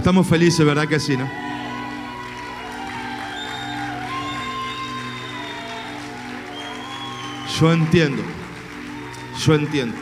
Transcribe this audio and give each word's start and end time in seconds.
Estamos 0.00 0.26
felices, 0.26 0.64
¿verdad 0.64 0.88
que 0.88 0.98
sí, 0.98 1.14
no? 1.14 1.28
Yo 7.60 7.70
entiendo, 7.70 8.22
yo 9.44 9.54
entiendo. 9.54 9.94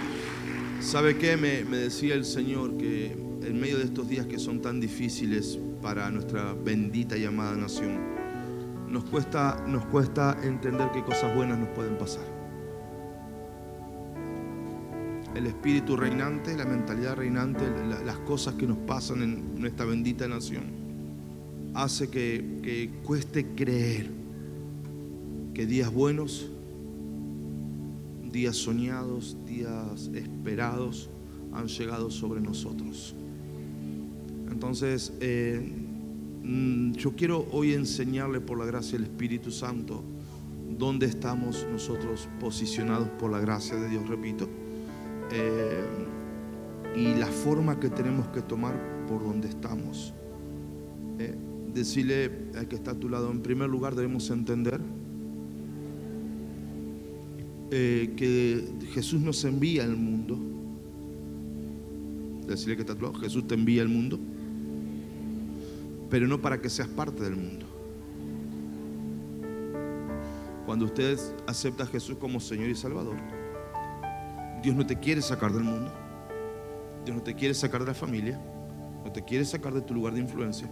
¿Sabe 0.78 1.18
qué? 1.18 1.36
Me, 1.36 1.64
decía 1.64 2.14
el 2.14 2.24
Señor 2.24 2.76
que 2.76 3.06
en 3.42 3.60
medio 3.60 3.78
de 3.78 3.86
estos 3.86 4.08
días 4.08 4.26
que 4.26 4.38
son 4.38 4.62
tan 4.62 4.78
difíciles 4.78 5.58
para 5.82 6.08
nuestra 6.12 6.52
bendita 6.52 7.16
y 7.16 7.24
amada 7.24 7.56
nación, 7.56 7.98
nos 8.86 9.02
cuesta, 9.02 9.64
nos 9.66 9.84
cuesta 9.86 10.38
entender 10.44 10.90
qué 10.94 11.02
cosas 11.02 11.34
buenas 11.34 11.58
nos 11.58 11.70
pueden 11.70 11.98
pasar. 11.98 12.37
El 15.38 15.46
espíritu 15.46 15.96
reinante, 15.96 16.56
la 16.56 16.64
mentalidad 16.64 17.14
reinante, 17.14 17.62
las 18.04 18.18
cosas 18.18 18.54
que 18.54 18.66
nos 18.66 18.76
pasan 18.78 19.22
en 19.22 19.60
nuestra 19.60 19.86
bendita 19.86 20.26
nación, 20.26 20.64
hace 21.74 22.10
que, 22.10 22.58
que 22.60 22.90
cueste 23.04 23.46
creer 23.54 24.10
que 25.54 25.64
días 25.64 25.92
buenos 25.92 26.50
días 28.32 28.56
soñados, 28.56 29.36
días 29.46 30.10
esperados 30.12 31.08
han 31.52 31.68
llegado 31.68 32.10
sobre 32.10 32.40
nosotros. 32.40 33.14
Entonces, 34.50 35.12
eh, 35.20 35.72
mm, 36.42 36.94
yo 36.94 37.14
quiero 37.14 37.46
hoy 37.52 37.74
enseñarle 37.74 38.40
por 38.40 38.58
la 38.58 38.64
gracia 38.64 38.98
del 38.98 39.04
Espíritu 39.04 39.52
Santo 39.52 40.02
dónde 40.76 41.06
estamos 41.06 41.64
nosotros 41.70 42.28
posicionados 42.40 43.08
por 43.20 43.30
la 43.30 43.38
gracia 43.38 43.76
de 43.76 43.88
Dios, 43.88 44.08
repito, 44.08 44.48
eh, 45.30 45.84
y 46.96 47.14
la 47.14 47.26
forma 47.26 47.78
que 47.78 47.90
tenemos 47.90 48.28
que 48.28 48.42
tomar 48.42 48.74
por 49.06 49.22
donde 49.22 49.48
estamos. 49.48 50.12
Eh, 51.18 51.34
decirle 51.74 52.30
al 52.56 52.68
que 52.68 52.76
está 52.76 52.92
a 52.92 52.94
tu 52.94 53.08
lado, 53.08 53.30
en 53.30 53.40
primer 53.40 53.68
lugar 53.68 53.94
debemos 53.94 54.30
entender 54.30 54.80
eh, 57.70 58.14
que 58.16 58.64
Jesús 58.92 59.20
nos 59.20 59.44
envía 59.44 59.84
al 59.84 59.96
mundo. 59.96 60.38
Decirle 62.46 62.76
que 62.76 62.82
está 62.82 62.96
Jesús 63.20 63.46
te 63.46 63.54
envía 63.54 63.82
al 63.82 63.88
mundo, 63.88 64.18
pero 66.08 66.26
no 66.26 66.40
para 66.40 66.62
que 66.62 66.70
seas 66.70 66.88
parte 66.88 67.22
del 67.22 67.36
mundo. 67.36 67.66
Cuando 70.64 70.86
usted 70.86 71.18
acepta 71.46 71.84
a 71.84 71.86
Jesús 71.86 72.16
como 72.18 72.40
Señor 72.40 72.70
y 72.70 72.74
Salvador, 72.74 73.16
Dios 74.62 74.74
no 74.74 74.86
te 74.86 74.96
quiere 74.96 75.22
sacar 75.22 75.52
del 75.52 75.64
mundo, 75.64 75.92
Dios 77.04 77.16
no 77.16 77.22
te 77.22 77.34
quiere 77.34 77.54
sacar 77.54 77.80
de 77.80 77.86
la 77.86 77.94
familia, 77.94 78.40
no 79.04 79.12
te 79.12 79.22
quiere 79.22 79.44
sacar 79.44 79.72
de 79.72 79.80
tu 79.80 79.94
lugar 79.94 80.14
de 80.14 80.20
influencia, 80.20 80.68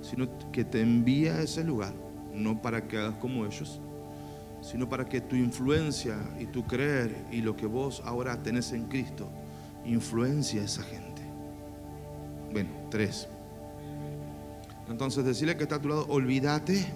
sino 0.00 0.28
que 0.50 0.64
te 0.64 0.80
envía 0.80 1.36
a 1.36 1.42
ese 1.42 1.64
lugar, 1.64 1.92
no 2.32 2.60
para 2.60 2.86
que 2.86 2.98
hagas 2.98 3.14
como 3.16 3.44
ellos, 3.44 3.80
sino 4.60 4.88
para 4.88 5.04
que 5.04 5.20
tu 5.20 5.36
influencia 5.36 6.16
y 6.38 6.46
tu 6.46 6.66
creer 6.66 7.24
y 7.30 7.42
lo 7.42 7.56
que 7.56 7.66
vos 7.66 8.02
ahora 8.04 8.42
tenés 8.42 8.72
en 8.72 8.86
Cristo 8.86 9.28
influencia 9.84 10.62
a 10.62 10.64
esa 10.64 10.82
gente. 10.82 11.22
Bueno, 12.52 12.70
tres. 12.90 13.28
Entonces 14.88 15.24
decirle 15.24 15.56
que 15.56 15.64
está 15.64 15.76
a 15.76 15.80
tu 15.80 15.88
lado, 15.88 16.06
olvídate 16.08 16.86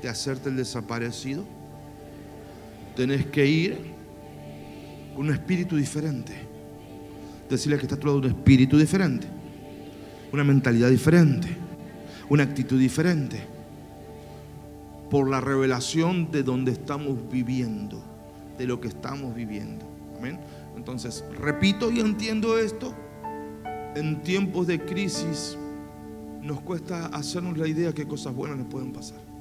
de 0.00 0.08
hacerte 0.08 0.48
el 0.48 0.56
desaparecido. 0.56 1.44
Tenés 2.96 3.26
que 3.26 3.46
ir 3.46 3.91
un 5.16 5.30
espíritu 5.30 5.76
diferente. 5.76 6.32
Decirle 7.48 7.78
que 7.78 7.86
está 7.86 7.96
lado 7.96 8.18
un 8.18 8.24
espíritu 8.24 8.78
diferente, 8.78 9.26
una 10.32 10.44
mentalidad 10.44 10.88
diferente, 10.88 11.48
una 12.28 12.44
actitud 12.44 12.78
diferente 12.78 13.40
por 15.10 15.28
la 15.28 15.40
revelación 15.40 16.30
de 16.30 16.42
donde 16.42 16.72
estamos 16.72 17.18
viviendo, 17.30 18.02
de 18.56 18.66
lo 18.66 18.80
que 18.80 18.88
estamos 18.88 19.34
viviendo. 19.34 19.84
Amén. 20.16 20.38
Entonces, 20.76 21.22
repito 21.38 21.90
y 21.90 22.00
entiendo 22.00 22.58
esto. 22.58 22.94
En 23.94 24.22
tiempos 24.22 24.66
de 24.66 24.80
crisis 24.80 25.58
nos 26.40 26.62
cuesta 26.62 27.06
hacernos 27.06 27.58
la 27.58 27.68
idea 27.68 27.92
que 27.92 28.06
cosas 28.06 28.34
buenas 28.34 28.56
nos 28.56 28.68
pueden 28.68 28.92
pasar. 28.92 29.31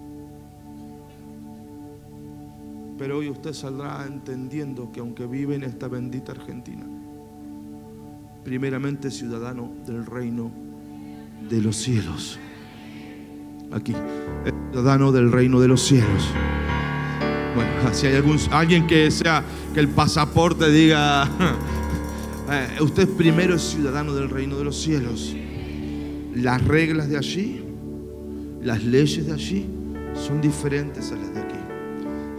Pero 3.01 3.17
hoy 3.17 3.31
usted 3.31 3.53
saldrá 3.53 4.05
entendiendo 4.05 4.91
que 4.91 4.99
aunque 4.99 5.25
vive 5.25 5.55
en 5.55 5.63
esta 5.63 5.87
bendita 5.87 6.33
Argentina, 6.33 6.85
primeramente 8.43 9.09
ciudadano 9.09 9.71
del 9.87 10.05
reino 10.05 10.51
de 11.49 11.61
los 11.61 11.77
cielos 11.77 12.37
aquí, 13.71 13.93
el 14.45 14.53
ciudadano 14.71 15.11
del 15.11 15.31
reino 15.31 15.59
de 15.59 15.67
los 15.67 15.81
cielos. 15.81 16.29
Bueno, 17.55 17.71
si 17.91 18.05
hay 18.05 18.17
algún, 18.17 18.37
alguien 18.51 18.85
que 18.85 19.09
sea, 19.09 19.43
que 19.73 19.79
el 19.79 19.87
pasaporte 19.87 20.69
diga, 20.69 21.27
eh, 22.51 22.77
usted 22.81 23.09
primero 23.09 23.55
es 23.55 23.63
ciudadano 23.63 24.13
del 24.13 24.29
reino 24.29 24.59
de 24.59 24.63
los 24.63 24.79
cielos. 24.79 25.35
Las 26.35 26.63
reglas 26.65 27.09
de 27.09 27.17
allí, 27.17 27.63
las 28.61 28.83
leyes 28.83 29.25
de 29.25 29.33
allí 29.33 29.65
son 30.13 30.39
diferentes 30.39 31.11
a 31.11 31.15
las 31.15 31.33
de 31.33 31.39
aquí. 31.41 31.50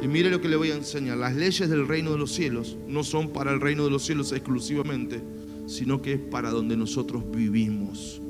Y 0.03 0.09
mire 0.09 0.31
lo 0.31 0.41
que 0.41 0.49
le 0.49 0.57
voy 0.57 0.73
a 0.73 0.75
enseñar. 0.75 1.17
Las 1.17 1.37
leyes 1.37 1.71
del 1.71 1.87
reino 1.87 2.11
de 2.11 2.19
los 2.19 2.33
cielos 2.33 2.77
no 2.89 3.05
son 3.05 3.29
para 3.29 3.53
el 3.53 3.61
reino 3.61 3.85
de 3.85 3.91
los 3.91 4.05
cielos 4.05 4.33
exclusivamente, 4.33 5.23
sino 5.67 6.03
que 6.03 6.15
es 6.15 6.19
para 6.19 6.51
donde 6.51 6.77
nosotros 6.77 7.23
vivimos. 7.31 8.21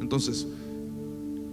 Entonces, 0.00 0.46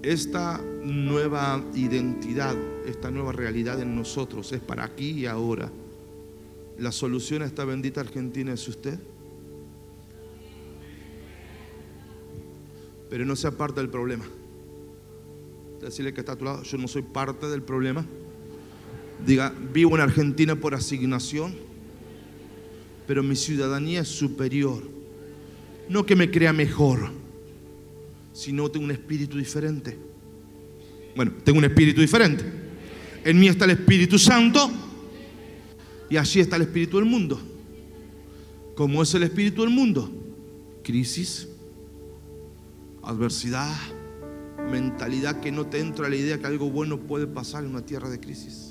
esta 0.04 0.62
nueva 0.84 1.64
identidad, 1.74 2.56
esta 2.86 3.10
nueva 3.10 3.32
realidad 3.32 3.82
en 3.82 3.96
nosotros 3.96 4.52
es 4.52 4.60
para 4.62 4.84
aquí 4.84 5.12
y 5.12 5.26
ahora. 5.26 5.72
La 6.78 6.92
solución 6.92 7.42
a 7.42 7.46
esta 7.46 7.66
bendita 7.66 8.02
Argentina 8.02 8.54
es 8.54 8.68
usted. 8.68 9.00
Pero 13.10 13.26
no 13.26 13.36
sea 13.36 13.50
parte 13.50 13.82
del 13.82 13.90
problema. 13.90 14.26
Decirle 15.82 16.14
que 16.14 16.20
está 16.20 16.34
a 16.34 16.38
tu 16.38 16.46
lado, 16.46 16.62
yo 16.62 16.78
no 16.78 16.88
soy 16.88 17.02
parte 17.02 17.48
del 17.48 17.64
problema. 17.64 18.06
Diga, 19.26 19.54
vivo 19.74 19.96
en 19.96 20.02
Argentina 20.02 20.56
por 20.56 20.74
asignación, 20.74 21.54
pero 23.08 23.24
mi 23.24 23.36
ciudadanía 23.36 24.02
es 24.02 24.08
superior. 24.08 24.84
No 25.90 26.06
que 26.06 26.16
me 26.16 26.30
crea 26.30 26.54
mejor 26.54 27.12
si 28.40 28.54
no 28.54 28.70
tengo 28.70 28.86
un 28.86 28.92
espíritu 28.92 29.38
diferente? 29.38 29.98
Bueno, 31.16 31.34
tengo 31.44 31.60
un 31.60 31.66
espíritu 31.66 32.00
diferente. 32.00 32.46
En 33.26 33.38
mí 33.38 33.48
está 33.48 33.66
el 33.66 33.72
Espíritu 33.72 34.18
Santo 34.18 34.72
y 36.10 36.16
allí 36.16 36.40
está 36.40 36.56
el 36.56 36.62
espíritu 36.62 36.98
del 36.98 37.06
mundo. 37.06 37.40
¿Cómo 38.76 39.04
es 39.04 39.14
el 39.14 39.24
espíritu 39.24 39.64
del 39.64 39.72
mundo? 39.72 40.10
Crisis, 40.84 41.50
adversidad, 43.04 43.76
mentalidad 44.72 45.42
que 45.42 45.52
no 45.52 45.66
te 45.66 45.80
entra 45.80 46.08
la 46.08 46.16
idea 46.16 46.40
que 46.40 46.48
algo 46.48 46.70
bueno 46.70 46.98
puede 46.98 47.28
pasar 47.28 47.66
en 47.66 47.72
una 47.72 47.86
tierra 47.86 48.10
de 48.10 48.22
crisis. 48.22 48.69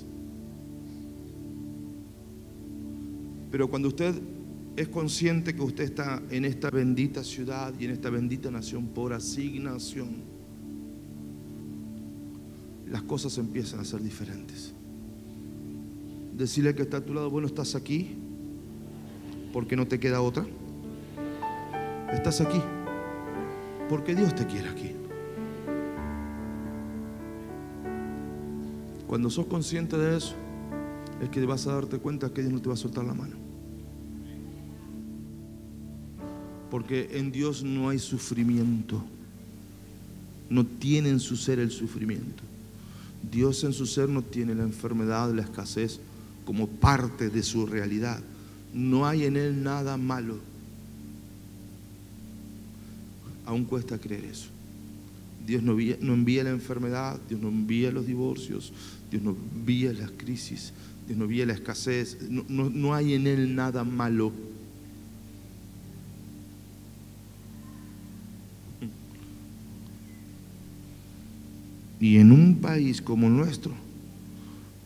Pero 3.50 3.68
cuando 3.68 3.88
usted 3.88 4.14
es 4.76 4.88
consciente 4.88 5.54
que 5.54 5.62
usted 5.62 5.84
está 5.84 6.22
en 6.30 6.44
esta 6.44 6.70
bendita 6.70 7.24
ciudad 7.24 7.74
y 7.78 7.86
en 7.86 7.90
esta 7.90 8.10
bendita 8.10 8.50
nación 8.50 8.88
por 8.88 9.12
asignación, 9.12 10.38
las 12.88 13.02
cosas 13.02 13.36
empiezan 13.38 13.80
a 13.80 13.84
ser 13.84 14.02
diferentes. 14.02 14.72
Decirle 16.36 16.74
que 16.74 16.82
está 16.82 16.98
a 16.98 17.00
tu 17.04 17.12
lado, 17.12 17.30
bueno, 17.30 17.48
estás 17.48 17.74
aquí 17.74 18.16
porque 19.52 19.76
no 19.76 19.86
te 19.86 19.98
queda 19.98 20.20
otra. 20.20 20.46
Estás 22.12 22.40
aquí 22.40 22.60
porque 23.88 24.14
Dios 24.14 24.34
te 24.34 24.46
quiere 24.46 24.68
aquí. 24.68 24.92
Cuando 29.06 29.30
sos 29.30 29.46
consciente 29.46 29.96
de 29.96 30.18
eso, 30.18 30.34
es 31.22 31.28
que 31.30 31.44
vas 31.46 31.66
a 31.66 31.74
darte 31.74 31.98
cuenta 31.98 32.32
que 32.32 32.42
Dios 32.42 32.52
no 32.52 32.60
te 32.60 32.68
va 32.68 32.74
a 32.74 32.78
soltar 32.78 33.04
la 33.04 33.14
mano. 33.14 33.36
Porque 36.70 37.08
en 37.12 37.32
Dios 37.32 37.62
no 37.62 37.88
hay 37.88 37.98
sufrimiento. 37.98 39.02
No 40.50 40.64
tiene 40.64 41.10
en 41.10 41.20
su 41.20 41.36
ser 41.36 41.58
el 41.58 41.70
sufrimiento. 41.70 42.42
Dios 43.30 43.64
en 43.64 43.72
su 43.72 43.86
ser 43.86 44.08
no 44.08 44.22
tiene 44.22 44.54
la 44.54 44.62
enfermedad, 44.62 45.32
la 45.34 45.42
escasez 45.42 46.00
como 46.44 46.66
parte 46.66 47.30
de 47.30 47.42
su 47.42 47.66
realidad. 47.66 48.20
No 48.72 49.06
hay 49.06 49.24
en 49.24 49.36
Él 49.36 49.62
nada 49.62 49.96
malo. 49.96 50.38
Aún 53.44 53.64
cuesta 53.64 53.98
creer 53.98 54.24
eso. 54.24 54.48
Dios 55.48 55.62
no 55.62 55.72
envía, 56.12 56.44
la 56.44 56.50
enfermedad, 56.50 57.18
Dios 57.26 57.40
no 57.40 57.48
envía 57.48 57.90
los 57.90 58.06
divorcios, 58.06 58.70
Dios 59.10 59.22
no 59.22 59.30
envía 59.30 59.94
las 59.94 60.10
crisis, 60.10 60.74
desnovía 61.08 61.46
la 61.46 61.54
escasez, 61.54 62.18
no, 62.28 62.44
no, 62.48 62.68
no 62.68 62.94
hay 62.94 63.14
en 63.14 63.26
él 63.26 63.54
nada 63.54 63.82
malo. 63.82 64.30
Y 71.98 72.18
en 72.18 72.30
un 72.30 72.56
país 72.60 73.02
como 73.02 73.26
el 73.26 73.36
nuestro, 73.36 73.72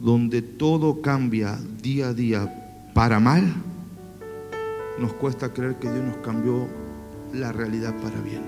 donde 0.00 0.40
todo 0.40 1.02
cambia 1.02 1.58
día 1.82 2.08
a 2.08 2.14
día 2.14 2.90
para 2.94 3.20
mal, 3.20 3.52
nos 4.98 5.12
cuesta 5.14 5.52
creer 5.52 5.76
que 5.76 5.92
Dios 5.92 6.04
nos 6.04 6.16
cambió 6.18 6.68
la 7.34 7.52
realidad 7.52 7.94
para 8.00 8.20
bien. 8.20 8.42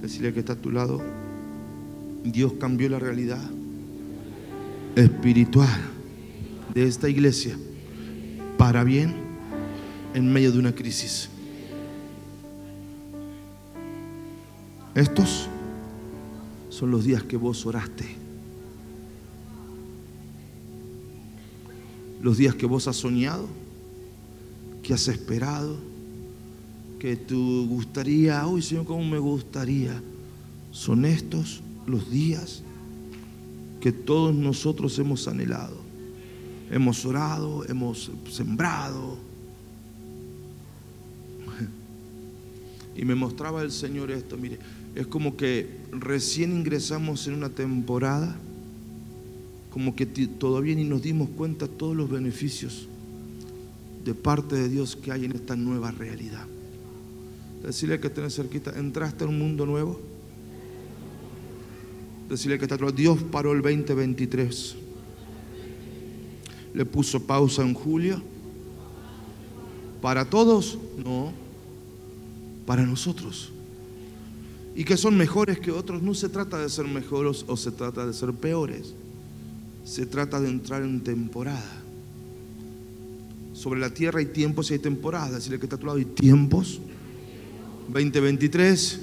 Decirle 0.00 0.32
que 0.32 0.40
está 0.40 0.54
a 0.54 0.56
tu 0.56 0.70
lado, 0.70 1.00
Dios 2.24 2.54
cambió 2.54 2.88
la 2.88 2.98
realidad 2.98 3.42
espiritual 4.96 5.68
de 6.72 6.86
esta 6.86 7.08
iglesia 7.08 7.56
para 8.56 8.82
bien 8.82 9.14
en 10.14 10.32
medio 10.32 10.50
de 10.52 10.58
una 10.58 10.74
crisis. 10.74 11.28
Estos 14.94 15.48
son 16.70 16.90
los 16.90 17.04
días 17.04 17.22
que 17.24 17.36
vos 17.36 17.66
oraste. 17.66 18.04
Los 22.22 22.38
días 22.38 22.54
que 22.54 22.64
vos 22.64 22.88
has 22.88 22.96
soñado, 22.96 23.46
que 24.82 24.94
has 24.94 25.08
esperado, 25.08 25.76
que 26.98 27.16
tú 27.16 27.66
gustaría, 27.68 28.46
uy 28.46 28.62
Señor, 28.62 28.86
¿cómo 28.86 29.04
me 29.04 29.18
gustaría? 29.18 30.00
Son 30.70 31.04
estos 31.04 31.63
los 31.86 32.10
días 32.10 32.62
que 33.80 33.92
todos 33.92 34.34
nosotros 34.34 34.98
hemos 34.98 35.28
anhelado. 35.28 35.76
Hemos 36.70 37.04
orado, 37.04 37.64
hemos 37.68 38.10
sembrado. 38.30 39.18
Y 42.96 43.04
me 43.04 43.14
mostraba 43.14 43.62
el 43.62 43.72
Señor 43.72 44.10
esto, 44.10 44.36
mire, 44.36 44.58
es 44.94 45.06
como 45.06 45.36
que 45.36 45.68
recién 45.90 46.52
ingresamos 46.52 47.26
en 47.26 47.34
una 47.34 47.48
temporada, 47.48 48.36
como 49.70 49.96
que 49.96 50.06
todavía 50.06 50.76
ni 50.76 50.84
nos 50.84 51.02
dimos 51.02 51.28
cuenta 51.30 51.66
todos 51.66 51.96
los 51.96 52.08
beneficios 52.08 52.86
de 54.04 54.14
parte 54.14 54.54
de 54.54 54.68
Dios 54.68 54.96
que 54.96 55.10
hay 55.10 55.24
en 55.24 55.32
esta 55.32 55.56
nueva 55.56 55.90
realidad. 55.90 56.46
Decirle 57.62 57.98
que 57.98 58.10
tenés 58.10 58.36
cerquita, 58.36 58.78
entraste 58.78 59.24
en 59.24 59.30
un 59.30 59.38
mundo 59.38 59.66
nuevo. 59.66 60.13
Decirle 62.28 62.58
que 62.58 62.64
está 62.64 62.76
Dios 62.90 63.18
paró 63.30 63.52
el 63.52 63.62
2023. 63.62 64.76
Le 66.74 66.84
puso 66.84 67.24
pausa 67.26 67.62
en 67.62 67.74
julio. 67.74 68.22
¿Para 70.00 70.24
todos? 70.24 70.78
No. 70.96 71.32
Para 72.66 72.84
nosotros 72.84 73.52
y 74.74 74.84
que 74.84 74.96
son 74.96 75.16
mejores 75.16 75.60
que 75.60 75.70
otros, 75.70 76.02
no 76.02 76.14
se 76.14 76.28
trata 76.28 76.58
de 76.58 76.68
ser 76.68 76.86
mejores 76.86 77.44
o 77.46 77.56
se 77.56 77.70
trata 77.70 78.06
de 78.06 78.12
ser 78.12 78.32
peores. 78.32 78.94
Se 79.84 80.04
trata 80.06 80.40
de 80.40 80.48
entrar 80.48 80.82
en 80.82 81.00
temporada. 81.00 81.82
Sobre 83.52 83.78
la 83.78 83.90
tierra 83.90 84.18
hay 84.18 84.26
tiempos 84.26 84.70
y 84.70 84.74
hay 84.74 84.78
temporadas. 84.80 85.34
Decirle 85.34 85.60
que 85.60 85.66
está 85.66 85.76
a 85.76 85.78
tu 85.78 85.86
lado, 85.86 85.98
hay 85.98 86.04
tiempos. 86.04 86.80
2023, 87.88 89.00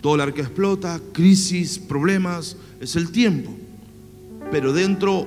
dólar 0.00 0.34
que 0.34 0.42
explota, 0.42 1.00
crisis, 1.12 1.78
problemas, 1.78 2.56
es 2.80 2.96
el 2.96 3.10
tiempo. 3.10 3.50
Pero 4.50 4.72
dentro, 4.72 5.26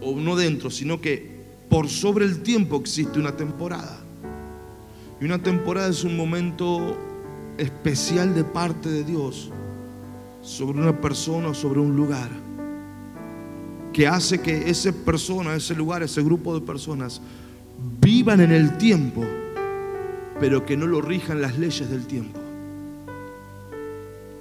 o 0.00 0.16
no 0.16 0.36
dentro, 0.36 0.70
sino 0.70 1.00
que 1.00 1.32
por 1.68 1.88
sobre 1.88 2.24
el 2.24 2.42
tiempo 2.42 2.76
existe 2.76 3.18
una 3.18 3.36
temporada. 3.36 3.98
Y 5.20 5.24
una 5.24 5.42
temporada 5.42 5.88
es 5.88 6.04
un 6.04 6.16
momento 6.16 6.96
especial 7.58 8.34
de 8.34 8.44
parte 8.44 8.88
de 8.88 9.04
Dios 9.04 9.50
sobre 10.42 10.80
una 10.80 11.00
persona 11.00 11.48
o 11.48 11.54
sobre 11.54 11.80
un 11.80 11.94
lugar 11.94 12.30
que 13.92 14.06
hace 14.06 14.40
que 14.40 14.70
esa 14.70 14.90
persona, 14.92 15.54
ese 15.54 15.74
lugar, 15.74 16.02
ese 16.02 16.22
grupo 16.22 16.58
de 16.58 16.64
personas 16.64 17.20
vivan 18.00 18.40
en 18.40 18.52
el 18.52 18.76
tiempo, 18.78 19.22
pero 20.40 20.64
que 20.64 20.76
no 20.76 20.86
lo 20.86 21.00
rijan 21.02 21.42
las 21.42 21.58
leyes 21.58 21.90
del 21.90 22.06
tiempo. 22.06 22.41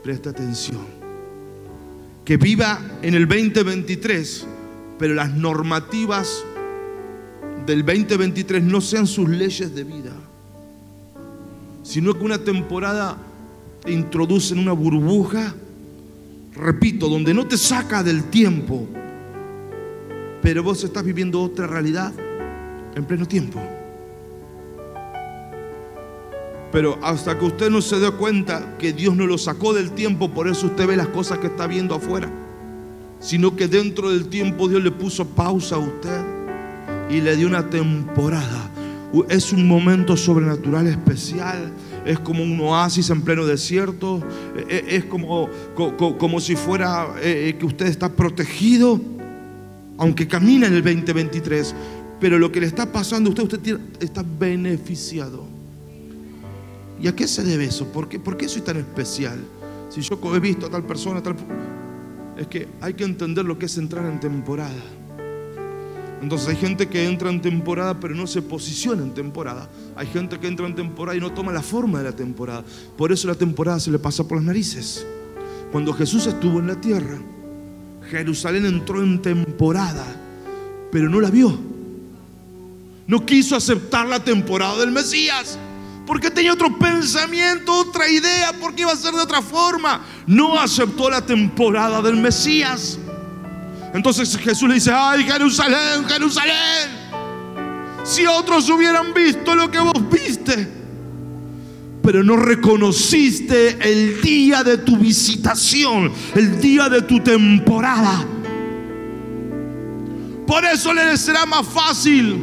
Presta 0.03 0.31
atención. 0.31 0.85
Que 2.25 2.37
viva 2.37 2.79
en 3.01 3.13
el 3.13 3.27
2023, 3.27 4.45
pero 4.97 5.13
las 5.13 5.33
normativas 5.33 6.43
del 7.65 7.85
2023 7.85 8.63
no 8.63 8.81
sean 8.81 9.07
sus 9.07 9.29
leyes 9.29 9.73
de 9.75 9.83
vida 9.83 10.11
sino 11.83 12.13
que 12.13 12.23
una 12.23 12.37
temporada 12.37 13.17
te 13.83 13.91
introduce 13.91 14.53
en 14.53 14.59
una 14.59 14.71
burbuja, 14.71 15.53
repito, 16.55 17.09
donde 17.09 17.33
no 17.33 17.47
te 17.47 17.57
saca 17.57 18.03
del 18.03 18.25
tiempo, 18.25 18.87
pero 20.41 20.63
vos 20.63 20.83
estás 20.83 21.03
viviendo 21.03 21.41
otra 21.41 21.67
realidad 21.67 22.13
en 22.95 23.05
pleno 23.05 23.27
tiempo. 23.27 23.59
Pero 26.71 26.97
hasta 27.01 27.37
que 27.37 27.45
usted 27.45 27.69
no 27.69 27.81
se 27.81 27.99
dé 27.99 28.11
cuenta 28.11 28.77
que 28.77 28.93
Dios 28.93 29.15
no 29.15 29.27
lo 29.27 29.37
sacó 29.37 29.73
del 29.73 29.91
tiempo, 29.91 30.31
por 30.31 30.47
eso 30.47 30.67
usted 30.67 30.87
ve 30.87 30.95
las 30.95 31.07
cosas 31.07 31.39
que 31.39 31.47
está 31.47 31.67
viendo 31.67 31.95
afuera, 31.95 32.29
sino 33.19 33.55
que 33.55 33.67
dentro 33.67 34.09
del 34.09 34.27
tiempo 34.27 34.67
Dios 34.67 34.81
le 34.81 34.91
puso 34.91 35.25
pausa 35.27 35.75
a 35.75 35.79
usted 35.79 36.21
y 37.09 37.19
le 37.19 37.35
dio 37.35 37.47
una 37.47 37.69
temporada 37.69 38.71
es 39.29 39.51
un 39.51 39.67
momento 39.67 40.15
sobrenatural 40.15 40.87
especial. 40.87 41.71
Es 42.05 42.19
como 42.19 42.43
un 42.43 42.59
oasis 42.61 43.09
en 43.09 43.21
pleno 43.21 43.45
desierto. 43.45 44.21
E, 44.55 44.85
e, 44.87 44.95
es 44.97 45.05
como, 45.05 45.49
como, 45.75 46.39
si 46.39 46.55
fuera 46.55 47.07
eh, 47.21 47.49
eh, 47.49 47.57
que 47.57 47.65
usted 47.65 47.87
está 47.87 48.09
protegido, 48.09 48.99
aunque 49.97 50.27
camina 50.27 50.67
en 50.67 50.75
el 50.75 50.83
2023. 50.83 51.75
Pero 52.19 52.39
lo 52.39 52.51
que 52.51 52.61
le 52.61 52.67
está 52.67 52.91
pasando 52.91 53.29
a 53.29 53.33
usted, 53.33 53.43
usted 53.43 53.79
está 53.99 54.23
beneficiado. 54.39 55.45
¿Y 57.01 57.07
a 57.07 57.15
qué 57.15 57.27
se 57.27 57.43
debe 57.43 57.65
eso? 57.65 57.87
¿Por 57.87 58.07
qué, 58.07 58.19
¿Por 58.19 58.37
qué 58.37 58.47
soy 58.47 58.61
tan 58.61 58.77
especial? 58.77 59.39
Si 59.89 60.01
yo 60.01 60.19
he 60.35 60.39
visto 60.39 60.67
a 60.67 60.69
tal 60.69 60.83
persona, 60.83 61.21
tal... 61.21 61.35
Es 62.37 62.47
que 62.47 62.67
hay 62.79 62.93
que 62.93 63.03
entender 63.03 63.43
lo 63.43 63.57
que 63.57 63.65
es 63.65 63.77
entrar 63.77 64.05
en 64.05 64.19
temporada. 64.19 64.81
Entonces 66.21 66.49
hay 66.49 66.55
gente 66.55 66.87
que 66.87 67.03
entra 67.05 67.31
en 67.31 67.41
temporada 67.41 67.99
pero 67.99 68.13
no 68.13 68.27
se 68.27 68.43
posiciona 68.43 69.01
en 69.01 69.13
temporada. 69.13 69.67
Hay 69.95 70.07
gente 70.07 70.39
que 70.39 70.47
entra 70.47 70.67
en 70.67 70.75
temporada 70.75 71.17
y 71.17 71.19
no 71.19 71.33
toma 71.33 71.51
la 71.51 71.63
forma 71.63 71.97
de 71.97 72.05
la 72.05 72.15
temporada. 72.15 72.63
Por 72.95 73.11
eso 73.11 73.27
la 73.27 73.35
temporada 73.35 73.79
se 73.79 73.89
le 73.89 73.97
pasa 73.97 74.27
por 74.27 74.37
las 74.37 74.45
narices. 74.45 75.05
Cuando 75.71 75.93
Jesús 75.93 76.27
estuvo 76.27 76.59
en 76.59 76.67
la 76.67 76.79
tierra, 76.79 77.17
Jerusalén 78.09 78.65
entró 78.65 79.01
en 79.01 79.21
temporada, 79.21 80.05
pero 80.91 81.09
no 81.09 81.19
la 81.19 81.31
vio. 81.31 81.57
No 83.07 83.25
quiso 83.25 83.55
aceptar 83.55 84.07
la 84.07 84.23
temporada 84.23 84.79
del 84.79 84.91
Mesías. 84.91 85.57
Porque 86.11 86.29
tenía 86.29 86.51
otro 86.51 86.77
pensamiento, 86.77 87.71
otra 87.71 88.05
idea, 88.09 88.51
porque 88.59 88.81
iba 88.81 88.91
a 88.91 88.97
ser 88.97 89.13
de 89.13 89.21
otra 89.21 89.41
forma. 89.41 90.01
No 90.27 90.59
aceptó 90.59 91.09
la 91.09 91.25
temporada 91.25 92.01
del 92.01 92.17
Mesías. 92.17 92.99
Entonces 93.93 94.35
Jesús 94.35 94.67
le 94.67 94.75
dice, 94.75 94.91
ay 94.93 95.23
Jerusalén, 95.23 96.05
Jerusalén, 96.09 96.89
si 98.03 98.25
otros 98.25 98.69
hubieran 98.69 99.13
visto 99.13 99.55
lo 99.55 99.71
que 99.71 99.79
vos 99.79 99.93
viste, 100.11 100.67
pero 102.03 102.25
no 102.25 102.35
reconociste 102.35 103.77
el 103.79 104.19
día 104.19 104.65
de 104.65 104.79
tu 104.79 104.97
visitación, 104.97 106.11
el 106.35 106.59
día 106.59 106.89
de 106.89 107.03
tu 107.03 107.21
temporada. 107.21 108.27
Por 110.45 110.65
eso 110.65 110.93
les 110.93 111.21
será 111.21 111.45
más 111.45 111.65
fácil 111.65 112.37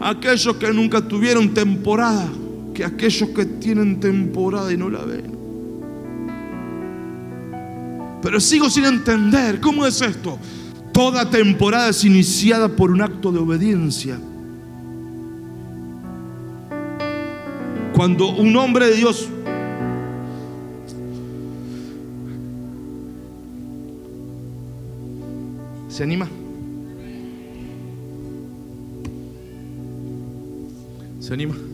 a 0.00 0.08
aquellos 0.10 0.56
que 0.56 0.72
nunca 0.72 1.00
tuvieron 1.00 1.54
temporada 1.54 2.28
que 2.74 2.84
aquellos 2.84 3.30
que 3.30 3.44
tienen 3.44 4.00
temporada 4.00 4.72
y 4.72 4.76
no 4.76 4.88
la 4.88 5.04
ven. 5.04 5.42
Pero 8.22 8.40
sigo 8.40 8.70
sin 8.70 8.84
entender 8.84 9.60
cómo 9.60 9.84
es 9.84 10.00
esto. 10.00 10.38
Toda 10.92 11.28
temporada 11.28 11.88
es 11.88 12.04
iniciada 12.04 12.68
por 12.68 12.90
un 12.90 13.02
acto 13.02 13.32
de 13.32 13.38
obediencia. 13.38 14.18
Cuando 17.94 18.30
un 18.30 18.56
hombre 18.56 18.86
de 18.86 18.96
Dios 18.96 19.28
se 25.88 26.02
anima, 26.02 26.28
se 31.20 31.34
anima. 31.34 31.71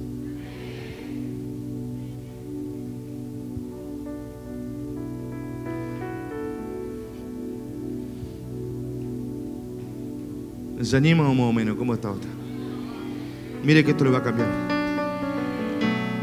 ¿Se 10.81 10.97
anima 10.97 11.29
o 11.29 11.35
más 11.35 11.47
o 11.47 11.53
menos? 11.53 11.77
¿Cómo 11.77 11.93
está 11.93 12.13
usted? 12.13 12.29
Mire 13.65 13.85
que 13.85 13.91
esto 13.91 14.05
le 14.05 14.11
va 14.11 14.19
a 14.19 14.23
cambiar. 14.23 14.49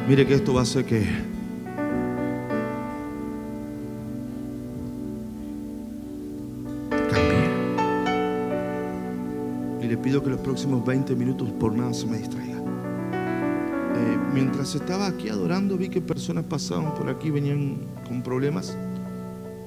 Mire 0.08 0.26
que 0.26 0.36
esto 0.36 0.54
va 0.54 0.62
a 0.62 0.64
hacer 0.64 0.86
que 0.86 1.06
cambie. 6.90 7.50
Y 9.82 9.88
le 9.88 9.98
pido 9.98 10.24
que 10.24 10.30
los 10.30 10.40
próximos 10.40 10.86
20 10.86 11.16
minutos 11.16 11.50
por 11.60 11.74
nada 11.74 11.94
se 11.94 12.06
me 12.06 12.18
distraiga. 12.18 12.58
Eh, 12.58 14.18
mientras 14.34 14.74
estaba 14.74 15.08
aquí 15.08 15.28
adorando, 15.28 15.78
vi 15.78 15.90
que 15.90 16.00
personas 16.00 16.46
pasaban 16.46 16.96
por 16.96 17.10
aquí, 17.10 17.30
venían 17.30 17.80
con 18.08 18.24
problemas 18.24 18.78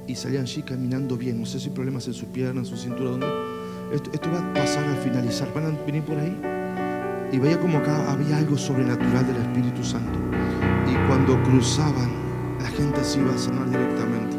y 0.06 0.14
salían 0.14 0.44
allí 0.44 0.62
caminando 0.62 1.18
bien. 1.18 1.38
No 1.38 1.44
sé 1.44 1.60
si 1.60 1.68
problemas 1.68 2.06
en 2.06 2.14
sus 2.14 2.28
piernas, 2.30 2.70
en 2.70 2.76
su 2.76 2.82
cintura, 2.82 3.10
¿dónde? 3.10 3.47
Esto, 3.92 4.30
va 4.30 4.38
a 4.38 4.54
pasar 4.54 4.84
al 4.84 4.96
finalizar. 4.98 5.52
¿Van 5.54 5.66
a 5.66 5.84
venir 5.86 6.02
por 6.02 6.18
ahí? 6.18 6.36
Y 7.32 7.38
veía 7.38 7.58
como 7.58 7.78
acá 7.78 8.10
había 8.10 8.36
algo 8.36 8.56
sobrenatural 8.56 9.26
del 9.26 9.36
Espíritu 9.36 9.82
Santo. 9.82 10.18
Y 10.90 11.08
cuando 11.08 11.42
cruzaban, 11.42 12.10
la 12.60 12.68
gente 12.68 13.02
se 13.02 13.20
iba 13.20 13.34
a 13.34 13.38
sanar 13.38 13.68
directamente. 13.70 14.36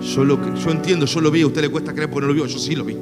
Yo, 0.00 0.24
lo, 0.24 0.54
yo 0.54 0.70
entiendo, 0.70 1.06
yo 1.06 1.20
lo 1.20 1.30
vi, 1.30 1.42
a 1.42 1.46
usted 1.48 1.62
le 1.62 1.68
cuesta 1.68 1.92
creer 1.92 2.10
porque 2.10 2.22
no 2.22 2.28
lo 2.28 2.34
vio, 2.34 2.46
yo 2.46 2.58
sí 2.58 2.76
lo 2.76 2.84
vi. 2.84 2.96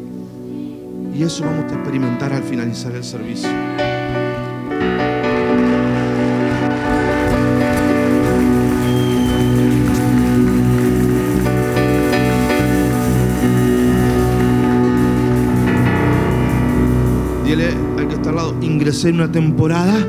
Y 1.15 1.23
eso 1.23 1.45
vamos 1.45 1.71
a 1.71 1.75
experimentar 1.75 2.33
al 2.33 2.43
finalizar 2.43 2.95
el 2.95 3.05
servicio. 3.05 3.51
Ingresé 18.95 19.09
en 19.09 19.17
una 19.17 19.33
temporada 19.33 20.07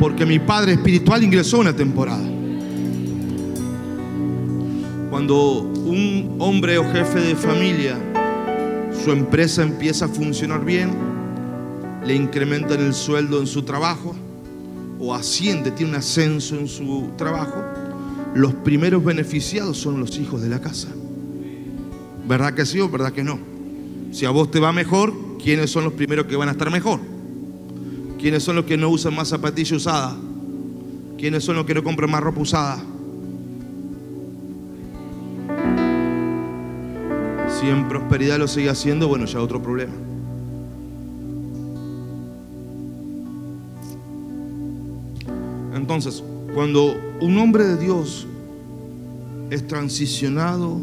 porque 0.00 0.26
mi 0.26 0.40
padre 0.40 0.72
espiritual 0.72 1.22
ingresó 1.22 1.60
una 1.60 1.72
temporada. 1.72 2.24
Cuando 5.10 5.60
un 5.60 6.38
hombre 6.40 6.78
o 6.78 6.92
jefe 6.92 7.20
de 7.20 7.36
familia, 7.36 7.96
su 9.04 9.12
empresa 9.12 9.62
empieza 9.62 10.06
a 10.06 10.08
funcionar 10.08 10.64
bien, 10.64 10.90
le 12.04 12.16
incrementan 12.16 12.80
el 12.80 12.94
sueldo 12.94 13.38
en 13.38 13.46
su 13.46 13.62
trabajo 13.62 14.16
o 14.98 15.14
asciende, 15.14 15.70
tiene 15.70 15.92
un 15.92 15.98
ascenso 15.98 16.56
en 16.56 16.66
su 16.66 17.10
trabajo, 17.16 17.62
los 18.34 18.54
primeros 18.54 19.04
beneficiados 19.04 19.78
son 19.78 20.00
los 20.00 20.18
hijos 20.18 20.42
de 20.42 20.48
la 20.48 20.60
casa. 20.60 20.88
¿Verdad 22.26 22.54
que 22.54 22.66
sí 22.66 22.80
o 22.80 22.88
verdad 22.88 23.12
que 23.12 23.22
no? 23.22 23.38
Si 24.10 24.26
a 24.26 24.30
vos 24.30 24.50
te 24.50 24.58
va 24.58 24.72
mejor, 24.72 25.14
¿quiénes 25.40 25.70
son 25.70 25.84
los 25.84 25.92
primeros 25.92 26.26
que 26.26 26.34
van 26.34 26.48
a 26.48 26.52
estar 26.52 26.68
mejor? 26.68 27.11
¿Quiénes 28.22 28.44
son 28.44 28.54
los 28.54 28.64
que 28.66 28.76
no 28.76 28.88
usan 28.88 29.16
más 29.16 29.30
zapatilla 29.30 29.76
usada? 29.76 30.16
¿Quiénes 31.18 31.42
son 31.42 31.56
los 31.56 31.66
que 31.66 31.74
no 31.74 31.82
compran 31.82 32.08
más 32.08 32.20
ropa 32.20 32.40
usada? 32.40 32.80
Si 37.48 37.66
en 37.68 37.88
prosperidad 37.88 38.38
lo 38.38 38.46
sigue 38.46 38.70
haciendo, 38.70 39.08
bueno, 39.08 39.24
ya 39.24 39.40
otro 39.42 39.60
problema. 39.60 39.92
Entonces, 45.74 46.22
cuando 46.54 46.94
un 47.20 47.38
hombre 47.38 47.64
de 47.64 47.76
Dios 47.76 48.28
es 49.50 49.66
transicionado, 49.66 50.80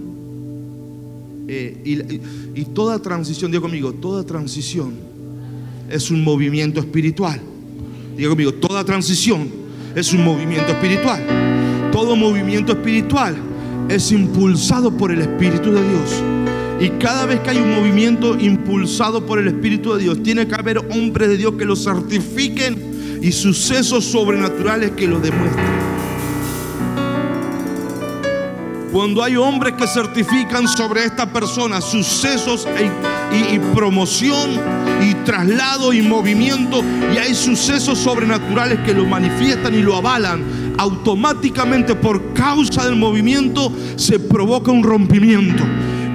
eh, 1.47 1.81
y, 1.85 2.59
y- 2.59 2.65
toda 2.73 2.99
transición, 2.99 3.49
diga 3.49 3.61
conmigo, 3.61 3.93
toda 3.93 4.25
transición 4.25 5.08
es 5.89 6.11
un 6.11 6.23
movimiento 6.23 6.79
espiritual. 6.79 7.39
Diga 8.15 8.29
conmigo, 8.29 8.53
toda 8.53 8.83
transición 8.83 9.49
es 9.95 10.13
un 10.13 10.23
movimiento 10.23 10.71
espiritual. 10.71 11.23
Todo 11.91 12.15
movimiento 12.15 12.73
espiritual 12.73 13.35
es 13.89 14.11
impulsado 14.11 14.95
por 14.95 15.11
el 15.11 15.21
Espíritu 15.21 15.71
de 15.71 15.81
Dios. 15.81 16.23
Y 16.79 16.89
cada 17.01 17.25
vez 17.25 17.39
que 17.41 17.49
hay 17.49 17.57
un 17.57 17.73
movimiento 17.75 18.37
impulsado 18.39 19.25
por 19.25 19.39
el 19.39 19.47
Espíritu 19.47 19.93
de 19.93 20.03
Dios, 20.03 20.23
tiene 20.23 20.47
que 20.47 20.55
haber 20.55 20.77
hombres 20.77 21.29
de 21.29 21.37
Dios 21.37 21.53
que 21.53 21.65
lo 21.65 21.75
certifiquen 21.75 23.19
y 23.21 23.31
sucesos 23.31 24.05
sobrenaturales 24.05 24.91
que 24.91 25.07
lo 25.07 25.19
demuestren. 25.19 25.65
Cuando 28.93 29.23
hay 29.23 29.35
hombres 29.35 29.73
que 29.73 29.87
certifican 29.87 30.67
sobre 30.67 31.05
esta 31.05 31.31
persona 31.31 31.79
sucesos 31.79 32.67
e- 32.77 33.35
y, 33.35 33.55
y 33.55 33.59
promoción 33.75 34.78
y 35.01 35.13
traslado 35.25 35.93
y 35.93 36.01
movimiento 36.01 36.83
y 37.13 37.17
hay 37.17 37.33
sucesos 37.33 37.99
sobrenaturales 37.99 38.79
que 38.79 38.93
lo 38.93 39.05
manifiestan 39.05 39.73
y 39.73 39.81
lo 39.81 39.95
avalan, 39.95 40.43
automáticamente 40.77 41.95
por 41.95 42.33
causa 42.33 42.85
del 42.85 42.95
movimiento 42.95 43.71
se 43.95 44.19
provoca 44.19 44.71
un 44.71 44.83
rompimiento. 44.83 45.63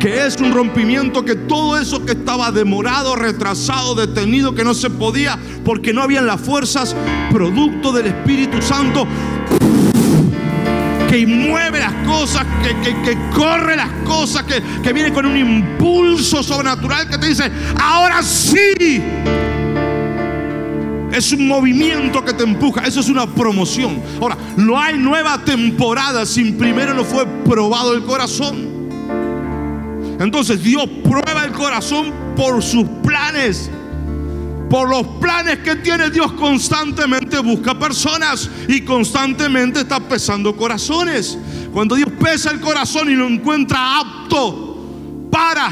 Que 0.01 0.27
es 0.27 0.37
un 0.37 0.53
rompimiento 0.53 1.25
que 1.25 1.35
todo 1.35 1.79
eso 1.79 2.05
que 2.05 2.13
estaba 2.13 2.53
demorado, 2.53 3.17
retrasado, 3.17 3.95
detenido, 3.95 4.55
que 4.55 4.63
no 4.63 4.75
se 4.75 4.91
podía 4.91 5.39
porque 5.65 5.95
no 5.95 6.03
habían 6.03 6.27
las 6.27 6.43
fuerzas, 6.43 6.95
producto 7.33 7.91
del 7.91 8.09
Espíritu 8.09 8.61
Santo, 8.61 9.07
que 11.15 11.25
mueve 11.29 11.79
las 11.79 11.93
cosas, 12.05 12.45
que, 12.65 12.75
que- 13.03 13.17
corre 13.33 13.77
las 13.77 13.91
cosas, 14.05 14.43
que, 14.43 14.61
que 14.83 14.93
viene 14.93 15.13
con 15.13 15.25
un 15.27 15.37
impulso 15.37 16.43
sobrenatural 16.43 17.09
que 17.09 17.19
te 17.19 17.29
dice, 17.29 17.45
ahora 17.81 18.21
sí. 18.21 19.01
Es 21.13 21.31
un 21.31 21.47
movimiento 21.47 22.25
que 22.25 22.33
te 22.33 22.43
empuja, 22.43 22.81
eso 22.83 22.99
es 22.99 23.09
una 23.09 23.29
promoción. 23.33 24.03
Ahora, 24.21 24.37
no 24.57 24.77
hay 24.81 24.99
nueva 24.99 25.39
temporada 25.45 26.27
sin 26.27 26.59
primero 26.59 26.93
no 26.95 27.05
fue 27.05 27.25
probado 27.45 27.95
el 27.95 28.03
corazón. 28.03 28.67
Entonces 30.19 30.65
Dios 30.65 30.89
prueba 31.05 31.45
el 31.45 31.53
corazón 31.53 32.13
por 32.35 32.61
sus 32.61 32.89
planes. 33.05 33.71
Por 34.75 34.91
los 34.91 35.07
planes 35.21 35.61
que 35.61 35.77
tiene 35.77 36.11
Dios 36.11 36.33
constantemente 36.33 37.39
busca 37.39 37.79
personas 37.79 38.51
y 38.67 38.81
constantemente 38.81 39.83
está 39.83 40.01
pesando 40.01 40.57
corazones. 40.57 41.39
Cuando 41.73 41.95
Dios 41.95 42.09
pesa 42.21 42.51
el 42.51 42.59
corazón 42.59 43.09
y 43.09 43.15
lo 43.15 43.29
encuentra 43.29 44.01
apto 44.01 45.29
para 45.31 45.71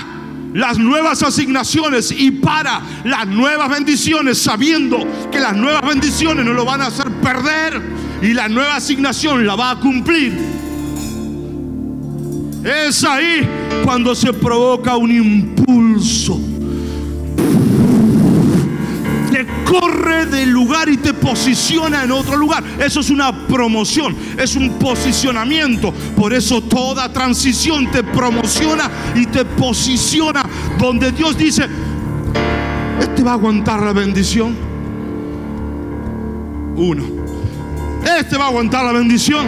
las 0.54 0.78
nuevas 0.78 1.20
asignaciones 1.20 2.14
y 2.16 2.30
para 2.30 2.80
las 3.02 3.26
nuevas 3.26 3.70
bendiciones, 3.70 4.38
sabiendo 4.38 4.98
que 5.32 5.40
las 5.40 5.56
nuevas 5.56 5.84
bendiciones 5.84 6.46
no 6.46 6.52
lo 6.52 6.64
van 6.64 6.82
a 6.82 6.86
hacer 6.86 7.10
perder 7.14 7.82
y 8.22 8.32
la 8.32 8.48
nueva 8.48 8.76
asignación 8.76 9.44
la 9.44 9.56
va 9.56 9.72
a 9.72 9.80
cumplir. 9.80 10.32
Es 12.64 13.02
ahí 13.02 13.48
cuando 13.84 14.14
se 14.14 14.32
provoca 14.32 14.96
un 14.96 15.10
impulso 15.10 16.51
del 20.26 20.50
lugar 20.50 20.88
y 20.88 20.96
te 20.96 21.14
posiciona 21.14 22.04
en 22.04 22.12
otro 22.12 22.36
lugar. 22.36 22.62
Eso 22.78 23.00
es 23.00 23.10
una 23.10 23.46
promoción, 23.46 24.16
es 24.38 24.56
un 24.56 24.78
posicionamiento. 24.78 25.92
Por 26.16 26.32
eso 26.32 26.62
toda 26.62 27.12
transición 27.12 27.90
te 27.90 28.02
promociona 28.02 28.90
y 29.14 29.26
te 29.26 29.44
posiciona 29.44 30.44
donde 30.78 31.12
Dios 31.12 31.36
dice, 31.36 31.66
este 33.00 33.22
va 33.22 33.32
a 33.32 33.34
aguantar 33.34 33.80
la 33.82 33.92
bendición. 33.92 34.56
Uno, 36.76 37.04
este 38.18 38.36
va 38.36 38.44
a 38.44 38.48
aguantar 38.48 38.84
la 38.84 38.92
bendición. 38.92 39.46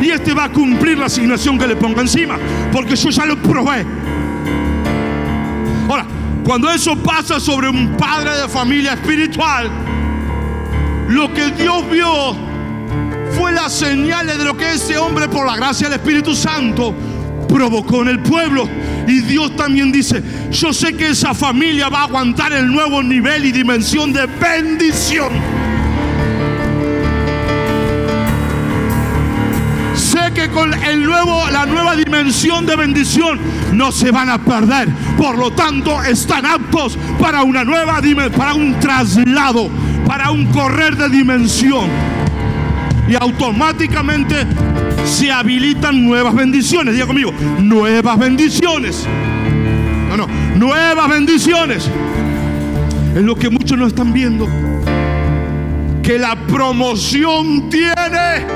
Y 0.00 0.10
este 0.10 0.32
va 0.32 0.44
a 0.44 0.52
cumplir 0.52 0.96
la 0.96 1.06
asignación 1.06 1.58
que 1.58 1.66
le 1.66 1.74
ponga 1.74 2.02
encima, 2.02 2.38
porque 2.72 2.94
yo 2.94 3.10
ya 3.10 3.26
lo 3.26 3.36
probé. 3.36 3.84
Ahora, 5.88 6.06
cuando 6.48 6.70
eso 6.70 6.96
pasa 6.96 7.38
sobre 7.38 7.68
un 7.68 7.94
padre 7.98 8.30
de 8.40 8.48
familia 8.48 8.94
espiritual, 8.94 9.70
lo 11.06 11.30
que 11.34 11.50
Dios 11.50 11.90
vio 11.90 12.34
fue 13.36 13.52
las 13.52 13.74
señales 13.74 14.38
de 14.38 14.44
lo 14.44 14.56
que 14.56 14.72
ese 14.72 14.96
hombre, 14.96 15.28
por 15.28 15.44
la 15.44 15.56
gracia 15.56 15.90
del 15.90 16.00
Espíritu 16.00 16.34
Santo, 16.34 16.94
provocó 17.50 18.00
en 18.00 18.08
el 18.08 18.20
pueblo. 18.20 18.66
Y 19.06 19.20
Dios 19.20 19.56
también 19.56 19.92
dice, 19.92 20.22
yo 20.50 20.72
sé 20.72 20.96
que 20.96 21.10
esa 21.10 21.34
familia 21.34 21.90
va 21.90 22.00
a 22.00 22.04
aguantar 22.04 22.54
el 22.54 22.66
nuevo 22.72 23.02
nivel 23.02 23.44
y 23.44 23.52
dimensión 23.52 24.10
de 24.14 24.24
bendición. 24.24 25.57
Con 30.48 30.72
el 30.74 31.04
nuevo, 31.04 31.48
la 31.50 31.66
nueva 31.66 31.96
dimensión 31.96 32.66
de 32.66 32.76
bendición 32.76 33.38
no 33.72 33.92
se 33.92 34.10
van 34.10 34.28
a 34.28 34.38
perder. 34.38 34.88
Por 35.16 35.38
lo 35.38 35.52
tanto, 35.52 36.02
están 36.02 36.46
aptos 36.46 36.98
para 37.20 37.42
una 37.42 37.64
nueva 37.64 38.00
para 38.36 38.54
un 38.54 38.78
traslado, 38.80 39.68
para 40.06 40.30
un 40.30 40.46
correr 40.46 40.96
de 40.96 41.08
dimensión. 41.08 41.88
Y 43.08 43.14
automáticamente 43.14 44.46
se 45.04 45.32
habilitan 45.32 46.04
nuevas 46.04 46.34
bendiciones. 46.34 46.94
Diga 46.94 47.06
conmigo, 47.06 47.32
nuevas 47.60 48.18
bendiciones. 48.18 49.06
No, 50.10 50.16
no, 50.16 50.26
nuevas 50.56 51.08
bendiciones. 51.08 51.88
Es 53.14 53.22
lo 53.22 53.34
que 53.34 53.48
muchos 53.50 53.78
no 53.78 53.86
están 53.86 54.12
viendo. 54.12 54.46
que 56.02 56.18
la 56.18 56.36
promoción 56.36 57.68
tiene 57.68 58.46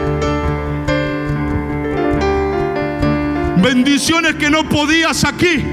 bendiciones 3.63 4.35
que 4.35 4.51
no 4.51 4.69
podías 4.69 5.25
aquí. 5.25 5.65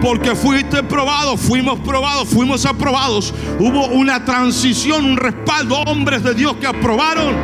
Porque 0.00 0.34
fuiste 0.34 0.82
probado, 0.82 1.36
fuimos 1.36 1.78
probados, 1.80 2.28
fuimos 2.28 2.66
aprobados. 2.66 3.32
Hubo 3.58 3.86
una 3.86 4.24
transición, 4.24 5.04
un 5.04 5.16
respaldo. 5.16 5.76
Hombres 5.82 6.24
de 6.24 6.34
Dios 6.34 6.56
que 6.56 6.66
aprobaron 6.66 7.36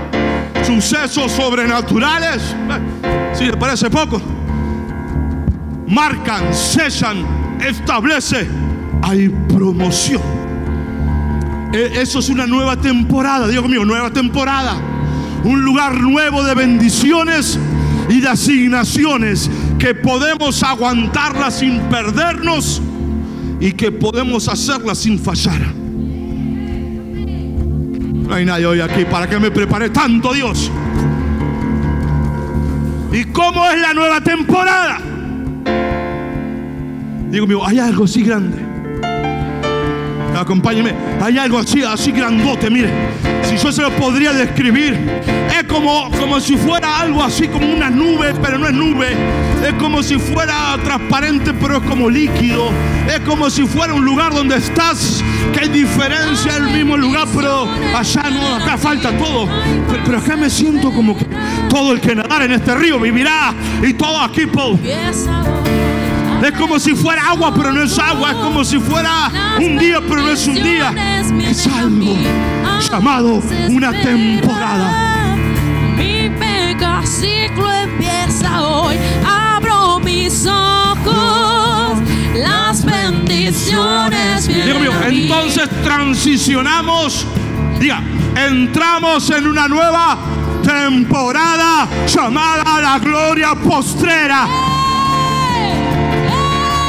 sucesos 0.65 1.31
sobrenaturales. 1.33 2.55
Si 3.33 3.45
le 3.45 3.57
parece 3.57 3.89
poco, 3.89 4.21
marcan, 5.87 6.53
cesan, 6.53 7.59
establece. 7.65 8.49
Hay 9.03 9.29
promoción. 9.29 10.21
E, 11.73 12.01
eso 12.01 12.19
es 12.19 12.29
una 12.29 12.47
nueva 12.47 12.77
temporada, 12.77 13.47
Dios 13.47 13.69
mío, 13.69 13.85
nueva 13.85 14.11
temporada. 14.11 14.77
Un 15.45 15.63
lugar 15.63 16.01
nuevo 16.01 16.43
de 16.43 16.55
bendiciones 16.55 17.57
y 18.09 18.21
de 18.21 18.29
asignaciones 18.29 19.49
que 19.79 19.95
podemos 19.95 20.63
aguantarlas 20.63 21.61
sin 21.61 21.81
perdernos 21.83 22.83
y 23.61 23.73
que 23.73 23.93
podemos 23.93 24.49
hacerlas 24.49 24.99
sin 24.99 25.19
fallar. 25.19 25.61
No 28.29 28.35
hay 28.35 28.45
nadie 28.45 28.67
hoy 28.67 28.81
aquí 28.81 29.05
para 29.05 29.27
que 29.29 29.39
me 29.39 29.51
prepare 29.51 29.91
tanto 29.91 30.35
Dios. 30.35 30.71
¿Y 33.13 33.25
cómo 33.27 33.65
es 33.71 33.81
la 33.81 33.95
nueva 33.95 34.21
temporada? 34.21 34.99
Digo 37.31 37.47
mío, 37.47 37.65
hay 37.65 37.79
algo 37.79 38.05
así 38.05 38.23
grande. 38.23 38.68
Acompáñeme, 40.39 40.95
hay 41.21 41.39
algo 41.39 41.59
así, 41.59 41.83
así 41.83 42.13
grandote, 42.13 42.71
mire 42.71 42.91
si 43.49 43.57
yo 43.57 43.73
se 43.73 43.81
lo 43.81 43.91
podría 43.93 44.33
describir, 44.33 44.99
es 45.59 45.65
como, 45.65 46.11
como 46.11 46.39
si 46.39 46.57
fuera 46.57 47.01
algo 47.01 47.23
así 47.23 47.49
como 47.49 47.73
una 47.73 47.89
nube, 47.89 48.35
pero 48.43 48.59
no 48.59 48.67
es 48.67 48.75
nube. 48.75 49.17
Es 49.67 49.73
como 49.75 50.03
si 50.03 50.19
fuera 50.19 50.77
transparente, 50.85 51.55
pero 51.55 51.79
es 51.79 51.83
como 51.85 52.11
líquido. 52.11 52.71
Es 53.07 53.21
como 53.21 53.49
si 53.49 53.67
fuera 53.67 53.95
un 53.95 54.05
lugar 54.05 54.35
donde 54.35 54.57
estás, 54.57 55.25
que 55.55 55.61
hay 55.61 55.69
diferencia 55.69 56.57
el 56.57 56.65
mismo 56.65 56.97
lugar, 56.97 57.27
pero 57.35 57.67
allá 57.97 58.31
no, 58.31 58.57
acá 58.57 58.77
falta 58.77 59.17
todo. 59.17 59.49
Pero, 60.05 60.19
acá 60.19 60.37
me 60.37 60.51
siento 60.51 60.93
como 60.93 61.17
que 61.17 61.25
todo 61.71 61.93
el 61.93 62.01
que 62.01 62.15
nadar 62.15 62.43
en 62.43 62.53
este 62.53 62.75
río 62.75 63.01
vivirá 63.01 63.55
y 63.83 63.95
todo 63.95 64.21
aquí, 64.21 64.47
Es 66.43 66.53
como 66.53 66.79
si 66.79 66.95
fuera 66.95 67.31
agua, 67.31 67.53
pero 67.55 67.73
no 67.73 67.83
es 67.83 67.99
agua. 67.99 68.31
Es 68.31 68.37
como 68.37 68.65
si 68.65 68.79
fuera 68.79 69.31
un 69.61 69.77
día, 69.79 70.01
pero 70.01 70.23
no 70.23 70.31
es 70.31 70.47
un 70.47 70.55
día. 70.55 70.95
Es 71.43 71.67
algo 71.67 72.17
llamado 72.91 73.43
una 73.69 73.91
temporada. 73.93 75.37
Mi 75.97 76.29
mega 76.29 77.05
ciclo 77.05 77.71
empieza 77.73 78.63
hoy. 78.63 78.97
Abro 79.27 79.99
mis 80.01 80.47
ojos. 80.47 81.99
Las 82.35 82.85
bendiciones 82.85 84.47
vienen 84.47 84.89
entonces 85.07 85.69
transicionamos. 85.83 87.27
Diga, 87.81 88.01
entramos 88.37 89.29
en 89.31 89.47
una 89.47 89.67
nueva 89.67 90.19
temporada 90.63 91.89
llamada 92.07 92.81
la 92.81 92.99
gloria 92.99 93.55
postrera. 93.55 94.47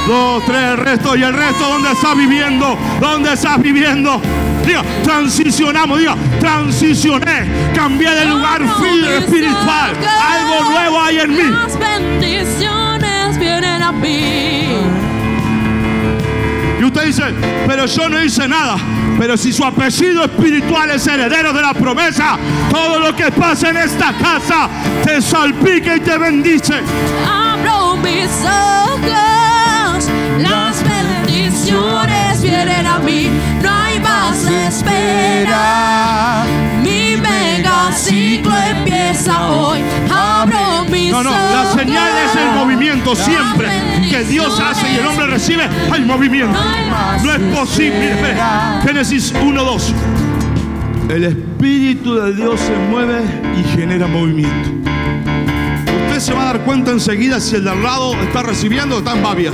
Dos, 0.10 0.44
tres, 0.44 0.72
el 0.72 0.78
resto 0.78 1.16
y 1.16 1.22
el 1.22 1.32
resto, 1.32 1.70
¿dónde 1.70 1.92
estás 1.92 2.18
viviendo? 2.18 2.76
¿Dónde 3.00 3.32
estás 3.32 3.62
viviendo? 3.62 4.20
Diga, 4.66 4.82
transicionamos, 5.04 6.00
diga, 6.00 6.16
transicioné, 6.40 7.72
cambié 7.76 8.10
de 8.10 8.26
lugar 8.26 8.60
espiritual. 8.64 9.92
Algo 10.32 10.72
nuevo 10.72 11.00
hay 11.00 11.20
en 11.20 11.30
mí. 11.30 11.44
Las 11.44 11.78
bendiciones 11.78 13.38
vienen 13.38 13.84
a 13.84 13.92
mí. 13.92 14.80
Y 16.80 16.84
usted 16.84 17.06
dice, 17.06 17.24
pero 17.68 17.86
yo 17.86 18.10
no 18.10 18.24
hice 18.24 18.48
nada. 18.48 18.78
Pero 19.20 19.38
si 19.38 19.54
su 19.54 19.64
apellido 19.64 20.24
espiritual 20.24 20.90
es 20.90 21.06
heredero 21.06 21.54
de 21.54 21.62
la 21.62 21.76
promesa, 21.76 22.36
todo 22.72 22.98
lo 22.98 23.16
que 23.16 23.32
pasa 23.32 23.70
en 23.70 23.78
esta 23.78 24.12
casa 24.14 24.70
te 25.04 25.22
salpica 25.22 25.98
y 25.98 26.00
te 26.00 26.18
bendice. 26.18 26.82
Abro 27.30 27.96
mis 27.98 28.32
ojos, 28.44 29.29
vienen 32.50 32.88
a 32.88 33.00
mí 33.00 33.30
espera. 34.70 36.46
Mi 36.82 37.18
mega 37.18 37.92
ciclo 37.92 38.56
empieza 38.58 39.48
hoy. 39.48 39.80
Abro 40.12 40.86
mis 40.90 41.12
No, 41.12 41.24
no, 41.24 41.32
la 41.32 41.66
señal 41.74 42.12
es 42.26 42.36
el 42.36 42.52
movimiento 42.52 43.16
siempre 43.16 43.68
que 44.10 44.24
Dios 44.24 44.60
hace 44.60 44.92
y 44.92 44.96
el 44.98 45.06
hombre 45.06 45.28
recibe. 45.28 45.68
Hay 45.92 46.02
movimiento. 46.02 46.58
No 47.24 47.34
es 47.34 47.58
posible. 47.58 48.16
Génesis 48.84 49.34
1, 49.42 49.64
2. 49.64 49.94
El 51.10 51.24
Espíritu 51.24 52.16
de 52.16 52.36
Dios 52.36 52.60
se 52.60 52.76
mueve 52.90 53.22
y 53.60 53.64
genera 53.76 54.08
movimiento. 54.08 54.70
Usted 56.08 56.20
se 56.20 56.34
va 56.34 56.44
a 56.44 56.46
dar 56.46 56.60
cuenta 56.62 56.92
enseguida 56.92 57.40
si 57.40 57.56
el 57.56 57.64
de 57.64 57.72
al 57.72 57.82
lado 57.82 58.14
está 58.22 58.44
recibiendo 58.44 58.96
o 58.96 59.00
está 59.00 59.14
en 59.14 59.24
babia 59.24 59.52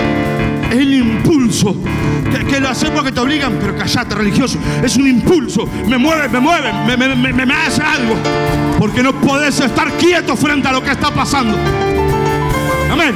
el 0.71 0.93
impulso. 0.93 1.75
Que, 2.49 2.59
lo 2.59 2.69
hacemos 2.69 3.03
que 3.03 3.11
te 3.11 3.19
obligan, 3.19 3.57
pero 3.59 3.75
callate, 3.75 4.15
religioso. 4.15 4.57
Es 4.83 4.95
un 4.97 5.07
impulso. 5.07 5.67
Me 5.87 5.97
mueve, 5.97 6.29
me 6.29 6.39
mueve, 6.39 6.71
me, 6.85 6.97
me, 6.97 7.45
me, 7.45 7.53
hace 7.53 7.81
algo. 7.81 8.15
Porque 8.77 9.01
no 9.01 9.13
puedes 9.13 9.59
estar 9.59 9.91
quieto 9.93 10.35
frente 10.35 10.67
a 10.67 10.71
lo 10.71 10.83
que 10.83 10.91
está 10.91 11.11
pasando. 11.13 11.57
Amén. 12.91 13.15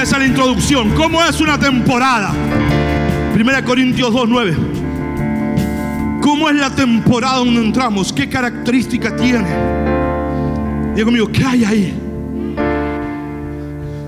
Esa 0.00 0.16
es 0.16 0.18
la 0.18 0.26
introducción. 0.26 0.90
¿Cómo 0.90 1.22
es 1.22 1.40
una 1.40 1.58
temporada? 1.58 2.32
1 3.34 3.64
Corintios 3.64 4.12
2.9. 4.12 4.78
¿Cómo 6.20 6.48
es 6.48 6.56
la 6.56 6.70
temporada 6.70 7.36
donde 7.38 7.60
entramos? 7.64 8.12
¿Qué 8.12 8.28
característica 8.28 9.16
tiene? 9.16 9.87
Diga 10.98 11.04
conmigo, 11.04 11.30
¿qué 11.30 11.44
hay 11.44 11.64
ahí? 11.64 11.94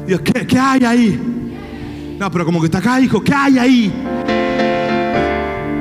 Dios, 0.09 0.21
¿qué, 0.23 0.59
hay 0.59 0.85
ahí? 0.85 2.17
No, 2.19 2.29
pero 2.33 2.45
como 2.45 2.59
que 2.59 2.67
está 2.67 2.79
acá, 2.79 3.01
hijo, 3.01 3.23
¿qué 3.23 3.33
hay 3.33 3.59
ahí? 3.61 3.93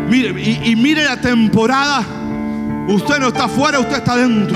Mire, 0.07 0.59
y, 0.65 0.75
mire 0.75 1.03
la 1.03 1.19
temporada. 1.19 2.05
Usted 2.87 3.17
no 3.17 3.29
está 3.29 3.45
afuera, 3.45 3.79
usted 3.79 3.95
está 3.95 4.17
dentro. 4.17 4.55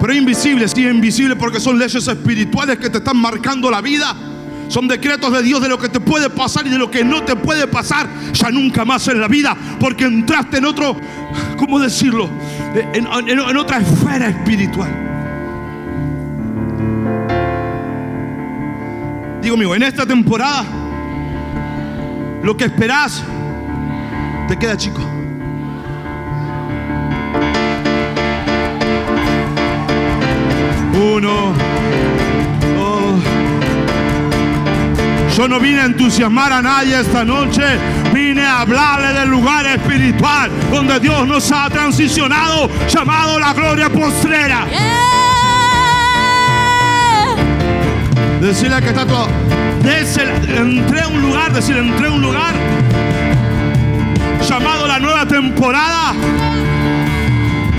Pero 0.00 0.14
invisible, 0.14 0.68
sí, 0.68 0.86
invisible 0.86 1.34
porque 1.34 1.58
son 1.58 1.76
leyes 1.76 2.06
espirituales 2.06 2.78
que 2.78 2.88
te 2.88 2.98
están 2.98 3.16
marcando 3.16 3.68
la 3.68 3.80
vida. 3.80 4.14
Son 4.68 4.86
decretos 4.86 5.32
de 5.32 5.42
Dios 5.42 5.60
de 5.60 5.68
lo 5.68 5.76
que 5.76 5.88
te 5.88 5.98
puede 5.98 6.30
pasar 6.30 6.68
y 6.68 6.70
de 6.70 6.78
lo 6.78 6.88
que 6.88 7.02
no 7.04 7.24
te 7.24 7.34
puede 7.34 7.66
pasar 7.66 8.08
ya 8.32 8.48
nunca 8.52 8.84
más 8.84 9.08
en 9.08 9.20
la 9.20 9.26
vida. 9.26 9.56
Porque 9.80 10.04
entraste 10.04 10.58
en 10.58 10.66
otro, 10.66 10.96
¿cómo 11.56 11.80
decirlo? 11.80 12.30
en 12.94 13.56
otra 13.56 13.78
esfera 13.78 14.28
espiritual. 14.28 15.11
En 19.52 19.82
esta 19.82 20.06
temporada, 20.06 20.64
lo 22.42 22.56
que 22.56 22.64
esperás 22.64 23.22
te 24.48 24.58
queda 24.58 24.78
chico. 24.78 25.02
Uno, 30.94 31.52
dos. 32.78 33.22
Yo 35.36 35.46
no 35.46 35.60
vine 35.60 35.82
a 35.82 35.84
entusiasmar 35.84 36.50
a 36.50 36.62
nadie 36.62 36.98
esta 36.98 37.22
noche, 37.22 37.62
vine 38.14 38.40
a 38.46 38.60
hablarle 38.60 39.12
del 39.12 39.28
lugar 39.28 39.66
espiritual 39.66 40.50
donde 40.72 40.98
Dios 40.98 41.28
nos 41.28 41.52
ha 41.52 41.68
transicionado, 41.68 42.70
llamado 42.88 43.38
la 43.38 43.52
gloria 43.52 43.90
postrera. 43.90 44.66
Decirle 48.42 48.80
que 48.80 48.88
está 48.88 49.06
todo. 49.06 49.28
entré 49.84 51.00
a 51.00 51.06
un 51.06 51.22
lugar, 51.22 51.52
decir, 51.52 51.76
entré 51.76 52.08
a 52.08 52.10
un 52.10 52.20
lugar 52.20 52.52
llamado 54.48 54.88
la 54.88 54.98
nueva 54.98 55.24
temporada. 55.26 56.12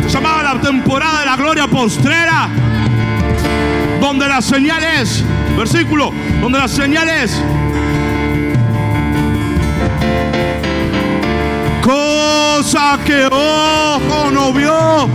Llamado 0.08 0.42
la 0.42 0.62
temporada 0.62 1.20
de 1.20 1.26
la 1.26 1.36
gloria 1.36 1.68
postrera. 1.68 2.48
Donde 4.00 4.26
la 4.30 4.42
señal 4.42 4.82
es, 5.02 5.26
versículo, 5.58 6.14
donde 6.40 6.60
la 6.60 6.70
señal 6.70 7.10
es. 7.10 7.42
Cosa 11.82 13.00
que 13.06 13.26
ojo 13.26 14.32
no 14.32 14.54
vio 14.54 15.10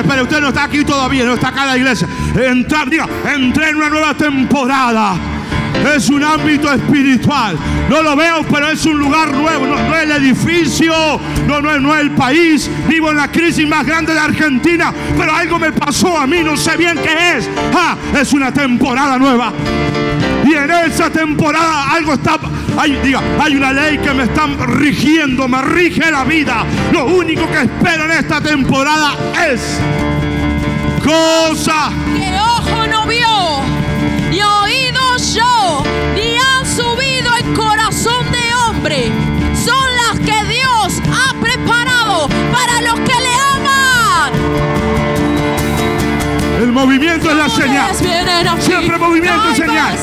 espere, 0.00 0.22
usted 0.22 0.40
no 0.40 0.48
está 0.48 0.64
aquí 0.64 0.84
todavía, 0.84 1.24
no 1.24 1.34
está 1.34 1.48
acá 1.48 1.62
en 1.62 1.68
la 1.68 1.76
iglesia. 1.76 2.08
Entrar, 2.34 2.88
diga, 2.88 3.08
entré 3.32 3.70
en 3.70 3.76
una 3.76 3.90
nueva 3.90 4.14
temporada. 4.14 5.33
Es 5.84 6.08
un 6.08 6.24
ámbito 6.24 6.72
espiritual. 6.72 7.56
No 7.88 8.02
lo 8.02 8.16
veo, 8.16 8.42
pero 8.50 8.68
es 8.68 8.84
un 8.86 8.98
lugar 8.98 9.32
nuevo. 9.32 9.66
No, 9.66 9.96
es 9.96 10.02
el 10.04 10.12
edificio, 10.12 10.92
no, 11.46 11.60
no, 11.60 11.78
no 11.78 11.94
es 11.94 12.00
el 12.00 12.10
país. 12.12 12.70
Vivo 12.88 13.10
en 13.10 13.16
la 13.16 13.30
crisis 13.30 13.66
más 13.68 13.84
grande 13.84 14.14
de 14.14 14.20
Argentina, 14.20 14.92
pero 15.16 15.34
algo 15.34 15.58
me 15.58 15.72
pasó 15.72 16.18
a 16.18 16.26
mí, 16.26 16.42
no 16.42 16.56
sé 16.56 16.76
bien 16.76 16.98
qué 17.02 17.38
es. 17.38 17.50
Ah, 17.74 17.96
es 18.18 18.32
una 18.32 18.52
temporada 18.52 19.18
nueva. 19.18 19.52
Y 20.44 20.54
en 20.54 20.70
esa 20.70 21.10
temporada 21.10 21.90
algo 21.92 22.14
está. 22.14 22.38
Hay, 22.76 22.98
diga, 23.02 23.20
hay 23.40 23.56
una 23.56 23.72
ley 23.72 23.98
que 23.98 24.12
me 24.12 24.24
está 24.24 24.46
rigiendo, 24.66 25.46
me 25.48 25.62
rige 25.62 26.10
la 26.10 26.24
vida. 26.24 26.64
Lo 26.92 27.06
único 27.06 27.48
que 27.50 27.62
espero 27.62 28.04
en 28.04 28.10
esta 28.10 28.40
temporada 28.40 29.16
es 29.48 29.78
cosa. 31.04 31.90
Movimiento 46.74 47.30
es 47.30 47.36
la 47.36 47.48
señal. 47.48 47.94
Siempre 48.60 48.98
movimiento 48.98 49.50
es 49.50 49.56
señal. 49.56 49.96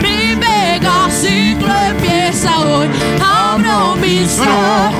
Mi 0.00 0.36
megaciclo 0.36 1.74
empieza 1.88 2.58
hoy. 2.60 2.88
Abro 3.22 3.96
mis 3.96 4.38
No, 4.38 4.44
no, 4.44 4.50
ojos. 4.50 4.94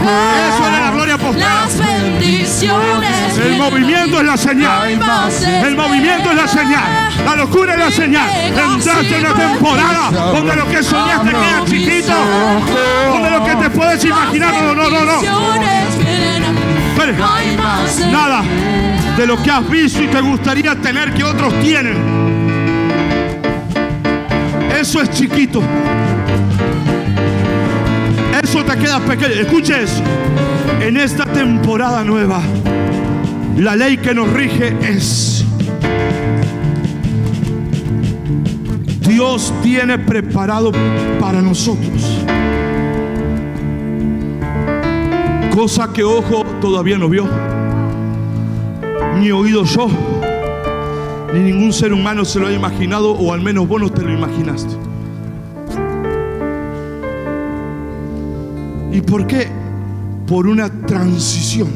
eso 0.48 0.68
era 0.68 0.80
la 0.80 0.90
gloria 0.90 1.16
postrera. 1.18 1.48
Las 1.64 1.78
bendiciones. 1.78 3.38
El 3.38 3.56
movimiento 3.58 4.18
es 4.20 4.26
la 4.26 4.36
señal. 4.36 4.90
El 5.64 5.76
movimiento 5.76 6.30
es 6.30 6.36
la 6.36 6.48
señal. 6.48 7.10
La 7.24 7.36
locura 7.36 7.74
es 7.74 7.78
la 7.78 7.90
señal. 7.90 8.28
Entraste 8.44 9.16
en 9.16 9.20
una 9.26 9.34
temporada 9.34 10.10
donde 10.10 10.56
lo 10.56 10.68
que 10.68 10.82
soñaste 10.82 11.30
queda 11.30 11.64
chiquito. 11.66 12.12
Donde 13.12 13.30
lo 13.30 13.44
que 13.44 13.54
te 13.56 13.70
puedes 13.70 14.04
imaginar. 14.04 14.52
No, 14.54 14.74
no, 14.74 14.90
no, 14.90 15.04
no. 15.04 15.79
Nada 17.08 18.42
de 19.16 19.26
lo 19.26 19.42
que 19.42 19.50
has 19.50 19.68
visto 19.70 20.02
y 20.02 20.08
te 20.08 20.20
gustaría 20.20 20.74
tener 20.76 21.14
que 21.14 21.24
otros 21.24 21.52
tienen. 21.60 21.96
Eso 24.78 25.00
es 25.00 25.10
chiquito. 25.10 25.62
Eso 28.42 28.64
te 28.64 28.76
queda 28.76 29.00
pequeño. 29.00 29.34
Escuche 29.34 29.82
eso. 29.82 30.02
En 30.80 30.98
esta 30.98 31.24
temporada 31.24 32.04
nueva, 32.04 32.42
la 33.56 33.76
ley 33.76 33.96
que 33.96 34.14
nos 34.14 34.30
rige 34.30 34.76
es 34.82 35.44
Dios 39.06 39.52
tiene 39.62 39.98
preparado 39.98 40.72
para 41.18 41.40
nosotros 41.40 42.20
cosa 45.54 45.92
que 45.92 46.02
ojo 46.04 46.44
todavía 46.60 46.98
no 46.98 47.08
vio, 47.08 47.26
ni 49.18 49.30
oído 49.30 49.64
yo, 49.64 49.88
ni 51.34 51.40
ningún 51.40 51.72
ser 51.72 51.92
humano 51.92 52.24
se 52.24 52.38
lo 52.38 52.46
ha 52.46 52.52
imaginado, 52.52 53.12
o 53.12 53.32
al 53.32 53.40
menos 53.40 53.66
vos 53.68 53.80
no 53.80 53.90
te 53.90 54.02
lo 54.02 54.12
imaginaste. 54.12 54.74
¿Y 58.92 59.00
por 59.02 59.26
qué? 59.26 59.48
Por 60.26 60.46
una 60.46 60.68
transición, 60.86 61.68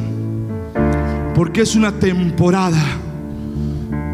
porque 1.34 1.62
es 1.62 1.74
una 1.74 1.92
temporada, 1.92 2.82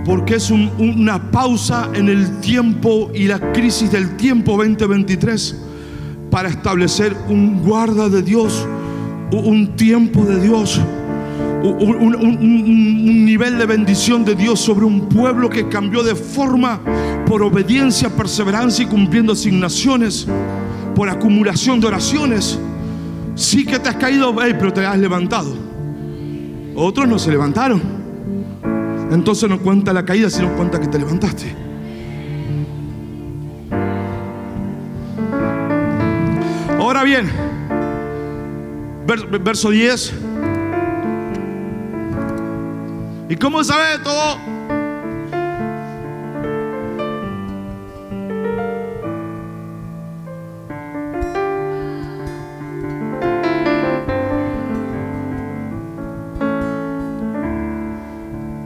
porque 0.05 0.37
es 0.37 0.51
un- 0.51 0.71
una 0.79 1.31
pausa 1.31 1.89
en 1.95 2.09
el 2.09 2.41
tiempo 2.41 3.11
y 3.15 3.27
la 3.27 3.53
crisis 3.53 3.91
del 3.93 4.17
tiempo 4.17 4.57
2023 4.57 5.57
para 6.31 6.49
establecer 6.49 7.15
un 7.29 7.63
guarda 7.63 8.09
de 8.09 8.23
Dios, 8.23 8.67
un 9.33 9.77
tiempo 9.77 10.25
de 10.25 10.41
Dios, 10.41 10.81
un, 11.63 13.25
nivel 13.25 13.59
de 13.59 13.67
bendición 13.67 14.25
de 14.25 14.35
Dios 14.35 14.61
sobre 14.61 14.85
un 14.85 15.09
pueblo 15.09 15.49
que 15.49 15.69
cambió 15.69 16.03
de 16.03 16.15
forma 16.15 16.81
por 17.27 17.43
obediencia, 17.43 18.09
perseverancia 18.09 18.85
y 18.85 18.89
cumpliendo 18.89 19.33
asignaciones, 19.33 20.27
por 20.95 21.09
acumulación 21.09 21.81
de 21.81 21.87
oraciones. 21.87 22.59
Sí 23.37 23.65
que 23.65 23.79
te 23.79 23.89
has 23.89 23.97
caído, 23.97 24.35
pero 24.35 24.73
te 24.73 24.85
has 24.85 24.99
levantado. 24.99 25.55
Otros 26.75 27.09
no 27.09 27.19
se 27.19 27.31
levantaron. 27.31 27.81
Entonces 29.11 29.49
no 29.49 29.59
cuenta 29.59 29.93
la 29.93 30.05
caída, 30.05 30.31
sino 30.31 30.53
cuenta 30.57 30.81
que 30.81 30.87
te 30.87 30.99
levantaste. 30.99 31.55
Ahora 36.79 37.05
bien, 37.05 37.31
verso 39.17 39.71
10. 39.71 40.13
¿Y 43.29 43.37
cómo 43.37 43.65
sabe 43.65 43.99
todo? 44.03 44.39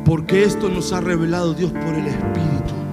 Porque 0.04 0.44
esto 0.44 0.68
nos 0.68 0.92
ha 0.92 1.00
revelado 1.00 1.54
Dios 1.54 1.72
por 1.72 1.94
el 1.94 2.06
Espíritu. 2.06 2.83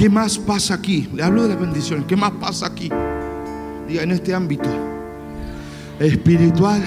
¿Qué 0.00 0.08
más 0.08 0.38
pasa 0.38 0.72
aquí? 0.72 1.10
Le 1.12 1.22
hablo 1.22 1.42
de 1.42 1.50
las 1.50 1.60
bendiciones. 1.60 2.06
¿Qué 2.06 2.16
más 2.16 2.30
pasa 2.40 2.68
aquí? 2.68 2.88
Diga, 3.86 4.02
en 4.02 4.12
este 4.12 4.32
ámbito 4.32 4.70
espiritual, 5.98 6.80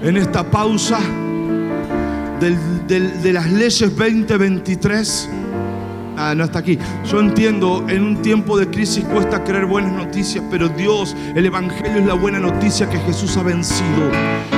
en 0.00 0.16
esta 0.16 0.50
pausa 0.50 0.98
de 2.40 3.32
las 3.34 3.52
leyes 3.52 3.94
2023. 3.94 5.28
Ah, 6.18 6.34
no 6.34 6.44
está 6.44 6.60
aquí. 6.60 6.78
Yo 7.10 7.20
entiendo, 7.20 7.84
en 7.88 8.02
un 8.02 8.22
tiempo 8.22 8.56
de 8.58 8.68
crisis 8.68 9.04
cuesta 9.04 9.44
creer 9.44 9.66
buenas 9.66 9.92
noticias, 9.92 10.42
pero 10.50 10.68
Dios, 10.70 11.14
el 11.34 11.44
Evangelio 11.44 11.98
es 11.98 12.06
la 12.06 12.14
buena 12.14 12.38
noticia 12.38 12.88
que 12.88 12.98
Jesús 12.98 13.36
ha 13.36 13.42
vencido. 13.42 14.10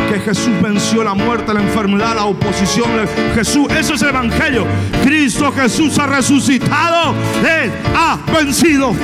Que 0.08 0.20
Jesús 0.20 0.52
venció 0.62 1.02
la 1.02 1.14
muerte, 1.14 1.52
la 1.52 1.60
enfermedad, 1.60 2.14
la 2.14 2.26
oposición. 2.26 2.88
Jesús, 3.34 3.66
eso 3.72 3.94
es 3.94 4.02
el 4.02 4.10
Evangelio. 4.10 4.66
Cristo 5.02 5.50
Jesús 5.52 5.98
ha 5.98 6.06
resucitado. 6.06 7.14
Él 7.40 7.72
ha 7.94 8.18
vencido. 8.32 8.94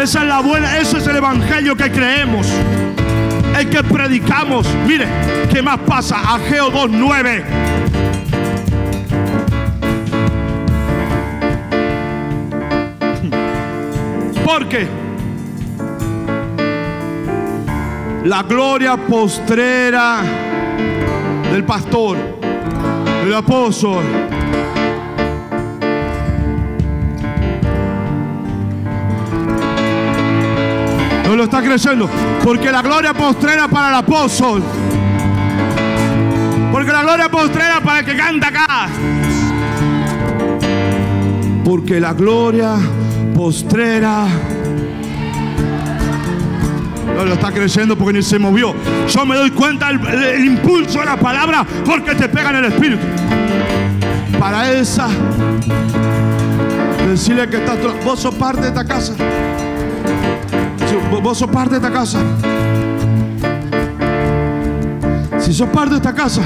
Esa 0.00 0.20
es 0.20 0.28
la 0.28 0.40
buena, 0.40 0.78
eso 0.78 0.98
es 0.98 1.06
el 1.06 1.16
Evangelio 1.16 1.74
que 1.76 1.90
creemos. 1.90 2.46
El 3.58 3.70
que 3.70 3.82
predicamos. 3.82 4.66
Mire, 4.86 5.06
¿qué 5.50 5.62
más 5.62 5.78
pasa? 5.80 6.20
Ageo 6.34 6.70
2.9. 6.70 8.09
Porque 14.52 14.84
la 18.24 18.42
gloria 18.42 18.96
postrera 18.96 20.22
del 21.52 21.62
pastor, 21.62 22.18
del 23.22 23.32
apóstol, 23.32 24.02
no 31.26 31.36
lo 31.36 31.44
está 31.44 31.62
creyendo. 31.62 32.10
Porque 32.42 32.72
la 32.72 32.82
gloria 32.82 33.14
postrera 33.14 33.68
para 33.68 33.90
el 33.90 33.94
apóstol. 33.94 34.64
Porque 36.72 36.92
la 36.92 37.02
gloria 37.02 37.28
postrera 37.28 37.80
para 37.80 38.00
el 38.00 38.04
que 38.04 38.16
canta 38.16 38.48
acá. 38.48 38.88
Porque 41.64 42.00
la 42.00 42.14
gloria 42.14 42.74
postrera. 43.34 44.26
No 47.16 47.24
lo 47.24 47.34
está 47.34 47.50
creyendo 47.52 47.96
porque 47.96 48.14
ni 48.18 48.22
se 48.22 48.38
movió. 48.38 48.74
Yo 49.08 49.26
me 49.26 49.36
doy 49.36 49.50
cuenta 49.50 49.90
el, 49.90 50.00
el- 50.06 50.22
el 50.24 50.44
impulso 50.46 51.00
de 51.00 51.06
la 51.06 51.16
palabra 51.16 51.66
porque 51.84 52.14
te 52.14 52.28
pega 52.28 52.50
en 52.50 52.56
el 52.56 52.64
espíritu. 52.66 53.02
Para 54.38 54.70
esa, 54.72 55.08
decirle 57.08 57.48
que 57.48 57.56
estás. 57.58 57.76
Vos 58.04 58.20
sos 58.20 58.34
parte 58.34 58.62
de 58.62 58.68
esta 58.68 58.84
casa. 58.84 59.12
Vos 61.22 61.38
sos 61.38 61.50
parte 61.50 61.72
de 61.72 61.76
esta 61.76 61.92
casa. 61.92 62.18
Si 65.38 65.52
sos 65.52 65.68
parte 65.68 65.90
de 65.90 65.96
esta 65.96 66.14
casa. 66.14 66.42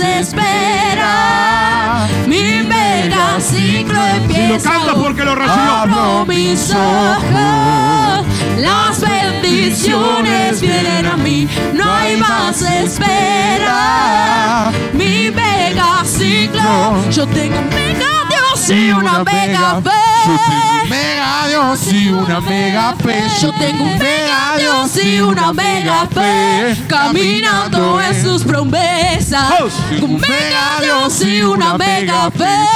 Espera. 0.00 2.06
Mi 2.26 2.62
mega 2.62 3.40
ciclo 3.40 3.94
lo 3.94 4.06
empieza. 4.06 4.70
cantas 4.70 4.94
hoy. 4.94 5.02
porque 5.02 5.24
lo 5.24 5.34
recibió. 5.34 5.72
Abro 5.72 6.26
mis 6.26 6.70
ojos, 6.70 8.26
las 8.58 9.00
bendiciones 9.00 10.60
vienen 10.60 11.06
a 11.06 11.16
mí, 11.16 11.48
no 11.74 11.92
hay 11.92 12.16
más 12.16 12.62
espera. 12.62 14.70
Mi 14.92 15.30
mega 15.30 16.04
ciclo, 16.04 17.10
yo 17.10 17.26
tengo 17.26 17.58
un 17.58 17.68
mega 17.68 18.08
Dios 18.28 18.70
y 18.70 18.92
una 18.92 19.24
mega 19.24 19.80
fe. 19.82 20.73
Mega 20.88 21.48
Dios 21.48 21.92
y 21.92 22.08
una 22.08 22.40
mega 22.40 22.94
fe. 22.96 23.22
Yo 23.40 23.52
tengo 23.52 23.84
un 23.84 23.98
mega 23.98 24.56
Dios 24.58 25.04
y 25.04 25.20
una 25.20 25.52
mega 25.52 26.06
fe, 26.06 26.76
caminando 26.88 28.00
en 28.00 28.22
sus 28.22 28.44
promesas. 28.44 29.72
Un 30.00 30.20
mega 30.20 30.80
Dios 30.82 31.20
y 31.22 31.42
una 31.42 31.76
mega 31.78 32.30
fe. 32.30 32.66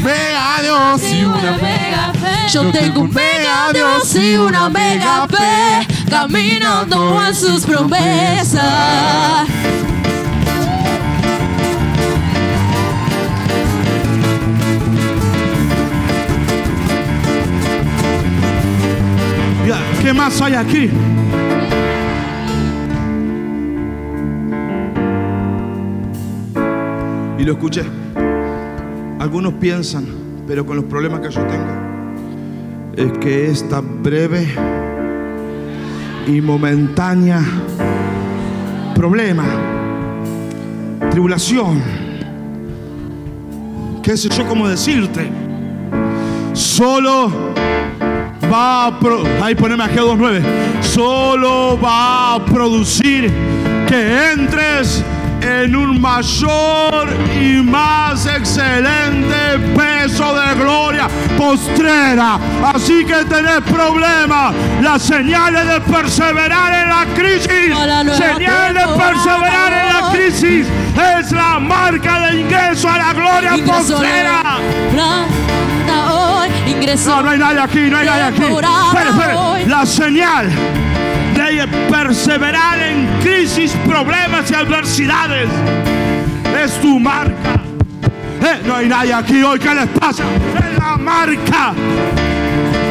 Mega 0.00 0.62
Dios 0.62 1.02
y 1.12 1.24
una 1.24 1.52
mega 1.52 2.12
fe. 2.12 2.48
Yo 2.52 2.70
tengo 2.70 3.00
un 3.00 3.12
mega 3.12 3.72
Dios 3.72 4.14
y 4.14 4.36
una 4.36 4.68
mega 4.68 5.26
fe, 5.28 5.86
caminando 6.10 7.24
en 7.24 7.34
sus 7.34 7.64
promesas. 7.64 9.48
¿Qué 20.08 20.14
más 20.14 20.40
hay 20.40 20.54
aquí? 20.54 20.88
Y 27.38 27.44
lo 27.44 27.52
escuché. 27.52 27.82
Algunos 29.18 29.52
piensan, 29.60 30.06
pero 30.46 30.64
con 30.64 30.76
los 30.76 30.86
problemas 30.86 31.20
que 31.20 31.28
yo 31.28 31.42
tengo, 31.42 31.72
es 32.96 33.18
que 33.18 33.50
esta 33.50 33.82
breve 33.82 34.48
y 36.26 36.40
momentánea 36.40 37.42
problema, 38.94 39.44
tribulación, 41.10 41.82
qué 44.02 44.16
sé 44.16 44.30
yo 44.30 44.48
cómo 44.48 44.68
decirte, 44.68 45.28
solo 46.54 47.30
va 48.52 48.86
a 48.86 48.98
pro- 48.98 49.24
ahí 49.42 49.54
poneme 49.54 49.84
a 49.84 49.88
G29 49.88 50.42
solo 50.82 51.78
va 51.80 52.34
a 52.34 52.44
producir 52.44 53.30
que 53.86 54.32
entres 54.32 55.04
en 55.40 55.76
un 55.76 56.00
mayor 56.00 57.08
y 57.40 57.62
más 57.62 58.26
excelente 58.26 59.58
peso 59.76 60.34
de 60.34 60.54
gloria 60.56 61.08
postrera. 61.38 62.38
Así 62.74 63.04
que 63.04 63.24
tenés 63.24 63.60
problemas. 63.60 64.52
Las 64.82 65.02
señales 65.02 65.64
de 65.68 65.80
perseverar 65.80 66.72
en 66.82 66.88
la 66.88 67.06
crisis, 67.14 67.70
señales 68.16 68.74
de 68.74 68.80
perseverar 69.04 69.72
en 69.72 69.88
la 69.94 70.10
crisis 70.12 70.66
es 71.20 71.32
la 71.32 71.60
marca 71.60 72.26
de 72.26 72.40
ingreso 72.40 72.88
a 72.88 72.98
la 72.98 73.12
gloria 73.14 73.52
postrera. 73.64 74.42
No, 76.96 77.22
no 77.22 77.30
hay 77.30 77.38
nadie 77.38 77.60
aquí, 77.60 77.90
no 77.90 77.98
hay 77.98 78.06
nadie 78.06 78.22
aquí. 78.22 78.42
Espere, 78.42 79.10
espere. 79.10 79.66
La 79.66 79.84
señal 79.84 80.50
de 81.34 81.66
perseverar 81.90 82.78
en 82.78 83.06
crisis, 83.20 83.72
problemas 83.86 84.50
y 84.50 84.54
adversidades 84.54 85.48
es 86.64 86.80
tu 86.80 86.98
marca. 86.98 87.60
Eh, 88.42 88.62
no 88.64 88.76
hay 88.76 88.88
nadie 88.88 89.12
aquí 89.14 89.42
hoy. 89.42 89.58
¿Qué 89.58 89.74
les 89.74 89.88
pasa? 89.88 90.24
Es 90.56 90.78
la 90.78 90.96
marca 90.96 91.74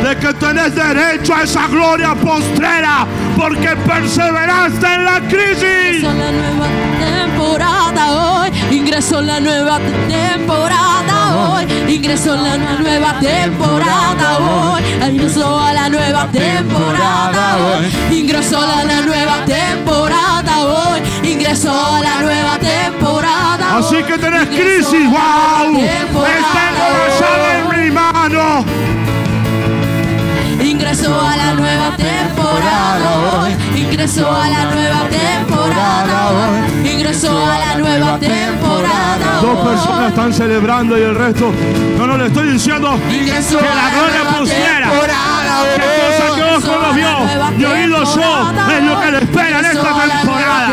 de 0.03 0.17
que 0.17 0.33
tenés 0.33 0.75
derecho 0.75 1.35
a 1.35 1.43
esa 1.43 1.67
gloria 1.67 2.15
postrera 2.15 3.05
porque 3.37 3.75
perseveraste 3.75 4.93
en 4.93 5.05
la 5.05 5.19
crisis. 5.21 6.03
La 6.03 6.13
nueva 6.13 6.67
temporada 6.99 8.11
hoy. 8.11 8.36
Ingreso 8.71 9.19
en 9.19 9.27
la 9.27 9.39
nueva 9.39 9.79
temporada 10.07 11.53
hoy. 11.53 11.65
Ingreso 11.93 12.35
en 12.35 12.43
la 12.43 12.57
nueva 12.57 13.19
temporada 13.19 14.37
hoy. 14.39 14.81
Ingreso 15.09 15.59
a 15.59 15.73
la 15.73 15.89
nueva 15.89 16.27
temporada 16.31 17.57
hoy. 17.57 18.17
Ingreso 18.17 18.59
a 18.59 18.83
la 18.83 19.01
nueva 19.01 19.45
temporada 19.45 20.65
hoy. 20.65 21.01
Ingreso 21.23 21.71
a 21.71 22.01
la 22.01 22.21
nueva 22.21 22.57
temporada 22.59 23.77
Así 23.77 24.03
que 24.03 24.17
tenés 24.17 24.47
crisis. 24.47 25.09
¡Wow! 25.09 25.77
Está 25.79 27.57
en 27.57 27.79
mi 27.79 27.91
mano. 27.91 28.65
Ingreso 30.63 31.21
a 31.21 31.37
la 31.37 31.53
nueva 31.53 31.95
temporada 31.95 32.36
hoy. 33.39 33.55
Ingreso 33.75 34.31
a 34.31 34.49
la 34.49 34.65
nueva 34.65 35.07
temporada 35.09 36.29
hoy. 36.29 36.89
Ingreso 36.89 37.37
a 37.37 37.59
la 37.59 37.75
nueva 37.77 38.19
temporada 38.19 39.39
Dos 39.41 39.57
hoy. 39.59 39.67
personas 39.67 40.09
están 40.09 40.33
celebrando 40.33 40.97
y 40.97 41.01
el 41.01 41.15
resto. 41.15 41.51
No, 41.97 42.07
no, 42.07 42.17
le 42.17 42.27
estoy 42.27 42.53
diciendo 42.53 42.99
Ingreso 43.09 43.59
que 43.59 43.65
la 43.65 43.89
gloria 43.91 44.23
temporada 44.27 45.47
Que 45.75 45.81
cosa 45.81 46.35
que 46.35 46.43
ojo 46.43 46.81
no 46.81 46.93
vio, 46.93 47.51
ni 47.57 47.65
oído 47.65 48.03
yo, 48.03 48.51
es 48.71 48.83
lo 48.83 49.01
que 49.01 49.11
le 49.11 49.17
espera 49.19 49.59
en 49.59 49.65
esta 49.65 49.93
temporada. 49.93 50.69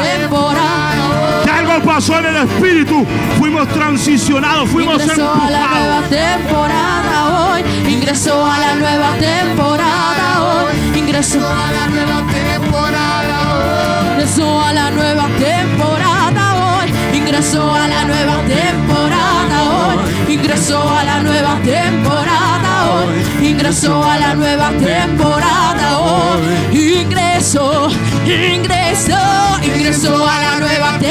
Pasó 1.83 2.19
en 2.19 2.27
el 2.27 2.37
espíritu. 2.37 3.05
Fuimos 3.39 3.69
transicionados, 3.69 4.69
fuimos 4.71 4.95
Ingreso 5.03 5.33
a 5.33 5.51
la 5.51 5.67
nueva 5.67 6.03
temporada 6.09 7.53
hoy. 7.53 7.65
Ingreso 7.93 8.47
a 8.47 8.59
la 8.59 8.75
nueva 8.77 9.15
temporada 9.19 10.43
hoy. 10.43 10.99
Ingreso 10.99 11.41
a 11.41 11.73
la 11.73 11.87
nueva 11.89 12.23
temporada 12.29 13.37
hoy. 13.55 14.23
Ingreso 14.23 14.61
a 14.63 14.73
la 14.73 14.91
nueva 14.91 15.27
temporada 15.39 16.55
hoy. 16.79 16.93
Ingreso 17.17 17.75
a 17.75 17.89
la 17.89 18.05
nueva 18.05 18.37
temporada 18.47 19.63
hoy. 19.65 20.33
Ingreso 20.35 20.89
a 20.89 21.05
la 21.05 21.23
nueva 21.23 21.59
temporada 21.63 22.93
hoy. 22.93 23.47
Ingreso 23.47 24.05
a 24.05 24.19
la 24.19 24.35
nueva 24.35 24.71
temporada 24.71 25.99
hoy. 25.99 26.41
Ingreso, 26.73 27.89
ingreso, 28.25 29.19
ingreso 29.63 30.27
a 30.27 30.41
la 30.41 30.61
nueva 30.61 30.99
temporada 30.99 31.04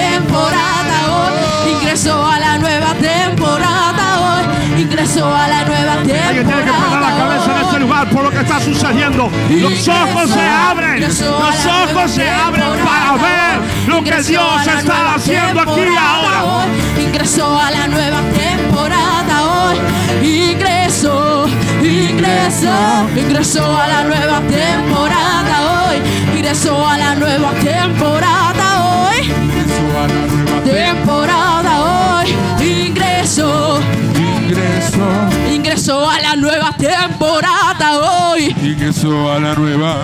hoy. 0.44 1.72
Ingreso 1.72 2.26
a 2.26 2.40
la 2.40 2.58
nueva 2.58 2.94
temporada 2.96 4.04
hoy. 4.20 4.82
Ingreso 4.82 5.34
a 5.34 5.48
la 5.48 5.64
nueva 5.66 5.96
temporada. 5.98 6.28
Alguien 6.30 6.48
tiene 6.48 6.64
que 6.64 6.72
poner 6.72 7.02
la 7.02 7.18
cabeza 7.18 7.56
en 7.56 7.66
este 7.66 7.80
lugar 7.80 8.10
por 8.10 8.24
lo 8.24 8.32
que 8.32 8.40
está 8.40 8.60
sucediendo. 8.60 9.30
Los 9.50 9.88
ojos 9.88 10.30
se 10.30 10.42
abren. 10.42 11.02
Los 11.02 11.22
ojos 11.22 12.12
se 12.12 12.30
abren 12.30 12.66
para 12.84 13.14
ver 13.14 13.44
lo 13.88 14.04
que 14.04 14.22
Dios 14.24 14.68
está 14.68 15.16
haciendo 15.16 15.62
aquí 15.62 15.82
y 15.82 15.96
ahora. 15.96 16.66
Ingreso 16.98 17.60
a 17.60 17.72
la 17.72 17.88
nueva 17.88 18.22
temporada 18.34 19.44
hoy. 19.44 19.78
Ingreso, 20.22 21.46
ingreso, 21.82 23.10
ingreso 23.16 23.78
a 23.78 23.88
la 23.88 24.04
nueva 24.04 24.42
temporada 24.42 25.88
hoy. 25.88 26.38
Ingreso 26.38 26.88
a 26.88 26.98
la 26.98 27.16
nueva 27.16 27.52
temporada 27.52 29.10
hoy. 29.10 29.53
Ingreso 30.04 30.10
a 30.10 30.10
la 30.10 30.26
nueva 30.26 30.64
Temporada 30.64 32.22
hoy. 32.22 32.28
Ingreso, 32.62 33.80
Ingreso, 34.16 35.06
ingreso 35.54 36.10
a 36.10 36.20
la 36.22 36.36
nueva 36.36 36.76
temporada 36.78 38.00
hoy. 38.00 38.56
ingreso 38.62 39.32
a 39.32 39.40
la 39.40 39.56
nueva 39.56 40.02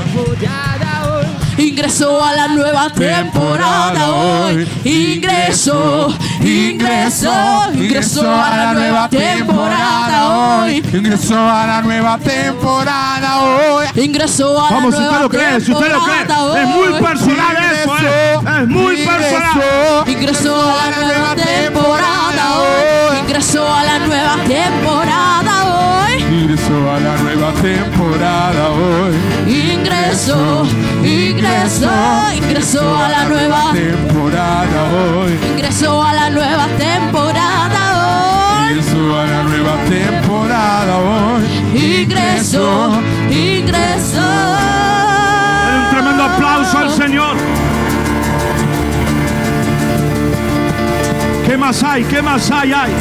Ingreso 1.60 2.24
a 2.24 2.34
la 2.34 2.48
nueva 2.48 2.90
temporada 2.90 4.12
hoy. 4.12 4.66
Ingreso, 4.86 6.08
ingreso, 6.40 7.30
ingreso 7.74 8.34
a 8.34 8.50
la 8.56 8.74
nueva 8.74 9.10
temporada 9.10 10.62
hoy. 10.64 10.78
Ingreso 10.94 11.38
a 11.38 11.68
la 11.68 11.82
nueva 11.82 12.18
temporada 12.18 13.42
hoy. 13.42 13.86
Ingreso 13.96 14.58
a 14.58 14.70
la 14.70 14.76
Vamos, 14.78 14.96
si 14.96 15.02
usted 15.02 15.10
nueva 15.10 15.24
lo 15.24 15.30
cree, 15.30 15.60
si 15.60 15.72
usted 15.74 15.92
lo 15.92 16.04
cree. 16.06 16.62
Es 16.62 16.68
muy 16.70 17.02
personal 17.02 17.58
eso, 17.58 17.98
¿eh? 18.08 18.40
Es 18.62 18.68
muy 18.70 18.96
personal. 18.96 20.08
Ingreso 20.08 20.56
a 20.56 20.90
la 20.90 20.98
nueva 21.08 21.36
temporada 21.36 22.60
hoy. 22.60 23.20
Ingreso 23.20 23.68
a 23.68 23.84
la 23.84 24.00
nueva 24.00 24.38
temporada 24.48 25.66
hoy. 25.66 25.89
Ingreso 26.40 26.90
a 26.90 27.00
la 27.02 27.18
nueva 27.18 27.52
temporada 27.62 28.70
hoy. 28.70 29.14
Ingreso, 29.46 30.66
ingreso, 31.04 31.92
ingreso 32.34 32.96
a 32.96 33.10
la 33.10 33.26
nueva 33.26 33.74
temporada 33.74 34.84
hoy. 34.86 35.38
Ingreso 35.52 36.02
a 36.02 36.14
la 36.14 36.30
nueva 36.30 36.68
temporada 36.78 37.82
hoy. 38.00 38.72
Ingreso 38.72 39.20
a 39.20 39.26
la 39.26 39.44
nueva 39.44 39.76
temporada 39.90 40.98
hoy. 40.98 42.04
Ingreso, 42.04 42.92
ingreso. 43.30 44.28
Un 45.76 45.90
tremendo 45.92 46.24
aplauso 46.24 46.78
al 46.78 46.90
Señor. 46.90 47.36
¿Qué 51.46 51.58
más 51.58 51.84
hay? 51.84 52.04
¿Qué 52.06 52.22
más 52.22 52.50
hay? 52.50 52.72
hay? 52.72 52.92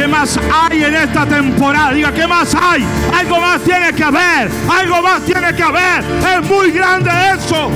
¿Qué 0.00 0.08
más 0.08 0.40
hay 0.50 0.82
en 0.82 0.94
esta 0.94 1.26
temporada? 1.26 1.92
Diga, 1.92 2.10
¿qué 2.10 2.26
más 2.26 2.54
hay? 2.54 2.82
Algo 3.14 3.38
más 3.38 3.60
tiene 3.60 3.92
que 3.92 4.02
haber. 4.02 4.50
Algo 4.66 5.02
más 5.02 5.20
tiene 5.26 5.54
que 5.54 5.62
haber. 5.62 6.02
Es 6.02 6.48
muy 6.48 6.70
grande 6.70 7.10
eso. 7.36 7.70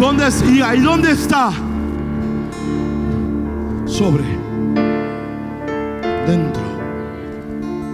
¿Dónde, 0.00 0.28
¿Y 0.74 0.80
dónde 0.80 1.10
está? 1.10 1.52
Sobre. 3.84 4.24
Dentro. 6.26 6.62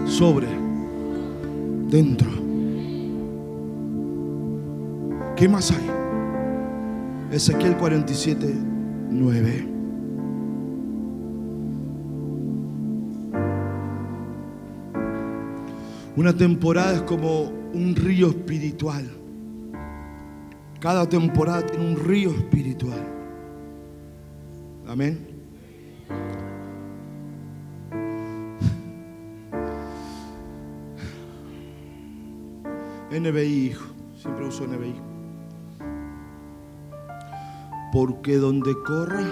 Sobre. 0.06 0.46
Dentro. 1.88 2.30
¿Qué 5.34 5.48
más 5.48 5.72
hay? 5.72 5.90
Ezequiel 7.32 7.76
47, 7.76 8.75
9. 9.20 9.68
Una 16.16 16.34
temporada 16.34 16.94
es 16.94 17.02
como 17.02 17.50
un 17.74 17.94
río 17.94 18.28
espiritual. 18.28 19.04
Cada 20.80 21.08
temporada 21.08 21.66
tiene 21.66 21.90
un 21.90 21.96
río 21.96 22.30
espiritual. 22.30 23.00
Amén. 24.86 25.18
NBI, 33.10 33.66
hijo. 33.66 33.86
Siempre 34.20 34.46
uso 34.46 34.66
NBI. 34.66 35.15
Porque 37.96 38.36
donde 38.36 38.74
corra 38.82 39.24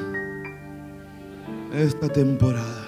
esta 1.74 2.08
temporada. 2.08 2.86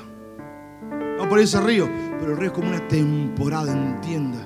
No 1.18 1.28
por 1.28 1.38
ese 1.38 1.60
río, 1.60 1.86
pero 2.18 2.32
el 2.32 2.38
río 2.38 2.46
es 2.46 2.52
como 2.54 2.68
una 2.68 2.88
temporada, 2.88 3.72
entienda. 3.74 4.38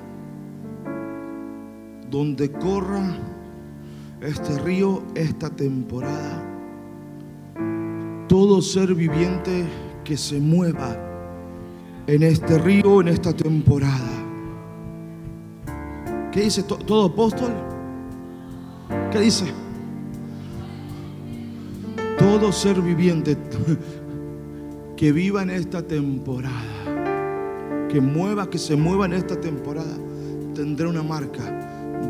Donde 2.09 2.51
corra 2.51 3.15
este 4.19 4.59
río, 4.59 5.03
esta 5.15 5.49
temporada, 5.49 6.43
todo 8.27 8.61
ser 8.61 8.93
viviente 8.93 9.63
que 10.03 10.17
se 10.17 10.37
mueva 10.37 10.97
en 12.07 12.23
este 12.23 12.57
río, 12.57 12.99
en 12.99 13.07
esta 13.07 13.31
temporada. 13.31 14.11
¿Qué 16.33 16.41
dice 16.41 16.63
todo 16.63 17.05
apóstol? 17.05 17.53
¿Qué 19.13 19.19
dice? 19.21 19.60
Todo 22.41 22.51
ser 22.51 22.81
viviente 22.81 23.37
que 24.97 25.11
viva 25.11 25.43
en 25.43 25.51
esta 25.51 25.83
temporada, 25.83 26.57
que 27.87 28.01
mueva, 28.01 28.49
que 28.49 28.57
se 28.57 28.75
mueva 28.75 29.05
en 29.05 29.13
esta 29.13 29.39
temporada, 29.39 29.95
tendrá 30.55 30.89
una 30.89 31.03
marca, 31.03 31.43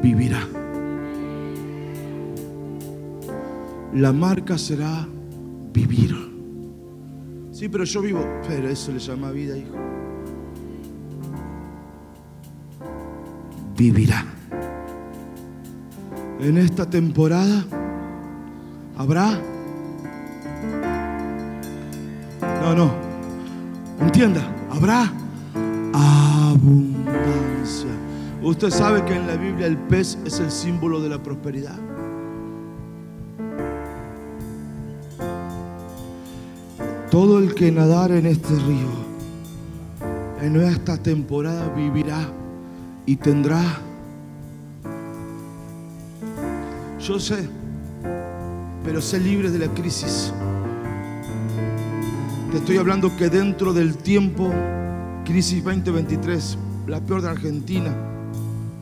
vivirá. 0.01 0.47
La 3.93 4.13
marca 4.13 4.57
será 4.57 5.05
vivir. 5.73 6.15
Sí, 7.51 7.67
pero 7.67 7.83
yo 7.83 8.01
vivo. 8.01 8.25
Pero 8.47 8.69
eso 8.69 8.93
le 8.93 8.99
llama 8.99 9.31
vida, 9.31 9.57
hijo. 9.57 9.75
Vivirá. 13.75 14.25
En 16.39 16.57
esta 16.57 16.89
temporada 16.89 17.65
habrá... 18.95 19.50
No. 22.75 22.89
Entienda, 23.99 24.41
habrá 24.71 25.11
abundancia. 25.93 27.89
Usted 28.41 28.69
sabe 28.69 29.03
que 29.03 29.13
en 29.13 29.27
la 29.27 29.35
Biblia 29.35 29.67
el 29.67 29.77
pez 29.77 30.17
es 30.25 30.39
el 30.39 30.49
símbolo 30.49 31.01
de 31.01 31.09
la 31.09 31.21
prosperidad. 31.21 31.77
Todo 37.09 37.39
el 37.39 37.53
que 37.53 37.71
nadar 37.73 38.11
en 38.11 38.25
este 38.25 38.55
río, 38.55 38.87
en 40.41 40.55
esta 40.55 40.95
temporada 40.95 41.67
vivirá 41.75 42.25
y 43.05 43.17
tendrá. 43.17 43.61
Yo 47.01 47.19
sé, 47.19 47.49
pero 48.85 49.01
sé 49.01 49.19
libre 49.19 49.51
de 49.51 49.59
la 49.59 49.67
crisis. 49.73 50.33
Te 52.51 52.57
estoy 52.57 52.75
hablando 52.75 53.15
que 53.15 53.29
dentro 53.29 53.71
del 53.71 53.95
tiempo, 53.95 54.51
crisis 55.23 55.63
2023, 55.63 56.57
la 56.85 56.99
peor 56.99 57.21
de 57.21 57.29
Argentina, 57.29 57.95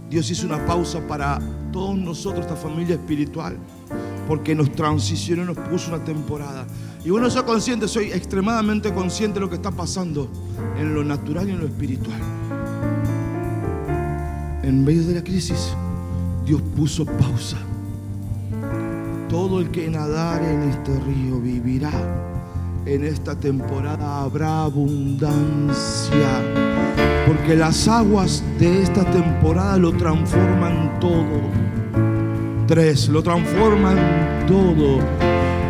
Dios 0.09 0.31
hizo 0.31 0.47
una 0.47 0.65
pausa 0.65 1.05
para 1.07 1.39
todos 1.71 1.95
nosotros, 1.95 2.47
esta 2.47 2.55
familia 2.55 2.95
espiritual, 2.95 3.57
porque 4.27 4.55
nos 4.55 4.71
transicionó 4.71 5.43
y 5.43 5.45
nos 5.45 5.57
puso 5.57 5.93
una 5.93 6.03
temporada. 6.03 6.65
Y 7.05 7.11
bueno, 7.11 7.29
soy 7.29 7.43
consciente, 7.43 7.87
soy 7.87 8.11
extremadamente 8.11 8.91
consciente 8.91 9.35
de 9.35 9.41
lo 9.41 9.49
que 9.49 9.57
está 9.57 9.69
pasando 9.69 10.31
en 10.79 10.95
lo 10.95 11.03
natural 11.03 11.47
y 11.47 11.51
en 11.51 11.59
lo 11.59 11.67
espiritual. 11.67 12.19
En 14.63 14.83
medio 14.83 15.05
de 15.05 15.13
la 15.13 15.23
crisis, 15.23 15.75
Dios 16.43 16.59
puso 16.75 17.05
pausa. 17.05 17.57
Todo 19.29 19.59
el 19.59 19.69
que 19.69 19.87
nadare 19.91 20.55
en 20.55 20.63
este 20.69 20.99
río 21.01 21.39
vivirá. 21.39 21.91
En 22.89 23.03
esta 23.05 23.35
temporada 23.35 24.23
habrá 24.23 24.63
abundancia. 24.63 26.41
Porque 27.27 27.55
las 27.55 27.87
aguas 27.87 28.43
de 28.57 28.81
esta 28.81 29.05
temporada 29.11 29.77
lo 29.77 29.91
transforman 29.91 30.99
todo. 30.99 31.39
Tres, 32.65 33.07
lo 33.09 33.21
transforman 33.21 33.95
todo. 34.47 34.97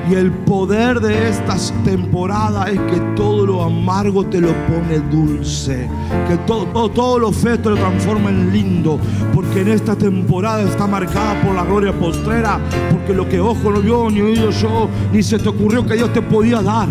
Y 0.10 0.16
el 0.16 0.32
poder 0.32 1.00
de 1.00 1.30
estas 1.30 1.74
temporadas 1.84 2.70
es 2.70 2.80
que 2.80 3.00
todo 3.16 3.46
lo 3.46 3.64
amargo 3.64 4.26
te 4.26 4.42
lo 4.42 4.50
pone 4.68 5.00
dulce. 5.12 5.90
Que 6.28 6.38
todo, 6.48 6.66
todo, 6.68 6.90
todo 6.90 7.20
lo 7.20 7.32
feo 7.32 7.60
te 7.60 7.70
lo 7.70 7.76
transforma 7.76 8.30
en 8.30 8.52
lindo. 8.52 9.00
Porque 9.34 9.62
en 9.62 9.70
esta 9.70 9.96
temporada 9.96 10.62
está 10.62 10.88
marcada 10.88 11.42
por 11.42 11.56
la 11.56 11.64
gloria 11.64 11.94
postrera. 11.94 12.60
Porque 12.92 13.14
lo 13.14 13.28
que 13.28 13.40
ojo 13.40 13.72
no 13.72 13.82
vio, 13.82 14.10
ni 14.10 14.22
oído 14.22 14.50
yo, 14.52 14.90
ni 15.12 15.22
se 15.22 15.38
te 15.38 15.50
ocurrió 15.50 15.86
que 15.86 15.96
Dios 15.96 16.12
te 16.14 16.22
podía 16.22 16.62
dar. 16.62 16.90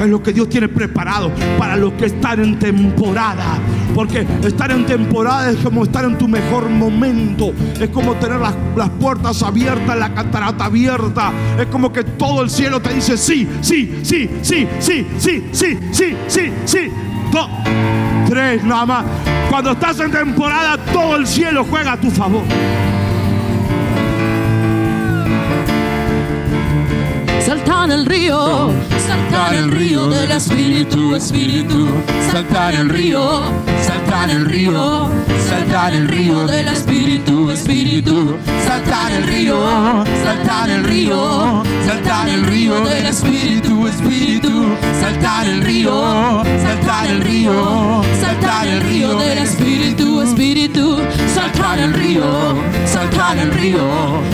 Es 0.00 0.08
lo 0.08 0.22
que 0.22 0.32
Dios 0.32 0.48
tiene 0.48 0.68
preparado 0.68 1.30
para 1.58 1.76
los 1.76 1.92
que 1.92 2.06
están 2.06 2.40
en 2.40 2.58
temporada. 2.58 3.58
Porque 3.94 4.26
estar 4.44 4.70
en 4.70 4.86
temporada 4.86 5.50
es 5.50 5.56
como 5.58 5.84
estar 5.84 6.04
en 6.04 6.16
tu 6.16 6.28
mejor 6.28 6.68
momento. 6.68 7.52
Es 7.80 7.90
como 7.90 8.14
tener 8.14 8.40
las, 8.40 8.54
las, 8.76 8.88
puertas 8.90 9.42
abiertas, 9.42 9.96
la 9.98 10.14
catarata 10.14 10.66
abierta. 10.66 11.32
Es 11.58 11.66
como 11.66 11.92
que 11.92 12.04
todo 12.04 12.42
el 12.42 12.50
cielo 12.50 12.80
te 12.80 12.94
dice 12.94 13.16
sí, 13.16 13.48
sí, 13.60 14.00
sí, 14.02 14.28
sí, 14.42 14.68
sí, 14.80 15.06
sí, 15.18 15.46
sí, 15.52 15.78
sí, 15.92 16.16
sí, 16.28 16.52
sí. 16.64 16.92
Dos, 17.32 17.48
tres, 18.28 18.62
nada 18.64 18.86
más. 18.86 19.04
Cuando 19.50 19.72
estás 19.72 20.00
en 20.00 20.10
temporada, 20.10 20.76
todo 20.92 21.16
el 21.16 21.26
cielo 21.26 21.66
juega 21.68 21.92
a 21.92 21.96
tu 21.96 22.10
favor. 22.10 22.42
Saltar 27.64 27.92
el 27.92 28.06
río, 28.06 28.70
saltar 29.06 29.54
el 29.54 29.70
río 29.70 30.08
del 30.08 30.32
espíritu, 30.32 31.14
espíritu, 31.14 31.86
saltar 32.32 32.74
el 32.74 32.88
río, 32.88 33.40
saltar 33.86 34.30
el 34.30 34.46
río, 34.46 35.08
saltar 35.48 35.94
el 35.94 36.08
río 36.08 36.44
del 36.48 36.66
espíritu, 36.66 37.52
espíritu, 37.52 38.36
saltar 38.66 39.12
el 39.12 39.22
río, 39.28 40.04
saltar 40.24 40.70
el 40.70 40.82
río, 40.82 41.62
saltar 41.86 42.28
el 42.28 42.44
río 42.46 42.80
del 42.80 43.06
espíritu, 43.06 43.86
espíritu, 43.86 44.66
saltar 45.00 45.46
el 45.46 45.62
río, 45.62 46.42
saltar 46.64 47.06
el 47.06 47.20
río, 47.20 48.02
saltar 48.20 48.66
el 48.66 48.80
río 48.80 49.14
del 49.14 49.38
espíritu, 49.38 50.20
espíritu, 50.22 50.71
saltar 51.62 51.78
el 51.78 51.94
río, 51.94 52.24
saltar 52.86 53.38
el 53.38 53.52
río, 53.52 53.78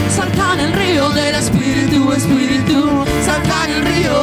saltar 0.08 0.58
el 0.58 0.72
río 0.72 1.10
del 1.10 1.34
espíritu, 1.34 2.10
espíritu, 2.12 3.04
saltar 3.22 3.68
el 3.68 3.84
río, 3.84 4.14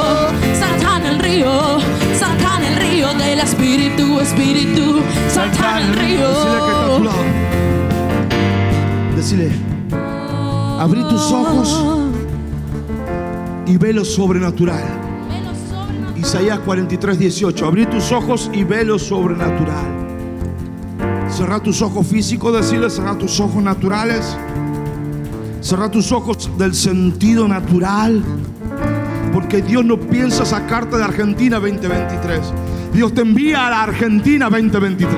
saltar 0.57 1.05
el 1.05 1.19
río, 1.19 1.77
saltar 2.17 2.63
el 2.63 2.75
río 2.77 3.13
del 3.13 3.39
espíritu, 3.39 4.19
espíritu, 4.19 5.01
saltar 5.29 5.83
el 5.83 5.93
río. 5.93 6.29
Decirle, 9.15 9.51
abrí 10.79 11.03
tus 11.03 11.31
ojos 11.31 12.09
y 13.67 13.77
ve 13.77 13.93
lo 13.93 14.03
sobrenatural. 14.03 14.83
Isaías 16.17 16.57
43, 16.57 17.19
18. 17.19 17.67
Abrí 17.67 17.85
tus 17.85 18.11
ojos 18.11 18.49
y 18.51 18.63
ve 18.63 18.83
lo 18.83 18.97
sobrenatural. 18.97 20.04
Cerrar 21.35 21.59
tus 21.59 21.81
ojos 21.81 22.07
físicos, 22.07 22.53
decirle, 22.53 22.89
cerrar 22.89 23.17
tus 23.17 23.41
ojos 23.41 23.61
naturales. 23.61 24.37
Cerra 25.59 25.91
tus 25.91 26.13
ojos 26.13 26.49
del 26.57 26.73
sentido 26.73 27.45
natural. 27.45 28.23
Porque 29.33 29.61
Dios 29.61 29.83
no 29.83 29.99
piensa 29.99 30.45
sacarte 30.45 30.95
de 30.95 31.03
Argentina 31.03 31.59
2023. 31.59 32.39
Dios 32.93 33.13
te 33.13 33.19
envía 33.19 33.67
a 33.67 33.69
la 33.69 33.83
Argentina 33.83 34.49
2023. 34.49 35.09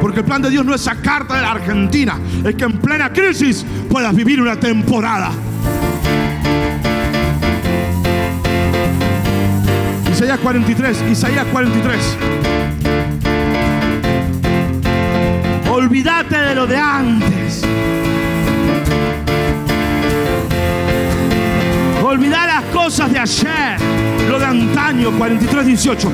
Porque 0.00 0.20
el 0.20 0.24
plan 0.24 0.40
de 0.40 0.50
Dios 0.50 0.64
no 0.64 0.72
es 0.72 0.82
sacarte 0.82 1.34
de 1.34 1.42
la 1.42 1.50
Argentina, 1.50 2.16
es 2.44 2.54
que 2.54 2.64
en 2.64 2.78
plena 2.78 3.12
crisis 3.12 3.66
puedas 3.90 4.14
vivir 4.14 4.40
una 4.40 4.54
temporada. 4.54 5.32
Isaías 10.12 10.38
43, 10.38 11.04
Isaías 11.10 11.44
43. 11.50 12.83
Olvídate 15.74 16.38
de 16.38 16.54
lo 16.54 16.68
de 16.68 16.76
antes. 16.76 17.62
Olvidar 22.00 22.48
cosas 22.84 23.10
de 23.10 23.18
ayer, 23.18 23.80
lo 24.28 24.38
de 24.38 24.44
antaño, 24.44 25.10
43, 25.16 25.66
18. 25.68 26.12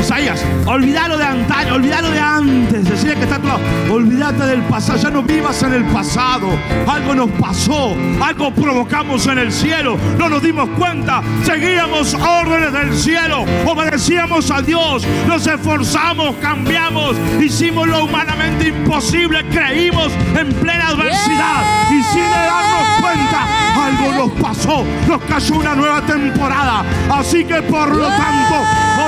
Isaías, 0.00 0.44
olvidar 0.66 1.08
lo 1.08 1.16
de 1.16 1.24
antaño, 1.24 1.76
olvidar 1.76 2.02
lo 2.02 2.10
de 2.10 2.20
antes. 2.20 2.84
Decía 2.84 3.14
que 3.14 3.22
está 3.22 3.38
lado. 3.38 3.58
Olvídate 3.90 4.44
del 4.44 4.60
pasado, 4.64 4.98
ya 4.98 5.08
no 5.08 5.22
vivas 5.22 5.62
en 5.62 5.72
el 5.72 5.84
pasado. 5.84 6.50
Algo 6.86 7.14
nos 7.14 7.30
pasó, 7.30 7.96
algo 8.22 8.50
provocamos 8.50 9.26
en 9.28 9.38
el 9.38 9.50
cielo. 9.50 9.96
No 10.18 10.28
nos 10.28 10.42
dimos 10.42 10.68
cuenta, 10.78 11.22
seguíamos 11.42 12.12
órdenes 12.12 12.70
del 12.74 12.94
cielo, 12.94 13.46
obedecíamos 13.64 14.50
a 14.50 14.60
Dios, 14.60 15.06
nos 15.26 15.46
esforzamos, 15.46 16.36
cambiamos, 16.36 17.16
hicimos 17.40 17.88
lo 17.88 18.04
humanamente 18.04 18.68
imposible, 18.68 19.42
creímos 19.48 20.12
en 20.38 20.52
plena 20.52 20.88
adversidad 20.88 21.62
y 21.90 22.02
sin 22.12 22.30
darnos 22.30 23.00
cuenta, 23.00 23.59
algo 23.80 24.12
nos 24.12 24.30
pasó, 24.40 24.84
nos 25.08 25.20
cayó 25.22 25.56
una 25.56 25.74
nueva 25.74 26.00
temporada. 26.02 26.84
Así 27.10 27.44
que 27.44 27.62
por 27.62 27.94
lo 27.94 28.06
tanto, 28.06 28.54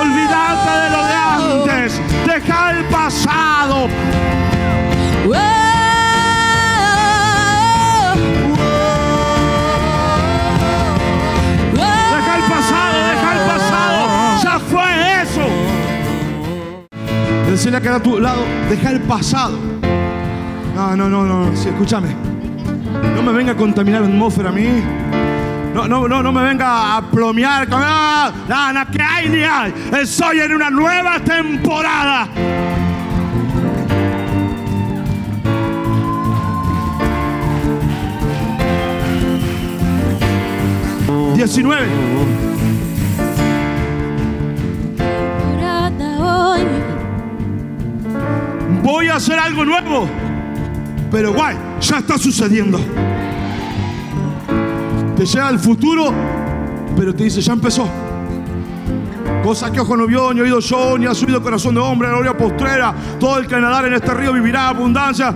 olvídate 0.01 0.70
de 0.81 0.91
lo 0.91 1.07
de 1.07 1.14
antes, 1.14 2.01
deja 2.27 2.70
el 2.73 2.85
pasado. 2.87 3.89
Deja 11.75 12.37
el 12.37 12.43
pasado, 12.43 12.97
deja 13.09 13.33
el 13.33 13.41
pasado. 13.51 14.43
Ya 14.43 14.59
fue 14.59 15.23
eso. 15.23 15.47
Decirle 17.51 17.81
que 17.81 17.89
a 17.89 18.01
tu 18.01 18.18
lado, 18.18 18.43
deja 18.70 18.91
el 18.91 19.01
pasado. 19.01 19.59
No, 20.75 20.97
no, 20.97 21.09
no, 21.09 21.25
no. 21.25 21.57
Sí, 21.57 21.68
escúchame. 21.68 22.32
No 23.15 23.23
me 23.23 23.33
venga 23.33 23.53
a 23.53 23.57
contaminar 23.57 24.03
la 24.03 24.09
atmósfera 24.09 24.49
a 24.51 24.53
mí. 24.53 24.69
No, 25.75 25.89
no, 25.89 26.07
no, 26.07 26.23
no 26.23 26.33
me 26.33 26.43
venga 26.43 26.97
a 26.97 27.03
plomear 27.03 27.67
con 27.69 27.81
ah, 27.83 28.31
nada 28.47 28.87
que 28.87 29.03
hay 29.03 29.29
ni 29.29 29.43
hay. 29.43 29.73
Estoy 30.01 30.41
en 30.41 30.55
una 30.55 30.71
nueva 30.71 31.19
temporada. 31.21 32.29
Diecinueve. 41.35 41.87
Voy 48.83 49.09
a 49.09 49.17
hacer 49.17 49.39
algo 49.39 49.65
nuevo. 49.65 50.09
Pero 51.11 51.33
guay, 51.33 51.57
ya 51.83 51.99
está 51.99 52.16
sucediendo. 52.16 52.78
Te 55.16 55.26
llega 55.26 55.51
el 55.51 55.59
futuro, 55.59 56.12
pero 56.97 57.14
te 57.14 57.24
dice, 57.24 57.41
ya 57.41 57.53
empezó. 57.53 57.89
Cosa 59.43 59.70
que 59.72 59.80
ojo 59.80 59.97
no 59.97 60.07
vio, 60.07 60.33
ni 60.33 60.41
oído 60.41 60.61
yo, 60.61 60.97
ni 60.97 61.07
ha 61.07 61.14
subido 61.14 61.43
corazón 61.43 61.74
de 61.74 61.80
hombre, 61.80 62.09
gloria 62.09 62.37
postrera. 62.37 62.95
Todo 63.18 63.39
el 63.39 63.47
que 63.47 63.57
nadar 63.57 63.87
en 63.87 63.95
este 63.95 64.14
río 64.14 64.33
vivirá 64.33 64.68
abundancia. 64.68 65.35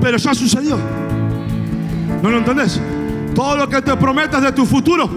Pero 0.00 0.16
ya 0.16 0.34
sucedió. 0.34 0.78
¿No 2.22 2.30
lo 2.30 2.38
entendés? 2.38 2.80
Todo 3.34 3.56
lo 3.56 3.68
que 3.68 3.82
te 3.82 3.94
prometas 3.96 4.40
de 4.40 4.52
tu 4.52 4.64
futuro, 4.64 5.10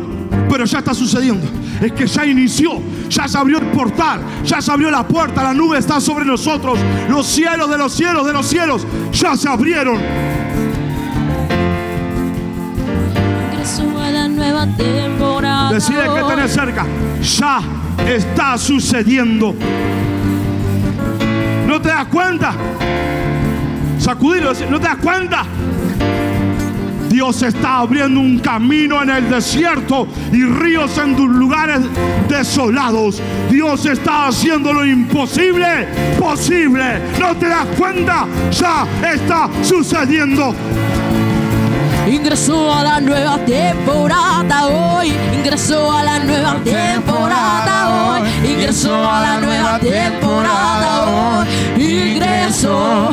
pero 0.50 0.66
ya 0.66 0.80
está 0.80 0.94
sucediendo. 0.94 1.48
Es 1.82 1.92
que 1.94 2.08
ya 2.08 2.26
inició, 2.26 2.82
ya 3.10 3.28
se 3.28 3.38
abrió 3.38 3.59
el 3.70 3.76
portal, 3.76 4.22
ya 4.44 4.62
se 4.62 4.72
abrió 4.72 4.90
la 4.92 5.08
puerta, 5.08 5.44
la 5.44 5.54
nube 5.54 5.78
está 5.78 6.00
sobre 6.00 6.26
nosotros. 6.26 6.80
Los 7.10 7.26
cielos 7.28 7.70
de 7.70 7.78
los 7.78 7.94
cielos 7.94 8.26
de 8.26 8.34
los 8.34 8.46
cielos 8.46 8.86
ya 9.12 9.36
se 9.36 9.48
abrieron. 9.48 10.00
Decide 15.72 16.04
que 16.04 16.24
tenés 16.28 16.54
cerca. 16.54 16.86
Ya 17.22 17.62
está 18.08 18.58
sucediendo. 18.58 19.54
¿No 21.68 21.82
te 21.82 21.90
das 21.90 22.08
cuenta? 22.08 22.54
Sacudilo, 24.00 24.50
decí, 24.50 24.66
¿no 24.70 24.80
te 24.80 24.88
das 24.88 24.98
cuenta? 24.98 25.44
Dios 27.20 27.44
está 27.44 27.80
abriendo 27.80 28.22
un 28.22 28.40
camino 28.40 29.04
en 29.04 29.10
el 29.10 29.30
desierto 29.30 30.08
y 30.32 30.46
ríos 30.46 30.98
en 30.98 31.18
tus 31.18 31.28
lugares 31.28 31.82
desolados. 32.30 33.22
Dios 33.52 33.86
está 33.86 34.28
haciendo 34.28 34.72
lo 34.72 34.86
imposible 34.86 35.86
posible. 36.18 37.02
¿No 37.20 37.36
te 37.36 37.50
das 37.50 37.66
cuenta? 37.78 38.26
Ya 38.52 38.88
está 39.14 39.50
sucediendo. 39.62 40.56
Ingresó 42.10 42.74
a 42.74 42.84
la 42.84 43.02
nueva 43.02 43.38
temporada 43.40 44.68
hoy. 44.68 45.12
Ingresó 45.34 45.92
a 45.92 46.04
la 46.06 46.20
nueva 46.20 46.56
temporada 46.64 47.88
hoy. 47.88 47.89
Ingresó 48.44 49.10
a 49.10 49.22
la 49.22 49.40
nueva 49.40 49.80
temporada 49.80 51.06
hoy. 51.06 51.48
Ingresó. 51.78 53.12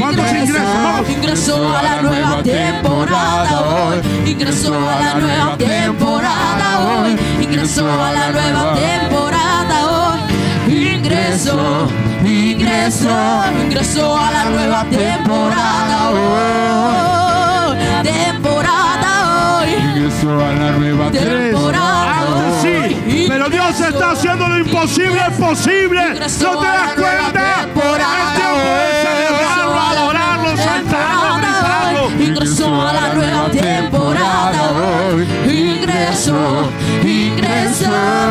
¿Cuántos 0.00 0.32
ingresos? 0.32 0.62
Vamos. 0.82 1.08
Ingresó 1.10 1.76
a 1.76 1.82
la 1.82 2.02
nueva 2.02 2.42
temporada 2.42 3.60
hoy. 3.60 4.00
Ingresó 4.30 4.74
a 4.74 5.00
la 5.00 5.14
nueva 5.14 5.56
temporada 5.56 6.80
hoy. 6.80 7.16
Ingresó 7.42 7.90
a 7.90 8.12
la 8.12 8.30
nueva 8.30 8.74
temporada 8.74 9.86
hoy. 9.86 10.20
Ingresó, 10.68 11.88
ingresó, 12.24 13.44
ingresó 13.62 14.18
a 14.18 14.30
la 14.32 14.44
nueva 14.46 14.84
temporada 14.84 16.10
hoy. 16.10 17.76
Temporada 18.02 19.60
hoy. 19.60 19.68
Ingresó 19.74 20.30
a 20.44 20.52
la 20.52 20.70
nueva 20.72 21.10
Temporada 21.10 22.10
hoy. 22.10 22.15
Pero 23.36 23.50
Dios 23.50 23.78
está 23.78 24.12
haciendo 24.12 24.48
lo 24.48 24.56
imposible 24.56 25.20
posible. 25.38 26.00
¿No 26.08 26.58
te 26.58 26.66
das 26.66 26.94
cuenta? 26.94 27.60
Es 27.60 27.74
tiempo 27.74 27.82
de 27.82 28.04
celebrarlo, 29.02 29.78
adorarlo, 29.78 30.56
saltarlo, 30.56 31.36
gritarlo. 31.36 32.24
Ingresó 32.24 32.80
a 32.80 32.92
la 32.94 33.12
nueva 33.12 33.50
temporada 33.50 34.70
hoy. 34.72 35.28
Ingresó, 35.44 36.70
ingresó, 37.02 37.90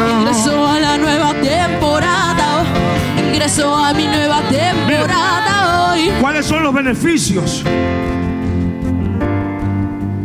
ingresó 0.09 0.67
a 0.67 0.79
la 0.79 0.97
nueva 0.97 1.33
temporada 1.35 2.61
hoy. 2.61 3.27
Ingresó 3.27 3.75
a 3.75 3.93
mi 3.93 4.07
nueva 4.07 4.41
temporada 4.49 5.91
hoy. 5.91 6.09
¿Cuáles 6.19 6.47
son 6.47 6.63
los 6.63 6.73
beneficios? 6.73 7.63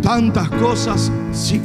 Tantas 0.03 0.49
cosas, 0.49 1.13
sí. 1.33 1.61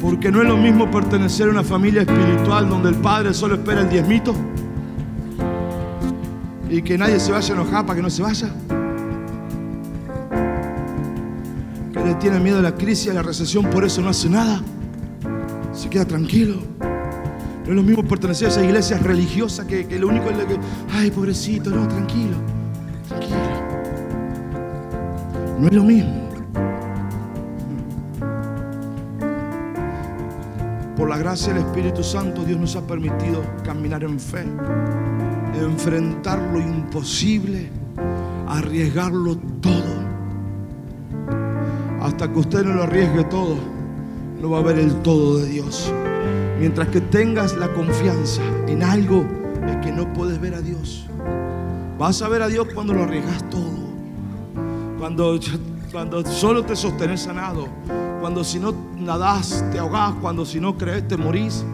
Porque 0.00 0.30
no 0.30 0.42
es 0.42 0.48
lo 0.48 0.56
mismo 0.56 0.90
pertenecer 0.90 1.48
a 1.48 1.50
una 1.50 1.64
familia 1.64 2.02
espiritual 2.02 2.68
donde 2.68 2.90
el 2.90 2.94
padre 2.96 3.34
solo 3.34 3.56
espera 3.56 3.80
el 3.80 3.88
diezmito 3.88 4.34
y 6.70 6.82
que 6.82 6.98
nadie 6.98 7.18
se 7.18 7.32
vaya 7.32 7.54
a 7.54 7.56
enojar 7.56 7.86
para 7.86 7.96
que 7.96 8.02
no 8.02 8.10
se 8.10 8.22
vaya. 8.22 8.48
Que 11.92 12.04
le 12.04 12.14
tiene 12.16 12.38
miedo 12.40 12.58
a 12.58 12.62
la 12.62 12.74
crisis, 12.74 13.10
a 13.10 13.14
la 13.14 13.22
recesión, 13.22 13.64
por 13.70 13.84
eso 13.84 14.02
no 14.02 14.10
hace 14.10 14.28
nada. 14.28 14.60
Se 15.72 15.88
queda 15.88 16.04
tranquilo. 16.04 16.56
No 17.64 17.70
es 17.70 17.76
lo 17.76 17.82
mismo 17.82 18.02
pertenecer 18.04 18.48
a 18.48 18.50
esa 18.50 18.64
iglesia 18.64 18.98
religiosa 18.98 19.66
que, 19.66 19.86
que 19.86 19.98
lo 19.98 20.08
único 20.08 20.30
es 20.30 20.38
lo 20.38 20.46
que, 20.46 20.58
ay, 20.92 21.10
pobrecito, 21.10 21.70
no, 21.70 21.86
tranquilo, 21.86 22.36
tranquilo. 23.08 23.36
No 25.58 25.66
es 25.66 25.74
lo 25.74 25.84
mismo. 25.84 26.27
Por 30.98 31.08
la 31.08 31.16
gracia 31.16 31.54
del 31.54 31.62
Espíritu 31.62 32.02
Santo, 32.02 32.42
Dios 32.42 32.58
nos 32.58 32.74
ha 32.74 32.84
permitido 32.84 33.40
caminar 33.62 34.02
en 34.02 34.18
fe, 34.18 34.44
enfrentar 35.54 36.40
lo 36.52 36.58
imposible, 36.58 37.70
arriesgarlo 38.48 39.36
todo. 39.60 39.94
Hasta 42.00 42.32
que 42.32 42.38
usted 42.40 42.64
no 42.64 42.74
lo 42.74 42.82
arriesgue 42.82 43.22
todo, 43.26 43.54
no 44.42 44.50
va 44.50 44.58
a 44.58 44.62
ver 44.62 44.80
el 44.80 44.92
todo 45.02 45.38
de 45.38 45.46
Dios. 45.46 45.94
Mientras 46.58 46.88
que 46.88 47.00
tengas 47.00 47.56
la 47.56 47.72
confianza 47.74 48.42
en 48.66 48.82
algo, 48.82 49.24
es 49.68 49.76
que 49.76 49.92
no 49.92 50.12
puedes 50.12 50.40
ver 50.40 50.56
a 50.56 50.60
Dios. 50.60 51.06
Vas 51.96 52.22
a 52.22 52.28
ver 52.28 52.42
a 52.42 52.48
Dios 52.48 52.66
cuando 52.74 52.92
lo 52.92 53.04
arriesgas 53.04 53.48
todo. 53.50 53.86
Cuando, 54.98 55.38
cuando 55.92 56.26
solo 56.26 56.64
te 56.64 56.74
sostenes 56.74 57.20
sanado. 57.20 57.68
Cuando 58.20 58.42
si 58.44 58.58
no 58.58 58.74
nadás, 58.96 59.64
te 59.70 59.78
ahogás. 59.78 60.14
Cuando 60.20 60.44
si 60.44 60.60
no 60.60 60.76
crees, 60.76 61.06
te 61.08 61.16
morís. 61.16 61.64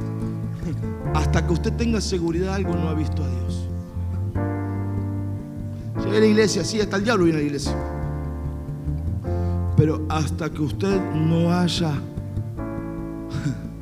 Hasta 1.14 1.46
que 1.46 1.52
usted 1.52 1.72
tenga 1.74 2.00
seguridad, 2.00 2.54
algo 2.54 2.74
no 2.74 2.88
ha 2.88 2.94
visto 2.94 3.22
a 3.22 3.28
Dios. 3.28 3.68
Llega 6.04 6.16
a 6.18 6.20
la 6.20 6.26
iglesia, 6.26 6.64
sí, 6.64 6.80
hasta 6.80 6.96
el 6.96 7.04
diablo 7.04 7.24
viene 7.24 7.38
a 7.38 7.42
la 7.42 7.46
iglesia. 7.46 7.76
Pero 9.76 10.06
hasta 10.08 10.50
que 10.50 10.62
usted 10.62 11.00
no 11.14 11.52
haya 11.52 11.92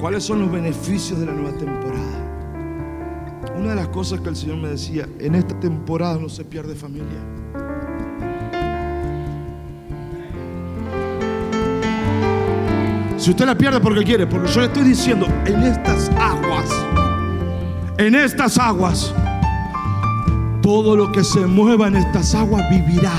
¿Cuáles 0.00 0.24
son 0.24 0.40
los 0.40 0.50
beneficios 0.50 1.18
de 1.18 1.26
la 1.26 1.32
nueva 1.32 1.58
temporada? 1.58 2.24
Una 3.58 3.70
de 3.70 3.74
las 3.74 3.88
cosas 3.88 4.20
que 4.20 4.28
el 4.28 4.36
Señor 4.36 4.58
me 4.58 4.68
decía, 4.68 5.08
en 5.18 5.34
esta 5.34 5.58
temporada 5.58 6.18
no 6.18 6.28
se 6.28 6.44
pierde 6.44 6.76
familia. 6.76 7.18
Si 13.18 13.30
usted 13.30 13.46
la 13.46 13.58
pierde 13.58 13.80
porque 13.80 14.04
quiere, 14.04 14.28
porque 14.28 14.48
yo 14.48 14.60
le 14.60 14.66
estoy 14.66 14.84
diciendo, 14.84 15.26
en 15.44 15.60
estas 15.64 16.08
aguas, 16.10 16.70
en 17.98 18.14
estas 18.14 18.56
aguas, 18.58 19.12
todo 20.62 20.94
lo 20.94 21.10
que 21.10 21.24
se 21.24 21.40
mueva 21.40 21.88
en 21.88 21.96
estas 21.96 22.32
aguas 22.36 22.64
vivirá. 22.70 23.12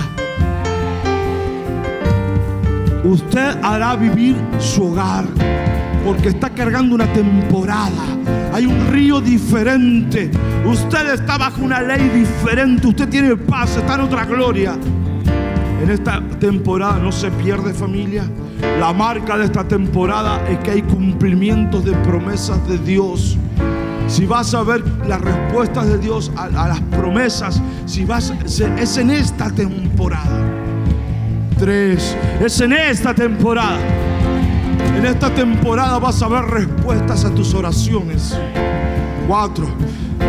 Usted 3.03 3.57
hará 3.61 3.97
vivir 3.97 4.37
su 4.57 4.85
hogar 4.85 5.25
porque 6.05 6.29
está 6.29 6.49
cargando 6.49 6.95
una 6.95 7.11
temporada. 7.11 8.03
Hay 8.53 8.65
un 8.65 8.87
río 8.91 9.19
diferente. 9.19 10.31
Usted 10.65 11.13
está 11.13 11.37
bajo 11.37 11.61
una 11.61 11.81
ley 11.81 12.07
diferente. 12.07 12.87
Usted 12.87 13.09
tiene 13.09 13.35
paz, 13.35 13.75
está 13.75 13.95
en 13.95 14.01
otra 14.01 14.23
gloria. 14.25 14.77
En 15.83 15.89
esta 15.89 16.21
temporada 16.39 16.99
no 16.99 17.11
se 17.11 17.29
pierde 17.31 17.73
familia. 17.73 18.23
La 18.79 18.93
marca 18.93 19.37
de 19.37 19.45
esta 19.45 19.63
temporada 19.63 20.41
es 20.49 20.59
que 20.59 20.71
hay 20.71 20.81
cumplimientos 20.81 21.85
de 21.85 21.93
promesas 21.93 22.65
de 22.67 22.77
Dios. 22.77 23.37
Si 24.07 24.25
vas 24.25 24.53
a 24.53 24.63
ver 24.63 24.83
las 25.07 25.21
respuestas 25.21 25.87
de 25.87 25.97
Dios 25.97 26.31
a, 26.35 26.47
las 26.49 26.81
promesas, 26.81 27.61
si 27.85 28.05
vas, 28.05 28.33
es 28.43 28.97
en 28.97 29.11
esta 29.11 29.49
temporada. 29.51 30.39
Tres, 31.57 32.15
es 32.39 32.59
en 32.61 32.73
esta 32.73 33.13
temporada. 33.13 33.79
En 34.97 35.05
esta 35.05 35.29
temporada 35.33 35.99
vas 35.99 36.21
a 36.21 36.27
ver 36.27 36.45
respuestas 36.45 37.25
a 37.25 37.33
tus 37.33 37.53
oraciones. 37.53 38.37
Cuatro. 39.27 39.67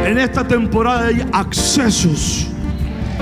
En 0.05 0.19
esta 0.19 0.47
temporada 0.47 1.07
hay 1.07 1.27
accesos. 1.33 2.49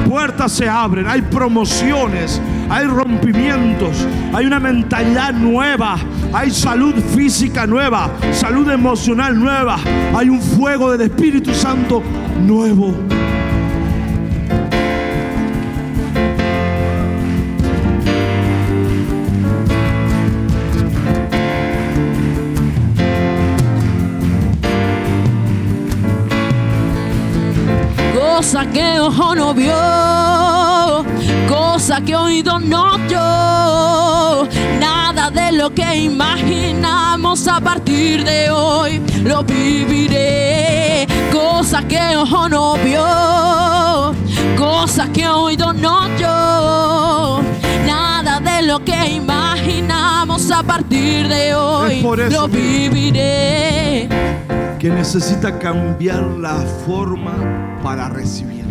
Puertas 0.08 0.52
se 0.52 0.68
abren, 0.68 1.06
hay 1.06 1.22
promociones, 1.22 2.40
hay 2.68 2.86
rompimientos, 2.86 4.06
hay 4.32 4.46
una 4.46 4.60
mentalidad 4.60 5.32
nueva, 5.32 5.96
hay 6.32 6.50
salud 6.50 6.94
física 7.14 7.66
nueva, 7.66 8.10
salud 8.32 8.68
emocional 8.70 9.38
nueva, 9.38 9.78
hay 10.14 10.28
un 10.28 10.40
fuego 10.40 10.92
del 10.92 11.10
Espíritu 11.10 11.54
Santo 11.54 12.02
nuevo. 12.40 12.94
cosa 28.38 28.64
que 28.70 29.00
ojo 29.00 29.34
no 29.34 29.52
vio, 29.52 29.74
cosa 31.98 32.04
que 32.06 32.16
oído 32.16 32.60
no 32.60 32.94
oyó. 32.94 34.48
Nada 34.78 35.30
de 35.30 35.52
lo 35.52 35.70
que 35.74 35.96
imaginamos 35.96 37.48
a 37.48 37.60
partir 37.60 38.24
de 38.24 38.50
hoy 38.50 39.00
lo 39.24 39.42
viviré. 39.42 41.08
Cosa 41.32 41.82
que 41.82 42.16
ojo 42.16 42.48
no 42.48 42.74
vio, 42.84 44.14
cosa 44.56 45.08
que 45.12 45.26
oído 45.26 45.72
no 45.72 46.04
oyó. 46.04 47.42
Nada 47.84 48.38
de 48.40 48.62
lo 48.62 48.84
que 48.84 49.08
imaginamos 49.08 50.50
a 50.52 50.62
partir 50.62 51.26
de 51.26 51.54
hoy 51.54 52.00
lo 52.30 52.46
viviré 52.46 54.08
que 54.78 54.90
necesita 54.90 55.58
cambiar 55.58 56.22
la 56.38 56.54
forma 56.86 57.34
para 57.82 58.08
recibirlo. 58.08 58.67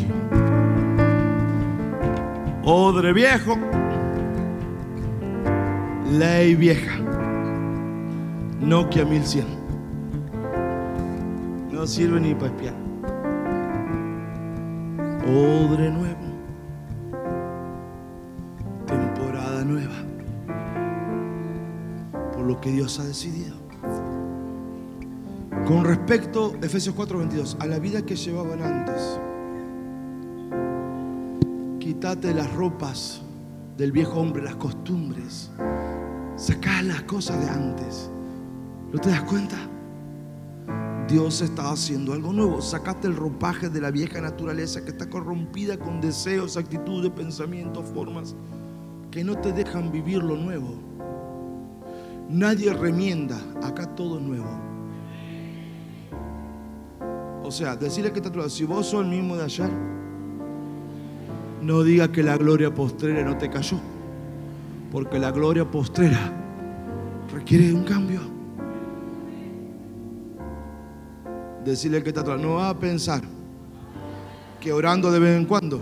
Odre 2.70 3.14
viejo, 3.14 3.56
ley 6.12 6.54
vieja, 6.54 6.98
Nokia 8.60 9.06
1100. 9.06 9.46
No 11.72 11.88
sirve 11.88 12.20
ni 12.20 12.36
para 12.36 12.48
espiar. 12.48 12.74
Odre 15.26 15.90
nuevo, 15.92 16.20
temporada 18.86 19.64
nueva, 19.64 19.96
por 22.34 22.46
lo 22.46 22.60
que 22.60 22.70
Dios 22.72 23.00
ha 23.00 23.06
decidido. 23.06 23.56
Con 25.66 25.86
respecto, 25.86 26.54
Efesios 26.62 26.94
4:22, 26.96 27.56
a 27.62 27.66
la 27.66 27.80
vida 27.80 28.02
que 28.06 28.18
llevaban 28.18 28.62
antes, 28.62 29.22
quítate 31.98 32.32
las 32.32 32.54
ropas 32.54 33.24
del 33.76 33.92
viejo 33.92 34.20
hombre, 34.20 34.44
las 34.44 34.56
costumbres, 34.58 35.50
sacá 36.36 36.84
las 36.84 37.02
cosas 37.04 37.44
de 37.44 37.50
antes. 37.50 38.12
¿No 38.94 39.00
te 39.00 39.10
das 39.10 39.24
cuenta? 39.24 39.58
Dios 41.08 41.42
está 41.42 41.72
haciendo 41.72 42.14
algo 42.14 42.32
nuevo. 42.32 42.62
Sacaste 42.62 43.08
el 43.08 43.16
ropaje 43.16 43.70
de 43.70 43.82
la 43.82 43.90
vieja 43.90 44.22
naturaleza 44.22 44.84
que 44.84 44.92
está 44.92 45.10
corrompida 45.10 45.80
con 45.80 46.00
deseos, 46.00 46.56
actitudes, 46.56 47.10
pensamientos, 47.10 47.84
formas 47.96 48.36
que 49.10 49.24
no 49.24 49.36
te 49.40 49.52
dejan 49.52 49.92
vivir 49.92 50.22
lo 50.22 50.36
nuevo. 50.36 50.76
Nadie 52.30 52.74
remienda, 52.74 53.40
acá 53.64 53.96
todo 53.96 54.20
es 54.20 54.24
nuevo. 54.24 54.50
O 57.44 57.50
sea, 57.50 57.76
decirle 57.76 58.14
que 58.14 58.20
está 58.20 58.50
si 58.50 58.66
vos 58.66 58.86
sos 58.86 59.04
el 59.04 59.10
mismo 59.10 59.36
de 59.36 59.46
ayer, 59.46 59.72
no 61.62 61.84
diga 61.84 62.12
que 62.12 62.24
la 62.24 62.38
gloria 62.38 62.74
postrera 62.74 63.24
no 63.24 63.38
te 63.38 63.50
cayó, 63.50 63.78
porque 64.92 65.20
la 65.20 65.32
gloria 65.32 65.66
postrera 65.70 66.32
requiere 67.34 67.74
un 67.74 67.84
cambio. 67.84 68.22
Decirle 71.66 72.02
que 72.02 72.10
está 72.10 72.22
atrás, 72.22 72.40
no 72.40 72.56
va 72.56 72.70
a 72.70 72.78
pensar 72.78 73.22
que 74.62 74.72
orando 74.72 75.12
de 75.12 75.20
vez 75.20 75.38
en 75.38 75.46
cuando 75.46 75.82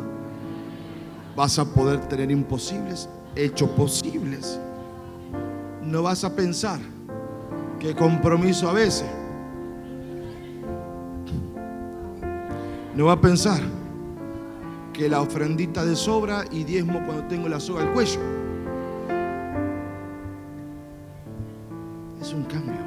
vas 1.36 1.60
a 1.60 1.66
poder 1.66 2.00
tener 2.08 2.32
imposibles 2.32 3.08
hechos 3.36 3.70
posibles. 3.72 4.60
No 5.84 6.02
vas 6.02 6.24
a 6.24 6.36
pensar 6.36 6.80
que 7.80 7.94
compromiso 7.94 8.68
a 8.68 8.74
veces 8.74 9.06
No 12.96 13.08
va 13.08 13.14
a 13.14 13.22
pensar 13.22 13.60
que 14.96 15.10
la 15.10 15.22
ofrendita 15.22 15.84
de 15.84 15.96
sobra 15.96 16.46
y 16.52 16.64
diezmo 16.64 17.04
cuando 17.06 17.26
tengo 17.26 17.50
la 17.50 17.60
soga 17.60 17.82
al 17.82 17.92
cuello. 17.92 18.20
Es 22.22 22.34
un 22.34 22.44
cambio. 22.46 22.80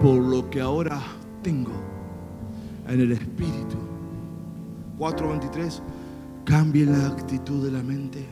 Por 0.00 0.20
lo 0.22 0.48
que 0.48 0.60
ahora 0.60 1.00
tengo 1.42 1.72
en 2.88 3.00
el 3.00 3.12
espíritu. 3.12 3.76
4.23. 4.98 5.80
Cambie 6.44 6.86
la 6.86 7.08
actitud 7.08 7.64
de 7.64 7.72
la 7.72 7.82
mente. 7.82 8.26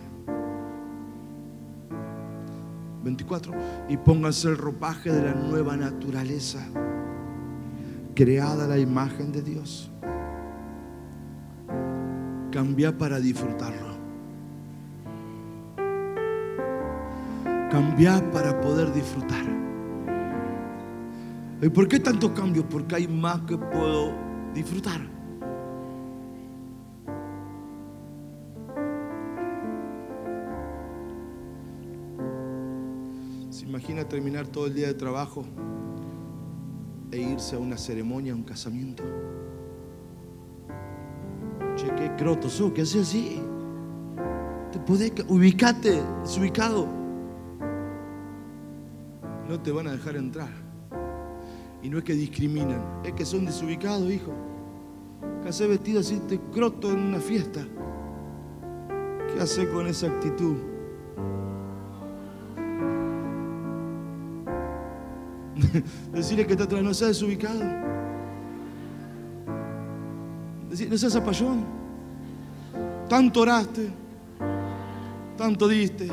24. 3.02 3.52
Y 3.88 3.96
pónganse 3.96 4.48
el 4.48 4.58
ropaje 4.58 5.10
de 5.10 5.24
la 5.24 5.34
nueva 5.34 5.76
naturaleza 5.76 6.64
creada 8.14 8.66
la 8.66 8.78
imagen 8.78 9.32
de 9.32 9.42
Dios. 9.42 9.90
Cambia 12.50 12.96
para 12.96 13.20
disfrutarlo. 13.20 13.98
Cambia 17.70 18.30
para 18.32 18.60
poder 18.60 18.92
disfrutar. 18.92 19.44
¿Y 21.60 21.68
por 21.68 21.88
qué 21.88 22.00
tantos 22.00 22.30
cambios? 22.32 22.64
Porque 22.70 22.96
hay 22.96 23.08
más 23.08 23.40
que 23.42 23.58
puedo 23.58 24.12
disfrutar. 24.54 25.00
¿Se 33.50 33.64
imagina 33.66 34.04
terminar 34.04 34.46
todo 34.46 34.66
el 34.66 34.74
día 34.74 34.86
de 34.86 34.94
trabajo? 34.94 35.44
e 37.10 37.18
irse 37.18 37.56
a 37.56 37.58
una 37.58 37.76
ceremonia, 37.76 38.32
a 38.32 38.36
un 38.36 38.42
casamiento. 38.42 39.02
Qué 41.96 42.10
croto 42.16 42.48
sos, 42.48 42.72
¿qué 42.72 42.82
haces 42.82 43.08
así? 43.08 43.40
Te 44.72 44.78
podés, 44.80 45.10
ca- 45.12 45.24
ubicate, 45.28 46.02
desubicado. 46.22 46.86
No 49.48 49.60
te 49.60 49.72
van 49.72 49.86
a 49.88 49.92
dejar 49.92 50.16
entrar. 50.16 50.50
Y 51.82 51.88
no 51.88 51.98
es 51.98 52.04
que 52.04 52.12
discriminan, 52.14 52.82
es 53.04 53.12
que 53.12 53.24
son 53.24 53.44
desubicados, 53.46 54.10
hijo. 54.10 54.32
¿Qué 55.42 55.48
haces 55.48 55.68
vestido 55.68 56.00
así, 56.00 56.20
te 56.28 56.38
croto 56.52 56.90
en 56.90 56.98
una 56.98 57.18
fiesta? 57.20 57.60
¿Qué 59.32 59.40
haces 59.40 59.66
con 59.68 59.86
esa 59.86 60.08
actitud? 60.08 60.56
Decirle 66.12 66.46
que 66.46 66.52
está 66.52 66.64
atrás, 66.64 66.82
no 66.82 66.94
seas 66.94 67.10
desubicado. 67.10 67.60
Decir, 70.70 70.88
no 70.90 70.96
seas 70.98 71.12
zapallón. 71.12 71.77
Tanto 73.08 73.40
oraste, 73.40 73.88
tanto 75.36 75.66
diste, 75.66 76.08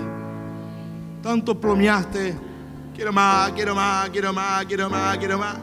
tanto 1.22 1.60
plomeaste. 1.60 2.34
Quiero 2.96 3.12
más, 3.12 3.52
quiero 3.52 3.76
más, 3.76 4.10
quiero 4.10 4.32
más, 4.32 4.66
quiero 4.66 4.90
más, 4.90 5.18
quiero 5.18 5.38
más. 5.38 5.58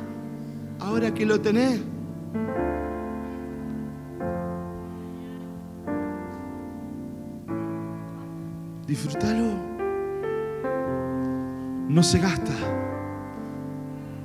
Ahora 0.79 1.15
que 1.15 1.25
lo 1.25 1.41
tenés, 1.41 1.81
disfrútalo. 8.87 9.73
No 11.89 12.03
se 12.03 12.19
gasta. 12.19 12.53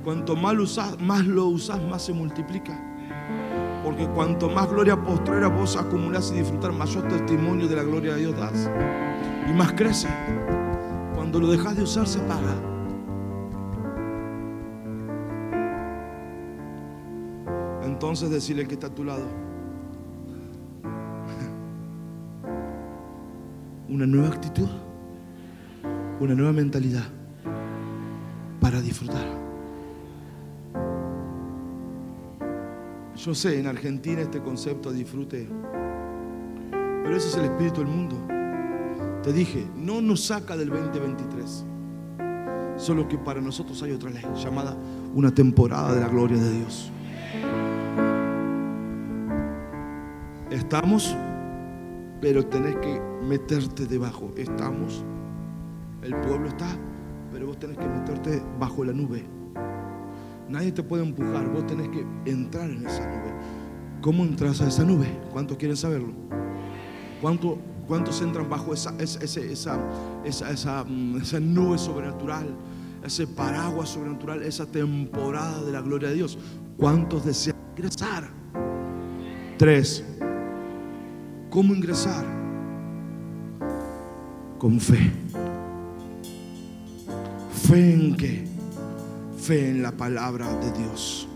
Cuanto 0.04 0.36
más 0.36 0.54
lo 0.54 0.64
usás, 0.64 1.00
más 1.00 1.24
lo 1.24 1.48
más 1.88 2.02
se 2.04 2.12
multiplica. 2.12 2.87
Porque 3.88 4.06
cuanto 4.08 4.50
más 4.50 4.68
gloria 4.68 5.02
postrera 5.02 5.48
vos 5.48 5.74
acumulás 5.74 6.30
y 6.30 6.40
disfrutar, 6.40 6.74
mayor 6.74 7.08
testimonio 7.08 7.66
de 7.66 7.74
la 7.74 7.82
gloria 7.82 8.12
de 8.12 8.20
Dios 8.20 8.36
das. 8.36 8.70
Y 9.48 9.52
más 9.54 9.72
crece. 9.72 10.08
Cuando 11.14 11.40
lo 11.40 11.46
dejas 11.46 11.74
de 11.74 11.84
usar, 11.84 12.06
se 12.06 12.18
paga. 12.18 12.54
Entonces 17.82 18.28
decirle 18.28 18.68
que 18.68 18.74
está 18.74 18.88
a 18.88 18.94
tu 18.94 19.04
lado. 19.04 19.24
Una 23.88 24.06
nueva 24.06 24.28
actitud, 24.28 24.68
una 26.20 26.34
nueva 26.34 26.52
mentalidad 26.52 27.04
para 28.60 28.82
disfrutar. 28.82 29.47
Yo 33.18 33.34
sé, 33.34 33.58
en 33.58 33.66
Argentina 33.66 34.20
este 34.20 34.40
concepto 34.40 34.92
disfrute, 34.92 35.48
pero 36.70 37.16
ese 37.16 37.26
es 37.26 37.36
el 37.36 37.46
espíritu 37.46 37.80
del 37.80 37.88
mundo. 37.88 38.16
Te 39.24 39.32
dije, 39.32 39.66
no 39.74 40.00
nos 40.00 40.26
saca 40.26 40.56
del 40.56 40.68
2023, 40.68 41.64
solo 42.76 43.08
que 43.08 43.18
para 43.18 43.40
nosotros 43.40 43.82
hay 43.82 43.90
otra 43.90 44.10
ley 44.10 44.24
llamada 44.36 44.76
una 45.16 45.34
temporada 45.34 45.96
de 45.96 46.00
la 46.00 46.06
gloria 46.06 46.38
de 46.38 46.58
Dios. 46.58 46.92
Estamos, 50.52 51.16
pero 52.20 52.46
tenés 52.46 52.76
que 52.76 53.00
meterte 53.26 53.86
debajo. 53.86 54.30
Estamos, 54.36 55.04
el 56.02 56.14
pueblo 56.20 56.46
está, 56.46 56.68
pero 57.32 57.48
vos 57.48 57.58
tenés 57.58 57.78
que 57.78 57.88
meterte 57.88 58.40
bajo 58.60 58.84
la 58.84 58.92
nube. 58.92 59.37
Nadie 60.48 60.72
te 60.72 60.82
puede 60.82 61.04
empujar, 61.04 61.46
vos 61.48 61.66
tenés 61.66 61.88
que 61.88 62.06
entrar 62.30 62.70
en 62.70 62.86
esa 62.86 63.04
nube. 63.06 63.32
¿Cómo 64.00 64.24
entras 64.24 64.60
a 64.60 64.68
esa 64.68 64.84
nube? 64.84 65.06
¿Cuántos 65.32 65.56
quieren 65.58 65.76
saberlo? 65.76 66.12
¿Cuánto- 67.20 67.58
¿Cuántos 67.86 68.20
entran 68.22 68.48
bajo 68.50 68.74
esa, 68.74 68.94
esa, 68.98 69.78
esa, 70.24 70.84
mm, 70.84 71.16
esa 71.22 71.40
nube 71.40 71.78
sobrenatural? 71.78 72.46
Ese 73.04 73.26
paraguas 73.26 73.88
sobrenatural, 73.90 74.42
esa 74.42 74.66
temporada 74.66 75.62
de 75.64 75.72
la 75.72 75.80
gloria 75.80 76.08
de 76.10 76.16
Dios. 76.16 76.38
¿Cuántos 76.76 77.24
desean 77.24 77.56
ingresar? 77.76 78.28
Tres. 79.56 80.04
¿Cómo 81.50 81.74
ingresar? 81.74 82.24
Con 84.58 84.78
fe. 84.80 85.10
¿Fe 87.68 87.92
en 87.94 88.16
qué? 88.16 88.47
Fe 89.48 89.70
en 89.70 89.82
la 89.82 89.92
palabra 89.92 90.46
de 90.56 90.70
Dios. 90.72 91.26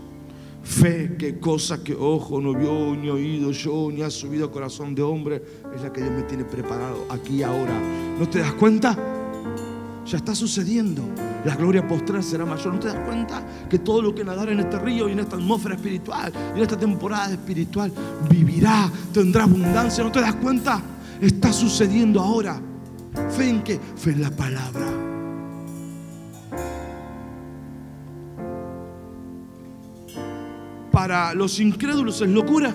Fe 0.61 1.15
que 1.17 1.39
cosa 1.39 1.83
que 1.83 1.95
ojo 1.95 2.39
no 2.39 2.53
vio, 2.53 2.95
ni 2.95 3.09
oído 3.09 3.49
yo, 3.49 3.89
ni 3.91 4.03
ha 4.03 4.11
subido 4.11 4.51
corazón 4.51 4.93
de 4.93 5.01
hombre, 5.01 5.43
es 5.75 5.81
la 5.81 5.91
que 5.91 6.01
Dios 6.01 6.13
me 6.13 6.21
tiene 6.21 6.45
preparado 6.45 7.07
aquí 7.09 7.37
y 7.37 7.41
ahora. 7.41 7.73
¿No 8.19 8.29
te 8.29 8.37
das 8.37 8.53
cuenta? 8.53 8.95
Ya 10.05 10.17
está 10.17 10.35
sucediendo. 10.35 11.01
La 11.43 11.55
gloria 11.55 11.87
postral 11.87 12.21
será 12.21 12.45
mayor. 12.45 12.75
¿No 12.75 12.79
te 12.79 12.89
das 12.89 12.99
cuenta 13.03 13.43
que 13.67 13.79
todo 13.79 13.99
lo 13.99 14.13
que 14.13 14.23
nadar 14.23 14.49
en 14.49 14.59
este 14.59 14.77
río 14.77 15.09
y 15.09 15.13
en 15.13 15.19
esta 15.21 15.35
atmósfera 15.35 15.73
espiritual 15.73 16.31
y 16.53 16.57
en 16.57 16.61
esta 16.61 16.77
temporada 16.77 17.31
espiritual 17.31 17.91
vivirá, 18.29 18.91
tendrá 19.11 19.45
abundancia? 19.45 20.03
¿No 20.03 20.11
te 20.11 20.21
das 20.21 20.35
cuenta? 20.35 20.79
Está 21.19 21.51
sucediendo 21.51 22.21
ahora. 22.21 22.61
¿Fe 23.35 23.49
en 23.49 23.63
qué? 23.63 23.79
Fe 23.95 24.11
en 24.11 24.21
la 24.21 24.29
palabra. 24.29 25.12
Para 31.03 31.33
los 31.33 31.59
incrédulos 31.59 32.21
es 32.21 32.29
locura, 32.29 32.73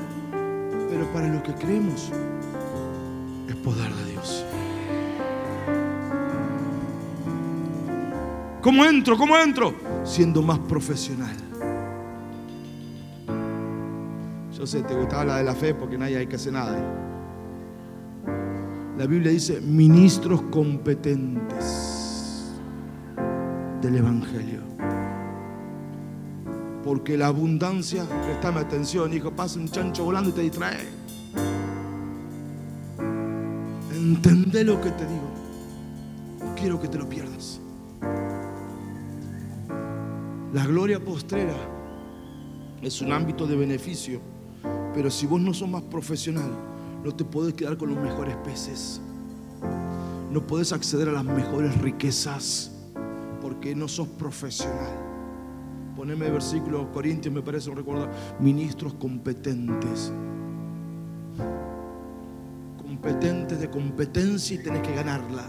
pero 0.90 1.10
para 1.14 1.28
los 1.28 1.42
que 1.42 1.54
creemos 1.54 2.12
es 3.48 3.56
poder 3.56 3.90
de 3.90 4.10
Dios. 4.10 4.44
¿Cómo 8.60 8.84
entro? 8.84 9.16
¿Cómo 9.16 9.34
entro? 9.38 9.72
Siendo 10.04 10.42
más 10.42 10.58
profesional. 10.58 11.34
Yo 14.52 14.66
sé, 14.66 14.82
te 14.82 14.94
gustaba 14.94 15.24
la 15.24 15.38
de 15.38 15.44
la 15.44 15.54
fe 15.54 15.72
porque 15.72 15.96
nadie 15.96 16.18
hay 16.18 16.26
que 16.26 16.36
hacer 16.36 16.52
nada. 16.52 16.78
¿eh? 16.78 16.84
La 18.98 19.06
Biblia 19.06 19.32
dice 19.32 19.62
ministros 19.62 20.42
competentes 20.50 22.52
del 23.80 23.96
Evangelio. 23.96 24.68
Porque 26.88 27.18
la 27.18 27.26
abundancia, 27.26 28.06
prestame 28.24 28.60
atención, 28.60 29.12
hijo, 29.12 29.30
pasa 29.30 29.58
un 29.58 29.68
chancho 29.68 30.04
volando 30.04 30.30
y 30.30 30.32
te 30.32 30.40
distrae. 30.40 30.88
Entendé 33.92 34.64
lo 34.64 34.80
que 34.80 34.90
te 34.92 35.04
digo. 35.04 35.28
No 36.40 36.54
quiero 36.54 36.80
que 36.80 36.88
te 36.88 36.96
lo 36.96 37.06
pierdas. 37.06 37.60
La 40.54 40.64
gloria 40.64 40.98
postrera 40.98 41.52
es 42.80 43.02
un 43.02 43.12
ámbito 43.12 43.46
de 43.46 43.56
beneficio, 43.56 44.22
pero 44.94 45.10
si 45.10 45.26
vos 45.26 45.42
no 45.42 45.52
sos 45.52 45.68
más 45.68 45.82
profesional, 45.82 46.50
no 47.04 47.14
te 47.14 47.22
podés 47.22 47.52
quedar 47.52 47.76
con 47.76 47.90
los 47.90 47.98
mejores 47.98 48.34
peces. 48.36 48.98
No 50.32 50.46
podés 50.46 50.72
acceder 50.72 51.10
a 51.10 51.12
las 51.12 51.24
mejores 51.26 51.78
riquezas 51.82 52.72
porque 53.42 53.74
no 53.74 53.88
sos 53.88 54.08
profesional. 54.08 55.07
Poneme 55.98 56.26
el 56.26 56.32
versículo 56.32 56.90
Corintios, 56.92 57.34
me 57.34 57.42
parece, 57.42 57.74
recuerdo. 57.74 58.06
Ministros 58.38 58.94
competentes. 58.94 60.12
Competentes 62.80 63.58
de 63.60 63.68
competencia 63.68 64.54
y 64.54 64.62
tenés 64.62 64.82
que 64.82 64.94
ganarla. 64.94 65.42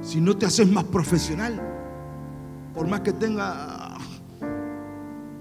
Si 0.00 0.20
no 0.20 0.36
te 0.36 0.46
haces 0.46 0.70
más 0.70 0.84
profesional, 0.84 1.60
por 2.72 2.86
más 2.86 3.00
que 3.00 3.12
tenga, 3.12 3.96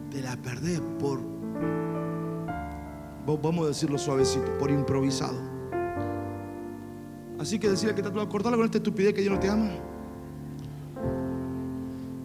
te 0.10 0.20
la 0.22 0.36
perdés 0.38 0.82
por, 1.00 1.20
va- 3.30 3.38
vamos 3.42 3.66
a 3.66 3.68
decirlo 3.68 4.00
suavecito, 4.00 4.58
por 4.58 4.72
improvisado. 4.72 5.38
Así 7.40 7.60
que 7.60 7.70
decirle 7.70 7.94
que 7.94 8.02
está 8.02 8.12
todo, 8.12 8.28
cortala 8.30 8.56
con 8.58 8.66
esta 8.66 8.78
estupidez 8.80 9.14
que 9.14 9.22
Dios 9.22 9.34
no 9.34 9.40
te 9.40 9.48
ama. 9.50 9.70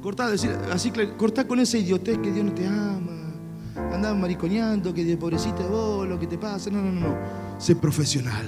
Cortá, 0.09 0.31
decir, 0.31 0.57
así 0.73 0.91
cortá 1.19 1.47
con 1.47 1.61
esa 1.61 1.77
idiotez 1.77 2.17
que 2.17 2.33
Dios 2.33 2.43
no 2.43 2.55
te 2.55 2.67
ama. 2.67 3.31
Andás 3.93 4.17
mariconeando, 4.17 4.95
que 4.95 5.05
de 5.05 5.19
pobrecita 5.19 5.67
vos, 5.67 6.09
lo 6.09 6.19
que 6.19 6.27
te 6.27 6.39
pasa. 6.39 6.71
No, 6.71 6.81
no, 6.81 6.91
no, 6.91 7.09
no. 7.09 7.15
Sé 7.59 7.77
profesional. 7.77 8.43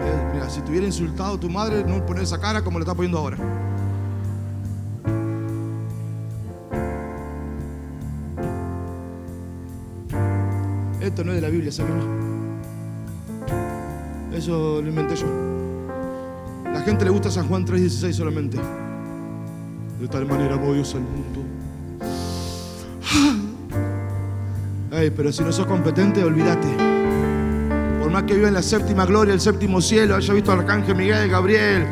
Eh, 0.00 0.30
mira, 0.32 0.48
si 0.48 0.62
te 0.62 0.70
hubiera 0.70 0.86
insultado 0.86 1.38
tu 1.38 1.50
madre, 1.50 1.84
no 1.84 2.06
poner 2.06 2.22
esa 2.22 2.40
cara 2.40 2.64
como 2.64 2.78
le 2.78 2.84
está 2.84 2.94
poniendo 2.94 3.18
ahora. 3.18 3.36
Esto 10.98 11.24
no 11.24 11.32
es 11.32 11.36
de 11.36 11.42
la 11.42 11.50
Biblia, 11.50 11.70
¿sabes? 11.70 11.92
Eso 14.32 14.80
lo 14.80 14.88
inventé 14.88 15.14
yo. 15.14 15.26
La 16.72 16.80
gente 16.80 17.04
le 17.04 17.10
gusta 17.10 17.30
San 17.30 17.46
Juan 17.48 17.66
3.16 17.66 18.12
solamente. 18.14 18.87
De 20.00 20.08
tal 20.08 20.26
manera 20.26 20.54
amó 20.54 20.72
Dios 20.72 20.94
al 20.94 21.00
mundo. 21.00 21.42
Ey, 24.92 25.10
pero 25.10 25.32
si 25.32 25.42
no 25.42 25.52
sos 25.52 25.66
competente, 25.66 26.24
olvídate. 26.24 26.66
Por 28.00 28.10
más 28.10 28.22
que 28.22 28.34
viva 28.34 28.48
en 28.48 28.54
la 28.54 28.62
séptima 28.62 29.04
gloria, 29.04 29.34
el 29.34 29.40
séptimo 29.40 29.80
cielo, 29.80 30.16
haya 30.16 30.32
visto 30.34 30.50
al 30.50 30.60
arcángel 30.60 30.96
Miguel, 30.96 31.28
Gabriel, 31.28 31.86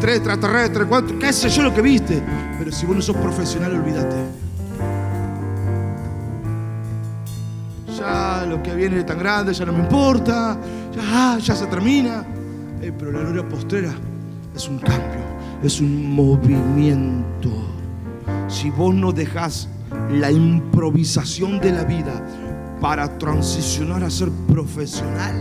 tres 0.00 0.16
extraterrestres, 0.16 0.86
cuatro, 0.88 1.18
qué 1.18 1.32
sé 1.32 1.48
yo 1.48 1.62
lo 1.62 1.72
que 1.72 1.80
viste. 1.80 2.22
Pero 2.58 2.72
si 2.72 2.86
vos 2.86 2.96
no 2.96 3.02
sos 3.02 3.16
profesional, 3.16 3.74
olvídate. 3.74 4.16
Ya 7.96 8.46
lo 8.48 8.62
que 8.62 8.74
viene 8.74 8.98
es 8.98 9.06
tan 9.06 9.18
grande, 9.18 9.52
ya 9.52 9.64
no 9.64 9.72
me 9.72 9.80
importa, 9.80 10.58
ya, 10.94 11.38
ya 11.38 11.54
se 11.54 11.66
termina. 11.66 12.24
Ey, 12.82 12.92
pero 12.98 13.12
la 13.12 13.20
gloria 13.20 13.48
postrera 13.48 13.92
es 14.56 14.66
un 14.68 14.78
cambio, 14.78 15.19
es 15.62 15.80
un 15.80 16.14
movimiento. 16.14 17.50
Si 18.48 18.70
vos 18.70 18.94
no 18.94 19.12
dejás 19.12 19.68
la 20.10 20.30
improvisación 20.30 21.60
de 21.60 21.72
la 21.72 21.84
vida 21.84 22.24
para 22.80 23.18
transicionar 23.18 24.02
a 24.04 24.10
ser 24.10 24.30
profesional, 24.48 25.34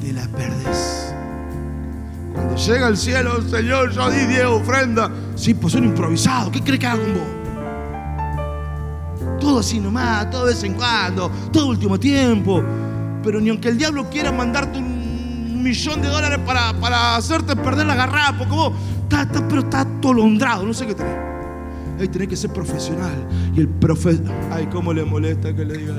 te 0.00 0.12
la 0.12 0.26
perdés. 0.28 1.14
Cuando 2.32 2.56
llega 2.56 2.86
al 2.86 2.96
cielo, 2.96 3.42
Señor, 3.48 3.92
yo 3.92 4.10
di 4.10 4.24
10 4.26 4.44
ofrendas. 4.46 5.10
Sí, 5.36 5.54
pues 5.54 5.72
son 5.72 5.84
improvisados. 5.84 6.50
¿Qué 6.50 6.60
crees 6.62 6.80
que 6.80 6.86
haga 6.86 7.02
con 7.02 7.14
vos? 7.14 7.22
Todo 9.40 9.58
así 9.60 9.78
nomás, 9.78 10.30
todo 10.30 10.46
de 10.46 10.54
vez 10.54 10.64
en 10.64 10.74
cuando, 10.74 11.30
todo 11.52 11.68
último 11.68 12.00
tiempo. 12.00 12.62
Pero 13.22 13.40
ni 13.40 13.50
aunque 13.50 13.68
el 13.68 13.78
diablo 13.78 14.08
quiera 14.10 14.32
mandarte 14.32 14.78
un 14.78 14.93
millón 15.64 16.00
de 16.02 16.08
dólares 16.08 16.38
para, 16.46 16.72
para 16.74 17.16
hacerte 17.16 17.56
perder 17.56 17.86
la 17.86 17.94
garrafa, 17.96 18.38
porque 18.38 18.54
está, 19.02 19.22
está- 19.22 19.48
pero 19.48 19.60
está 19.62 19.80
atolondrado, 19.80 20.64
no 20.64 20.72
sé 20.74 20.86
qué 20.86 20.94
tenés. 20.94 21.16
Ahí 21.98 22.08
tenés 22.08 22.28
que 22.28 22.36
ser 22.36 22.50
profesional. 22.52 23.12
Y 23.54 23.60
el 23.60 23.68
profe... 23.68 24.18
Ay, 24.52 24.66
cómo 24.70 24.92
le 24.92 25.04
molesta 25.04 25.54
que 25.54 25.64
le 25.64 25.78
diga. 25.78 25.94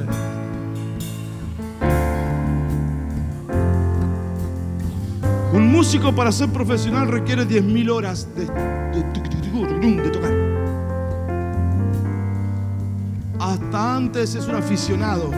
Un 5.54 5.72
músico 5.72 6.14
para 6.14 6.32
ser 6.32 6.50
profesional 6.50 7.08
requiere 7.08 7.48
10.000 7.48 7.90
horas 7.90 8.28
de, 8.36 8.46
de- 8.46 10.02
de 10.04 10.10
tocar. 10.10 10.32
Hasta 13.40 13.96
antes 13.96 14.36
es 14.36 14.48
un 14.48 14.56
aficionado. 14.56 15.32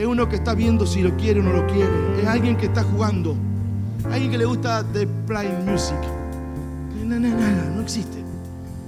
Es 0.00 0.06
uno 0.06 0.26
que 0.30 0.36
está 0.36 0.54
viendo 0.54 0.86
si 0.86 1.02
lo 1.02 1.14
quiere 1.18 1.40
o 1.40 1.42
no 1.42 1.52
lo 1.52 1.66
quiere. 1.66 2.22
Es 2.22 2.26
alguien 2.26 2.56
que 2.56 2.64
está 2.64 2.82
jugando. 2.82 3.36
Alguien 4.10 4.30
que 4.30 4.38
le 4.38 4.46
gusta 4.46 4.82
the 4.94 5.06
playing 5.26 5.66
music. 5.66 5.98
No, 7.04 7.20
no, 7.20 7.28
no, 7.28 7.70
no, 7.76 7.82
existe. 7.82 8.16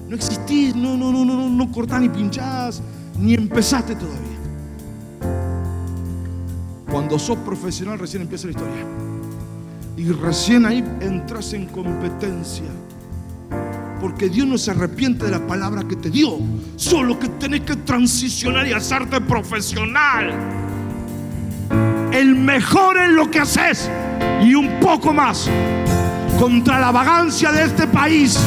No 0.09 0.17
existís, 0.17 0.75
no, 0.75 0.97
no, 0.97 1.13
no, 1.13 1.23
no, 1.23 1.37
no, 1.37 1.51
no 1.51 1.71
cortás 1.71 2.01
ni 2.01 2.09
pinchás, 2.09 2.81
ni 3.19 3.35
empezaste 3.35 3.95
todavía. 3.95 4.39
Cuando 6.91 7.19
sos 7.19 7.37
profesional 7.41 7.99
recién 7.99 8.23
empieza 8.23 8.47
la 8.47 8.53
historia. 8.53 8.87
Y 9.99 10.09
recién 10.13 10.65
ahí 10.65 10.83
entras 11.03 11.53
en 11.53 11.67
competencia. 11.67 12.71
Porque 14.01 14.31
Dios 14.31 14.47
no 14.47 14.57
se 14.57 14.71
arrepiente 14.71 15.27
de 15.27 15.31
la 15.31 15.47
palabra 15.47 15.87
que 15.87 15.97
te 15.97 16.09
dio. 16.09 16.39
Solo 16.77 17.19
que 17.19 17.29
tenés 17.29 17.61
que 17.61 17.77
transicionar 17.77 18.67
y 18.67 18.73
hacerte 18.73 19.21
profesional. 19.21 20.72
El 22.13 22.35
mejor 22.37 22.99
en 22.99 23.17
lo 23.17 23.31
que 23.31 23.41
haces. 23.41 23.91
Y 24.43 24.55
un 24.55 24.79
poco 24.81 25.13
más. 25.13 25.49
Contra 26.39 26.79
la 26.79 26.91
vagancia 26.91 27.51
de 27.51 27.65
este 27.65 27.87
país. 27.87 28.39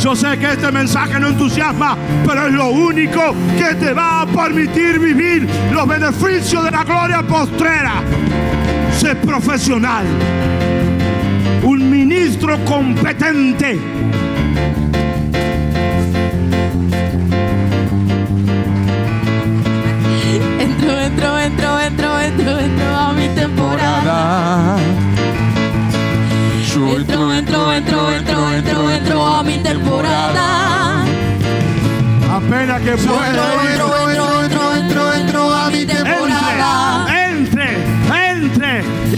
Yo 0.00 0.16
sé 0.16 0.38
que 0.38 0.52
este 0.52 0.72
mensaje 0.72 1.20
no 1.20 1.28
entusiasma, 1.28 1.96
pero 2.26 2.46
es 2.46 2.52
lo 2.54 2.68
único 2.70 3.34
que 3.58 3.74
te 3.74 3.92
va 3.92 4.22
a 4.22 4.26
permitir 4.26 4.98
vivir 4.98 5.46
los 5.72 5.86
beneficios 5.86 6.64
de 6.64 6.70
la 6.70 6.84
gloria 6.84 7.22
postrera. 7.22 8.02
Sé 8.98 9.14
profesional, 9.16 10.04
un 11.62 11.90
ministro 11.90 12.58
competente. 12.64 13.78
Entro, 20.58 20.98
entro, 20.98 21.38
entro, 21.38 21.80
entro, 21.80 22.20
entro, 22.20 22.58
entro 22.58 22.96
a 22.96 23.12
mi 23.12 23.28
temporada. 23.28 24.76
Entro, 26.72 27.32
entro, 27.32 27.72
entro, 27.72 28.10
entro, 28.10 28.52
entro, 28.52 28.90
entro 28.90 29.26
a 29.26 29.42
mi 29.42 29.58
temporada. 29.58 31.04
Apenas 32.32 32.80
que 32.82 32.90
Entro, 32.92 34.59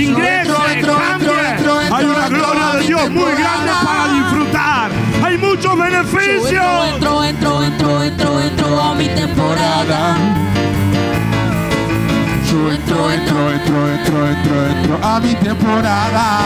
ingrese, 0.04 0.52
cambie. 0.82 1.30
Hay 1.92 2.04
una 2.04 2.28
gloria 2.28 2.66
de 2.76 2.86
Dios 2.86 3.10
muy 3.10 3.32
grande 3.32 3.72
para 3.84 4.12
disfrutar. 4.14 4.90
Hay 5.24 5.38
muchos 5.38 5.78
beneficios. 5.78 6.64
Entro, 6.94 7.24
entro, 7.24 7.62
entro, 7.62 8.02
entro, 8.02 8.40
entro 8.40 8.80
a 8.80 8.94
mi 8.94 9.08
temporada. 9.08 10.16
Yo 12.50 12.72
entro, 12.72 13.10
entro, 13.10 13.50
entro, 13.52 13.88
entro, 13.92 14.28
entro, 14.28 14.66
entro 14.66 14.98
a 15.02 15.20
mi 15.20 15.34
temporada. 15.36 16.38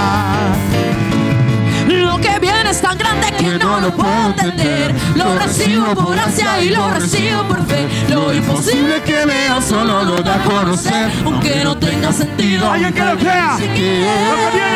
Lo 1.89 2.19
que 2.21 2.36
es 2.77 2.83
tan 2.83 2.99
grande 2.99 3.29
que 3.39 3.59
no 3.59 3.81
lo 3.81 3.91
puedo 3.91 4.27
entender. 4.27 4.95
Lo 5.15 5.39
recibo 5.39 5.95
por 5.95 6.15
gracia 6.15 6.63
y 6.63 6.69
lo 6.69 6.91
recibo 6.91 7.43
por 7.45 7.65
fe. 7.67 7.89
Lo 8.11 8.35
imposible 8.35 9.03
que 9.03 9.25
veo 9.25 9.63
solo 9.63 10.05
lo 10.05 10.17
da 10.23 10.35
a 10.35 10.45
conocer. 10.45 11.11
Aunque 11.25 11.65
no 11.65 11.77
tenga 11.79 12.13
sentido. 12.13 12.71
Alguien 12.71 12.93
que 12.93 13.05
lo 13.05 13.17
crea. 13.17 13.53
Lo 13.53 13.59
que 13.59 13.73
viene, 13.73 14.29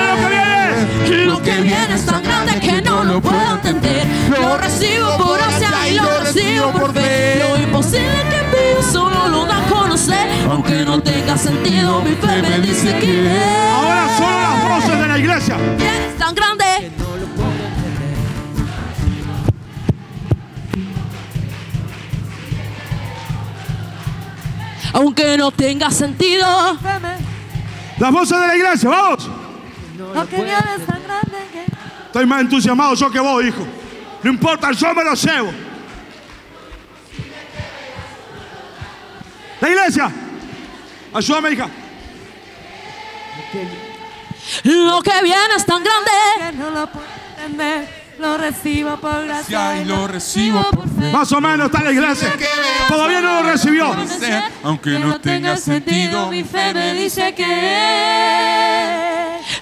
lo 0.08 0.16
que 0.16 0.28
viene. 0.30 1.26
Lo 1.26 1.42
que 1.42 1.60
viene 1.60 1.94
es 1.94 2.06
tan 2.06 2.22
grande 2.22 2.58
que 2.60 2.80
no 2.80 3.04
lo 3.04 3.20
puedo 3.20 3.54
entender. 3.56 4.06
Lo 4.30 4.56
recibo 4.56 5.18
por 5.18 5.38
gracia 5.38 5.88
y 5.90 5.94
lo 5.96 6.20
recibo 6.20 6.72
por 6.72 6.94
fe. 6.94 7.38
Lo 7.38 7.62
imposible 7.62 8.24
que 8.30 8.56
veo 8.56 8.82
solo 8.82 9.28
lo 9.28 9.44
da 9.44 9.58
a 9.58 9.62
conocer. 9.68 10.26
Aunque 10.48 10.84
no 10.86 11.02
tenga 11.02 11.36
sentido, 11.36 12.00
mi 12.00 12.14
fe 12.14 12.40
me 12.42 12.60
dice 12.60 12.96
que 12.98 13.30
Ahora 13.74 14.06
solo 14.16 14.40
las 14.40 14.68
voces 14.70 14.98
de 15.00 15.06
la 15.06 15.18
iglesia. 15.18 15.56
es 15.78 16.16
tan 16.18 16.34
grande. 16.34 16.59
Aunque 24.92 25.36
no 25.36 25.50
tenga 25.50 25.90
sentido, 25.90 26.46
Las 27.98 28.12
voces 28.12 28.40
de 28.40 28.46
la 28.46 28.56
iglesia, 28.56 28.88
vamos. 28.88 29.28
lo 30.14 30.28
que 30.28 30.36
viene 30.36 30.74
es 30.78 30.86
tan 30.86 31.02
grande 31.02 31.36
que 31.52 31.64
Estoy 32.06 32.26
más 32.26 32.40
entusiasmado 32.40 32.94
yo 32.94 33.10
que 33.10 33.20
vos, 33.20 33.44
hijo. 33.44 33.66
No 34.22 34.30
importa, 34.30 34.72
yo 34.72 34.94
me 34.94 35.04
lo 35.04 35.14
llevo. 35.14 35.52
La 39.60 39.68
iglesia. 39.68 40.10
Ayúdame, 41.12 41.50
hija. 41.52 41.68
lo 44.64 45.02
que 45.02 45.22
viene 45.22 45.54
es 45.56 45.66
tan 45.66 45.84
grande. 45.84 46.10
que 46.38 46.52
no 46.52 46.70
lo 46.70 46.86
puedo 46.90 47.06
entender. 47.36 47.99
Lo 48.20 48.36
recibo 48.36 48.98
por 48.98 49.24
gracia 49.24 49.80
y 49.80 49.84
lo 49.86 50.06
recibo 50.06 50.62
por 50.72 50.86
fe. 50.88 51.10
Más 51.10 51.32
o 51.32 51.40
menos 51.40 51.66
está 51.66 51.82
la 51.82 51.92
iglesia. 51.92 52.28
Todavía 52.86 53.20
no 53.22 53.42
lo 53.42 53.50
recibió. 53.50 53.96
Aunque 54.62 54.98
no 54.98 55.18
tenga 55.20 55.56
sentido, 55.56 56.30
mi 56.30 56.44
fe 56.44 56.74
me 56.74 56.92
dice 56.94 57.34
que 57.34 57.46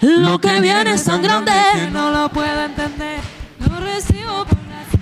Lo 0.00 0.40
que 0.40 0.60
viene 0.60 0.92
es 0.94 1.04
tan 1.04 1.22
grande. 1.22 1.52
que 1.72 1.86
no 1.90 2.10
lo 2.10 2.28
puedo 2.30 2.64
entender. 2.64 3.20
Lo 3.60 3.78
recibo 3.78 4.44
por 4.44 4.58
gracia. 4.66 5.00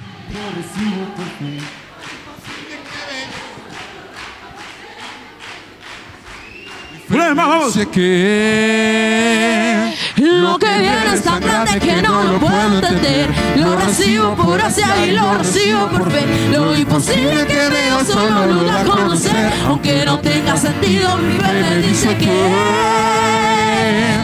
Una 7.08 7.26
vez 7.26 7.36
más, 7.36 7.48
vamos. 7.48 7.78
Que 7.92 9.94
Lo 10.42 10.58
que 10.58 10.66
viene 10.78 11.14
es 11.14 11.22
tan 11.22 11.40
grande 11.40 11.78
que 11.80 12.02
no 12.02 12.22
lo 12.22 12.38
puedo 12.38 12.74
entender. 12.74 13.28
Lo 13.56 13.76
recibo 13.76 14.34
por 14.34 14.58
gracia 14.58 14.88
y 15.06 15.10
lo 15.12 15.38
recibo 15.38 15.88
por 15.88 16.10
fe. 16.10 16.24
Lo 16.52 16.74
imposible 16.76 17.46
que 17.46 17.68
veo 17.68 18.04
solo 18.04 18.46
lo 18.46 18.64
da 18.64 18.80
a 18.80 18.84
conocer. 18.84 19.52
Aunque 19.66 20.04
no 20.04 20.18
tenga 20.20 20.56
sentido, 20.56 21.16
mi 21.16 21.38
fe 21.38 21.52
me 21.52 21.76
dice 21.86 22.16
que 22.16 22.36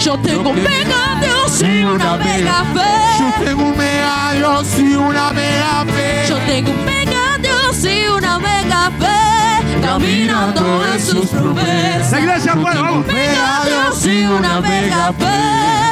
yo 0.01 0.19
tengo 0.19 0.53
mega 0.53 1.21
Dios 1.21 1.61
y 1.63 1.85
una 1.85 2.17
mega 2.17 2.65
Yo 3.19 3.31
fe. 3.31 3.45
tengo 3.45 3.63
un 3.63 3.77
mega 3.77 4.33
Dios 4.35 4.79
y 4.79 4.95
una 4.97 5.31
mega 5.33 5.85
fe. 5.87 6.25
Yo 6.29 6.39
tengo 6.39 6.71
un 6.73 6.85
mega 6.85 7.39
Dios 7.41 7.85
y 7.85 8.07
una 8.09 8.39
mega 8.39 8.91
fe. 8.99 9.81
caminando 9.83 10.85
en 10.93 11.01
sus 11.01 11.27
promesas. 11.27 12.13
La 12.13 12.21
iglesia 12.21 12.55
puede, 12.55 12.81
vamos. 12.81 13.07
Mega 13.07 13.63
Dios 13.65 14.07
y 14.07 14.25
una 14.25 14.61
mega 14.61 15.13
fe. 15.13 15.92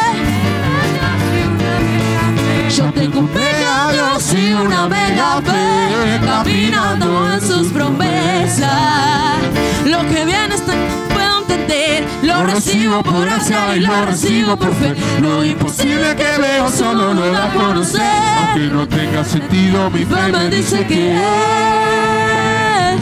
Yo 2.76 2.92
tengo 2.92 3.18
un 3.18 3.34
mega 3.34 3.90
Dios 3.92 4.32
y 4.32 4.52
una 4.52 4.86
mega 4.86 5.42
fe, 5.42 6.20
caminando 6.24 7.32
en 7.32 7.40
sus 7.40 7.68
promesas. 7.68 9.38
Lo 9.84 9.98
que 10.08 10.24
viene 10.24 10.54
está, 10.54 10.74
puedo 11.12 11.40
entender, 11.40 12.04
lo 12.22 12.44
recibo 12.44 13.02
por 13.02 13.22
gracia 13.22 13.76
y 13.76 13.80
lo 13.80 14.06
recibo 14.06 14.56
por 14.56 14.72
fe. 14.74 14.94
Lo 15.20 15.44
imposible 15.44 16.14
que 16.14 16.40
veo 16.40 16.70
solo 16.70 17.12
lo 17.12 17.32
da 17.32 17.46
a 17.46 17.54
conocer. 17.54 18.02
Aunque 18.02 18.66
no 18.68 18.86
tenga 18.86 19.24
sentido, 19.24 19.90
mi 19.90 20.04
fe 20.04 20.32
me 20.32 20.48
dice 20.48 20.86
que 20.86 21.16
es. 21.16 23.00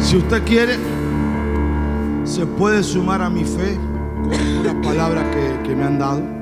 Si 0.00 0.16
usted 0.16 0.42
quiere, 0.44 0.78
se 2.24 2.46
puede 2.46 2.82
sumar 2.82 3.20
a 3.20 3.28
mi 3.28 3.44
fe 3.44 3.78
con 4.22 4.56
una 4.60 4.80
palabra 4.80 5.30
que, 5.30 5.68
que 5.68 5.76
me 5.76 5.84
han 5.84 5.98
dado, 5.98 6.35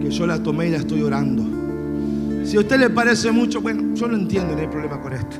que 0.00 0.10
yo 0.10 0.26
la 0.26 0.42
tomé 0.42 0.68
y 0.68 0.70
la 0.70 0.78
estoy 0.78 1.02
orando. 1.02 1.44
Si 2.44 2.56
a 2.56 2.60
usted 2.60 2.78
le 2.78 2.90
parece 2.90 3.30
mucho, 3.30 3.60
bueno, 3.60 3.94
yo 3.94 4.08
lo 4.08 4.16
entiendo, 4.16 4.54
no 4.54 4.60
hay 4.60 4.68
problema 4.68 5.00
con 5.00 5.12
esto. 5.12 5.36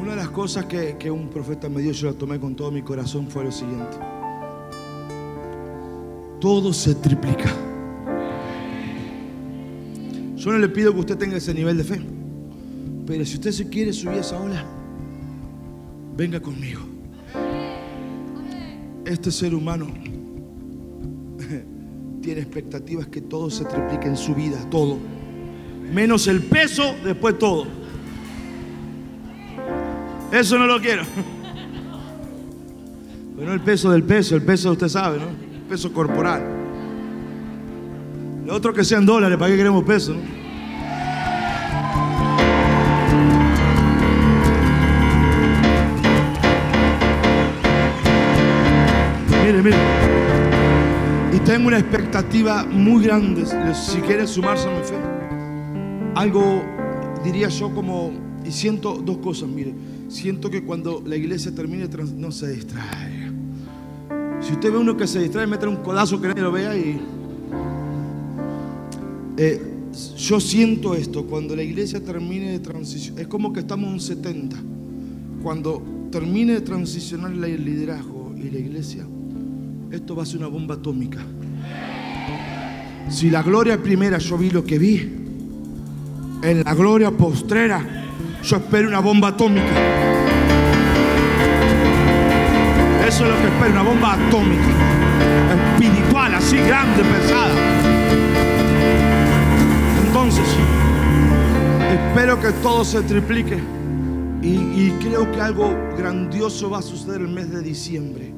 Una 0.00 0.10
de 0.10 0.16
las 0.16 0.30
cosas 0.30 0.64
que, 0.66 0.96
que 0.98 1.10
un 1.10 1.28
profeta 1.28 1.68
me 1.68 1.80
dio, 1.80 1.92
yo 1.92 2.08
la 2.08 2.14
tomé 2.14 2.40
con 2.40 2.54
todo 2.54 2.70
mi 2.70 2.82
corazón, 2.82 3.28
fue 3.28 3.44
lo 3.44 3.52
siguiente. 3.52 3.96
Todo 6.40 6.72
se 6.72 6.94
triplica. 6.96 7.50
Yo 10.36 10.52
no 10.52 10.58
le 10.58 10.68
pido 10.68 10.92
que 10.92 11.00
usted 11.00 11.16
tenga 11.16 11.36
ese 11.36 11.52
nivel 11.52 11.76
de 11.76 11.84
fe, 11.84 12.00
pero 13.06 13.24
si 13.24 13.34
usted 13.34 13.52
se 13.52 13.68
quiere 13.68 13.92
subir 13.92 14.18
a 14.18 14.20
esa 14.20 14.40
ola, 14.40 14.64
venga 16.16 16.40
conmigo. 16.40 16.82
Este 19.04 19.30
ser 19.30 19.54
humano 19.54 19.86
tiene 22.26 22.40
expectativas 22.40 23.06
que 23.06 23.20
todo 23.20 23.48
se 23.50 23.64
triplique 23.64 24.08
en 24.08 24.16
su 24.16 24.34
vida, 24.34 24.58
todo. 24.68 24.98
Menos 25.94 26.26
el 26.26 26.42
peso, 26.42 26.96
después 27.04 27.38
todo. 27.38 27.68
Eso 30.32 30.58
no 30.58 30.66
lo 30.66 30.80
quiero. 30.80 31.04
Pero 33.36 33.46
no 33.46 33.52
el 33.54 33.60
peso 33.60 33.92
del 33.92 34.02
peso, 34.02 34.34
el 34.34 34.42
peso 34.42 34.72
usted 34.72 34.88
sabe, 34.88 35.20
¿no? 35.20 35.28
El 35.28 35.62
peso 35.68 35.92
corporal. 35.92 36.42
Lo 38.44 38.56
otro 38.56 38.74
que 38.74 38.82
sean 38.82 39.06
dólares, 39.06 39.38
¿para 39.38 39.52
qué 39.52 39.56
queremos 39.56 39.84
peso? 39.84 40.16
Mire, 49.44 49.62
mire. 49.62 49.95
Tengo 51.46 51.68
una 51.68 51.78
expectativa 51.78 52.64
muy 52.64 53.04
grande. 53.04 53.44
Si 53.72 53.98
quiere 53.98 54.26
sumarse 54.26 54.68
a 54.68 54.76
mi 54.76 54.82
fe. 54.84 54.96
Algo, 56.16 56.60
diría 57.22 57.48
yo, 57.48 57.72
como. 57.72 58.10
Y 58.44 58.50
siento 58.50 58.94
dos 58.94 59.18
cosas, 59.18 59.48
mire. 59.48 59.72
Siento 60.08 60.50
que 60.50 60.64
cuando 60.64 61.00
la 61.06 61.14
iglesia 61.14 61.54
termine, 61.54 61.88
no 62.16 62.32
se 62.32 62.48
distraiga. 62.48 63.32
Si 64.40 64.54
usted 64.54 64.72
ve 64.72 64.78
uno 64.78 64.96
que 64.96 65.06
se 65.06 65.20
distrae, 65.20 65.46
mete 65.46 65.68
un 65.68 65.76
codazo 65.76 66.20
que 66.20 66.26
nadie 66.26 66.42
lo 66.42 66.50
vea 66.50 66.76
y. 66.76 67.00
Eh, 69.36 69.62
yo 70.18 70.40
siento 70.40 70.96
esto, 70.96 71.26
cuando 71.26 71.54
la 71.54 71.62
iglesia 71.62 72.02
termine 72.02 72.50
de 72.50 72.58
transición, 72.58 73.20
es 73.20 73.28
como 73.28 73.52
que 73.52 73.60
estamos 73.60 73.86
en 73.86 73.92
un 73.94 74.00
70. 74.00 74.56
Cuando 75.44 75.80
termine 76.10 76.54
de 76.54 76.60
transicionar 76.62 77.30
el 77.30 77.64
liderazgo 77.64 78.34
y 78.36 78.50
la 78.50 78.58
iglesia, 78.58 79.06
esto 79.90 80.16
va 80.16 80.24
a 80.24 80.26
ser 80.26 80.38
una 80.38 80.48
bomba 80.48 80.74
atómica. 80.74 81.24
Si 83.08 83.30
la 83.30 83.42
gloria 83.42 83.80
primera 83.82 84.18
yo 84.18 84.36
vi 84.36 84.50
lo 84.50 84.64
que 84.64 84.78
vi, 84.78 84.96
en 86.42 86.62
la 86.64 86.74
gloria 86.74 87.10
postrera 87.10 88.04
yo 88.46 88.58
espero 88.58 88.88
una 88.88 89.00
bomba 89.00 89.28
atómica. 89.28 89.66
Eso 93.06 93.24
es 93.24 93.30
lo 93.30 93.36
que 93.40 93.46
espero, 93.48 93.72
una 93.72 93.82
bomba 93.82 94.12
atómica, 94.14 94.62
espiritual, 95.72 96.34
así 96.34 96.56
grande, 96.58 97.02
pesada. 97.02 97.54
Entonces, 100.06 100.44
espero 101.90 102.40
que 102.40 102.52
todo 102.62 102.84
se 102.84 103.02
triplique 103.02 103.58
y, 104.42 104.48
y 104.48 104.96
creo 105.00 105.30
que 105.32 105.40
algo 105.40 105.74
grandioso 105.98 106.70
va 106.70 106.78
a 106.78 106.82
suceder 106.82 107.22
el 107.22 107.28
mes 107.28 107.50
de 107.50 107.62
diciembre. 107.62 108.35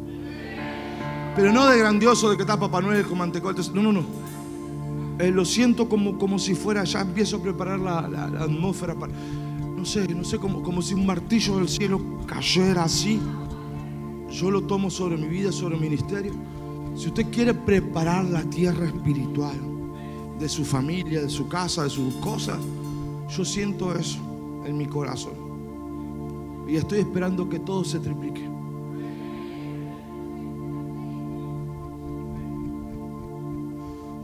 Pero 1.39 1.53
no 1.53 1.68
de 1.68 1.78
grandioso 1.78 2.30
de 2.30 2.36
que 2.36 2.43
está 2.43 2.59
Papá 2.59 2.80
Noel 2.80 3.07
con 3.07 3.16
mantecol. 3.16 3.55
No, 3.72 3.80
no, 3.80 3.93
no. 3.93 4.03
Eh, 5.20 5.30
lo 5.30 5.45
siento 5.45 5.89
como, 5.89 6.18
como 6.18 6.36
si 6.36 6.57
fuera, 6.57 6.82
ya 6.82 7.01
empiezo 7.03 7.36
a 7.36 7.41
preparar 7.41 7.78
la 7.78 8.01
atmósfera 8.41 8.97
para, 8.97 9.12
no 9.76 9.84
sé, 9.84 10.12
no 10.12 10.24
sé, 10.24 10.39
como, 10.39 10.64
como 10.64 10.82
si 10.82 10.95
un 10.95 11.07
martillo 11.07 11.59
del 11.59 11.68
cielo 11.68 12.01
cayera 12.26 12.82
así. 12.82 13.20
Yo 14.32 14.51
lo 14.51 14.62
tomo 14.62 14.91
sobre 14.91 15.16
mi 15.16 15.28
vida, 15.28 15.53
sobre 15.53 15.76
mi 15.76 15.82
ministerio. 15.82 16.32
Si 16.97 17.07
usted 17.07 17.30
quiere 17.30 17.55
preparar 17.55 18.24
la 18.24 18.43
tierra 18.43 18.86
espiritual 18.86 19.57
de 20.41 20.49
su 20.49 20.64
familia, 20.64 21.20
de 21.22 21.30
su 21.30 21.47
casa, 21.47 21.84
de 21.84 21.91
sus 21.91 22.14
cosas, 22.14 22.59
yo 23.28 23.45
siento 23.45 23.95
eso 23.95 24.18
en 24.64 24.76
mi 24.76 24.86
corazón. 24.86 25.34
Y 26.66 26.74
estoy 26.74 26.99
esperando 26.99 27.49
que 27.49 27.61
todo 27.61 27.84
se 27.84 28.01
triplique. 28.01 28.47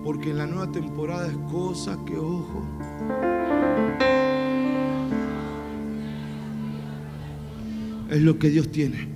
Porque 0.04 0.30
en 0.30 0.38
la 0.38 0.46
nueva 0.46 0.70
temporada 0.70 1.26
es 1.26 1.36
cosa 1.50 1.98
que 2.04 2.18
ojo. 2.18 2.62
Es 8.10 8.20
lo 8.20 8.38
que 8.38 8.50
Dios 8.50 8.70
tiene. 8.70 9.08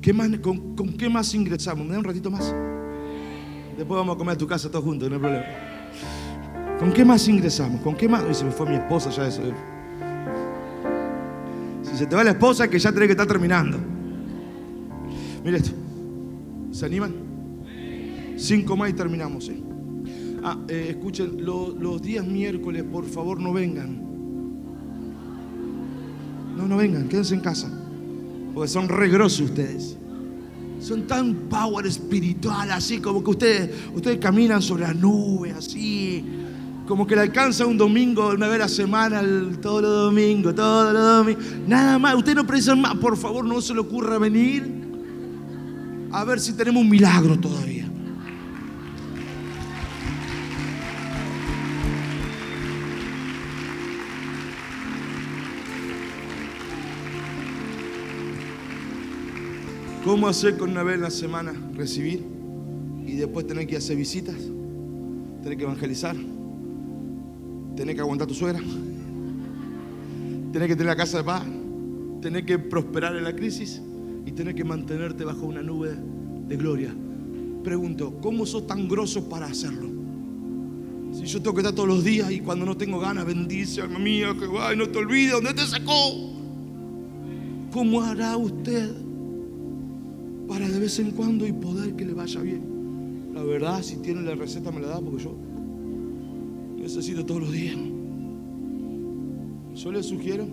¿Qué 0.00 0.14
más, 0.14 0.30
con, 0.38 0.96
qué 0.96 1.10
más 1.10 1.34
ingresamos? 1.34 1.86
¿Me 1.86 1.92
da 1.92 1.98
un 1.98 2.04
ratito 2.04 2.30
más? 2.30 2.54
Después 3.76 3.98
vamos 3.98 4.14
a 4.14 4.18
comer 4.18 4.34
a 4.34 4.38
tu 4.38 4.46
casa 4.46 4.70
todos 4.70 4.84
juntos, 4.84 5.10
no 5.10 5.16
hay 5.16 5.20
problema. 5.20 5.44
¿Con 6.78 6.92
qué 6.92 7.04
más 7.04 7.28
ingresamos? 7.28 7.82
¿Con 7.82 7.94
qué 7.94 8.08
más? 8.08 8.24
Uy, 8.26 8.34
se 8.34 8.46
me 8.46 8.50
fue 8.50 8.66
mi 8.66 8.76
esposa 8.76 9.10
ya 9.10 9.28
eso. 9.28 9.42
Si 11.82 11.98
se 11.98 12.06
te 12.06 12.16
va 12.16 12.24
la 12.24 12.30
esposa, 12.30 12.66
que 12.68 12.78
ya 12.78 12.90
tenés 12.92 13.08
que 13.08 13.12
estar 13.12 13.26
terminando. 13.26 13.76
Mira 15.44 15.58
esto. 15.58 15.72
¿Se 16.70 16.86
animan? 16.86 17.29
Cinco 18.40 18.76
más 18.76 18.90
y 18.90 18.92
terminamos, 18.94 19.44
¿sí? 19.46 19.62
Ah, 20.42 20.56
eh, 20.68 20.86
escuchen, 20.90 21.44
lo- 21.44 21.74
los 21.78 22.00
días 22.00 22.26
miércoles, 22.26 22.82
por 22.90 23.04
favor, 23.04 23.38
no 23.38 23.52
vengan. 23.52 24.00
No, 26.56 26.66
no 26.66 26.76
vengan, 26.78 27.08
quédense 27.08 27.34
en 27.34 27.40
casa. 27.40 27.70
Porque 28.54 28.68
son 28.68 28.88
regrosos 28.88 29.40
ustedes. 29.50 29.96
Son 30.80 31.06
tan 31.06 31.34
power 31.50 31.86
espiritual, 31.86 32.70
así 32.70 32.98
como 32.98 33.22
que 33.22 33.30
ustedes, 33.30 33.70
ustedes 33.94 34.18
caminan 34.18 34.62
sobre 34.62 34.84
la 34.84 34.94
nube, 34.94 35.52
así. 35.52 36.24
Como 36.88 37.06
que 37.06 37.14
le 37.14 37.20
alcanza 37.22 37.66
un 37.66 37.76
domingo, 37.76 38.30
una 38.30 38.46
vez 38.48 38.56
a 38.56 38.58
la 38.60 38.68
semana, 38.68 39.20
el- 39.20 39.58
todos 39.60 39.82
los 39.82 39.92
domingos, 40.06 40.54
todos 40.54 40.92
los 40.94 41.02
domingos. 41.18 41.44
Nada 41.68 41.98
más, 41.98 42.14
ustedes 42.16 42.36
no 42.36 42.46
precisan 42.46 42.80
más. 42.80 42.94
Por 42.96 43.16
favor, 43.18 43.44
no 43.44 43.60
se 43.60 43.74
le 43.74 43.80
ocurra 43.80 44.18
venir 44.18 44.80
a 46.10 46.24
ver 46.24 46.40
si 46.40 46.54
tenemos 46.54 46.82
un 46.82 46.88
milagro 46.88 47.38
todavía. 47.38 47.79
¿Cómo 60.10 60.26
hacer 60.26 60.56
con 60.58 60.70
una 60.70 60.82
vez 60.82 60.96
en 60.96 61.02
la 61.02 61.10
semana 61.10 61.52
recibir 61.76 62.26
y 63.06 63.12
después 63.12 63.46
tener 63.46 63.64
que 63.68 63.76
hacer 63.76 63.96
visitas? 63.96 64.34
Tener 65.40 65.56
que 65.56 65.62
evangelizar. 65.62 66.16
Tener 67.76 67.94
que 67.94 68.00
aguantar 68.00 68.24
a 68.24 68.28
tu 68.28 68.34
suegra. 68.34 68.58
Tener 70.52 70.66
que 70.66 70.74
tener 70.74 70.86
la 70.86 70.96
casa 70.96 71.18
de 71.18 71.22
paz. 71.22 71.44
Tener 72.20 72.44
que 72.44 72.58
prosperar 72.58 73.14
en 73.14 73.22
la 73.22 73.36
crisis 73.36 73.80
y 74.26 74.32
tener 74.32 74.56
que 74.56 74.64
mantenerte 74.64 75.24
bajo 75.24 75.46
una 75.46 75.62
nube 75.62 75.94
de 76.48 76.56
gloria. 76.56 76.92
Pregunto, 77.62 78.18
¿cómo 78.20 78.46
sos 78.46 78.66
tan 78.66 78.88
grosso 78.88 79.28
para 79.28 79.46
hacerlo? 79.46 79.90
Si 81.12 81.24
yo 81.26 81.40
tengo 81.40 81.54
que 81.54 81.60
estar 81.60 81.72
todos 81.72 81.88
los 81.88 82.02
días 82.02 82.32
y 82.32 82.40
cuando 82.40 82.66
no 82.66 82.76
tengo 82.76 82.98
ganas, 82.98 83.26
bendice, 83.26 83.80
alma 83.80 84.00
mía, 84.00 84.34
que 84.36 84.48
va 84.48 84.74
y 84.74 84.76
no 84.76 84.88
te 84.88 84.98
olvides 84.98 85.34
dónde 85.34 85.54
te 85.54 85.64
sacó. 85.68 86.34
¿Cómo 87.70 88.02
hará 88.02 88.36
usted 88.36 89.08
para 90.50 90.68
de 90.68 90.80
vez 90.80 90.98
en 90.98 91.12
cuando 91.12 91.46
y 91.46 91.52
poder 91.52 91.94
que 91.94 92.04
le 92.04 92.12
vaya 92.12 92.40
bien? 92.40 93.30
La 93.32 93.44
verdad, 93.44 93.84
si 93.84 93.98
tiene 93.98 94.22
la 94.22 94.34
receta 94.34 94.72
me 94.72 94.80
la 94.80 94.88
da 94.88 95.00
porque 95.00 95.22
yo 95.22 95.36
necesito 96.76 97.24
todos 97.24 97.42
los 97.42 97.52
días. 97.52 97.76
Yo 99.76 99.92
les 99.92 100.06
sugiero 100.06 100.48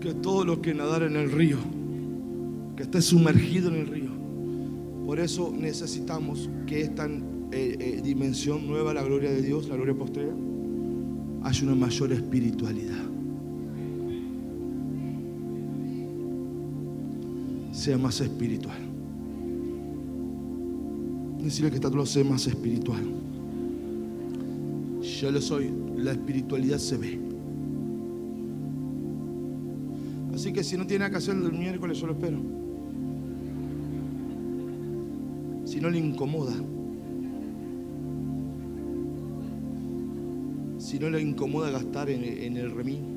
que 0.00 0.12
todo 0.12 0.44
lo 0.44 0.60
que 0.60 0.74
nadar 0.74 1.04
en 1.04 1.14
el 1.14 1.30
río, 1.30 1.58
que 2.76 2.82
esté 2.82 3.00
sumergido 3.00 3.68
en 3.68 3.76
el 3.76 3.86
río. 3.86 4.10
Por 5.06 5.20
eso 5.20 5.54
necesitamos 5.56 6.50
que 6.66 6.80
esta 6.80 7.06
eh, 7.06 7.20
eh, 7.52 8.00
dimensión 8.02 8.66
nueva, 8.66 8.92
la 8.92 9.04
gloria 9.04 9.30
de 9.30 9.40
Dios, 9.40 9.68
la 9.68 9.76
gloria 9.76 9.94
postrera, 9.94 10.34
haya 11.44 11.62
una 11.62 11.76
mayor 11.76 12.12
espiritualidad. 12.12 13.15
Sea 17.76 17.98
más 17.98 18.22
espiritual. 18.22 18.78
Decirle 21.38 21.68
que 21.68 21.76
está 21.76 21.90
todo 21.90 22.06
sea 22.06 22.24
más 22.24 22.46
espiritual. 22.46 23.02
Yo 25.02 25.30
lo 25.30 25.40
soy, 25.42 25.70
la 25.94 26.12
espiritualidad 26.12 26.78
se 26.78 26.96
ve. 26.96 27.20
Así 30.34 30.54
que 30.54 30.64
si 30.64 30.78
no 30.78 30.86
tiene 30.86 31.00
nada 31.00 31.10
que 31.10 31.16
hacer 31.18 31.36
el 31.36 31.52
miércoles, 31.52 31.98
yo 31.98 32.06
lo 32.06 32.14
espero. 32.14 32.38
Si 35.66 35.78
no 35.78 35.90
le 35.90 35.98
incomoda. 35.98 36.54
Si 40.78 40.98
no 40.98 41.10
le 41.10 41.20
incomoda 41.20 41.70
gastar 41.70 42.08
en, 42.08 42.24
en 42.24 42.56
el 42.56 42.70
remín. 42.70 43.15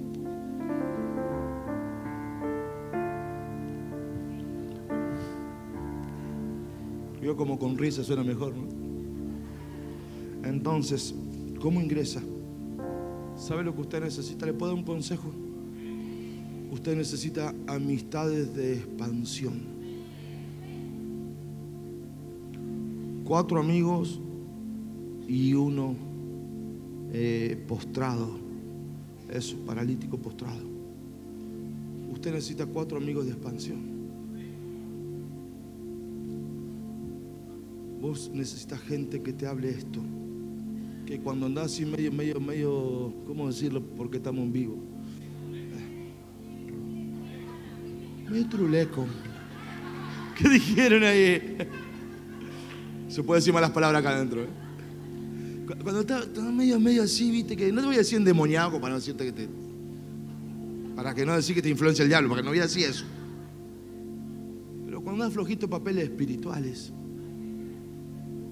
Yo 7.29 7.37
como 7.37 7.59
con 7.59 7.77
risa 7.77 8.03
suena 8.03 8.23
mejor, 8.23 8.55
¿no? 8.55 8.63
Entonces, 10.49 11.13
¿cómo 11.61 11.79
ingresa? 11.79 12.23
¿Sabe 13.37 13.63
lo 13.63 13.75
que 13.75 13.81
usted 13.81 14.01
necesita? 14.01 14.47
¿Le 14.47 14.53
puedo 14.53 14.71
dar 14.71 14.79
un 14.79 14.83
consejo? 14.83 15.29
Usted 16.71 16.97
necesita 16.97 17.53
amistades 17.67 18.55
de 18.55 18.77
expansión. 18.77 19.59
Cuatro 23.25 23.59
amigos 23.59 24.19
y 25.27 25.53
uno 25.53 25.93
eh, 27.13 27.63
postrado. 27.67 28.39
Eso, 29.31 29.55
paralítico 29.67 30.17
postrado. 30.17 30.63
Usted 32.11 32.31
necesita 32.33 32.65
cuatro 32.65 32.97
amigos 32.97 33.27
de 33.27 33.33
expansión. 33.33 33.98
Vos 38.01 38.31
necesitas 38.33 38.79
gente 38.81 39.21
que 39.21 39.33
te 39.33 39.45
hable 39.45 39.69
esto. 39.69 39.99
Que 41.05 41.19
cuando 41.19 41.47
andás 41.47 41.65
así 41.65 41.85
medio, 41.85 42.11
medio, 42.11 42.39
medio, 42.39 43.13
¿cómo 43.25 43.47
decirlo? 43.47 43.81
Porque 43.81 44.17
estamos 44.17 44.43
en 44.43 44.53
vivo. 44.53 44.77
Medio 48.29 48.47
truleco. 48.47 49.05
¿Qué 50.37 50.47
dijeron 50.47 51.03
ahí? 51.03 51.57
Se 53.09 53.23
puede 53.23 53.39
decir 53.39 53.53
malas 53.53 53.71
palabras 53.71 54.01
acá 54.01 54.15
adentro. 54.15 54.43
¿eh? 54.43 54.47
Cuando 55.83 56.01
estás 56.01 56.27
medio, 56.53 56.79
medio 56.79 57.03
así, 57.03 57.31
viste, 57.31 57.57
que 57.57 57.71
no 57.71 57.81
te 57.81 57.87
voy 57.87 57.95
a 57.95 57.99
decir 57.99 58.17
endemoniado 58.17 58.79
para 58.79 58.89
no 58.89 58.99
decirte 58.99 59.25
que 59.25 59.31
te. 59.31 59.49
Para 60.95 61.13
que 61.13 61.25
no 61.25 61.35
decir 61.35 61.55
que 61.55 61.61
te 61.61 61.69
influencia 61.69 62.03
el 62.03 62.09
diablo, 62.09 62.29
para 62.29 62.41
que 62.41 62.45
no 62.45 62.51
voy 62.51 62.59
a 62.59 62.63
decir 62.63 62.85
eso. 62.85 63.05
Pero 64.85 65.01
cuando 65.01 65.23
andas 65.23 65.33
flojito 65.33 65.69
papeles 65.69 66.05
espirituales, 66.05 66.91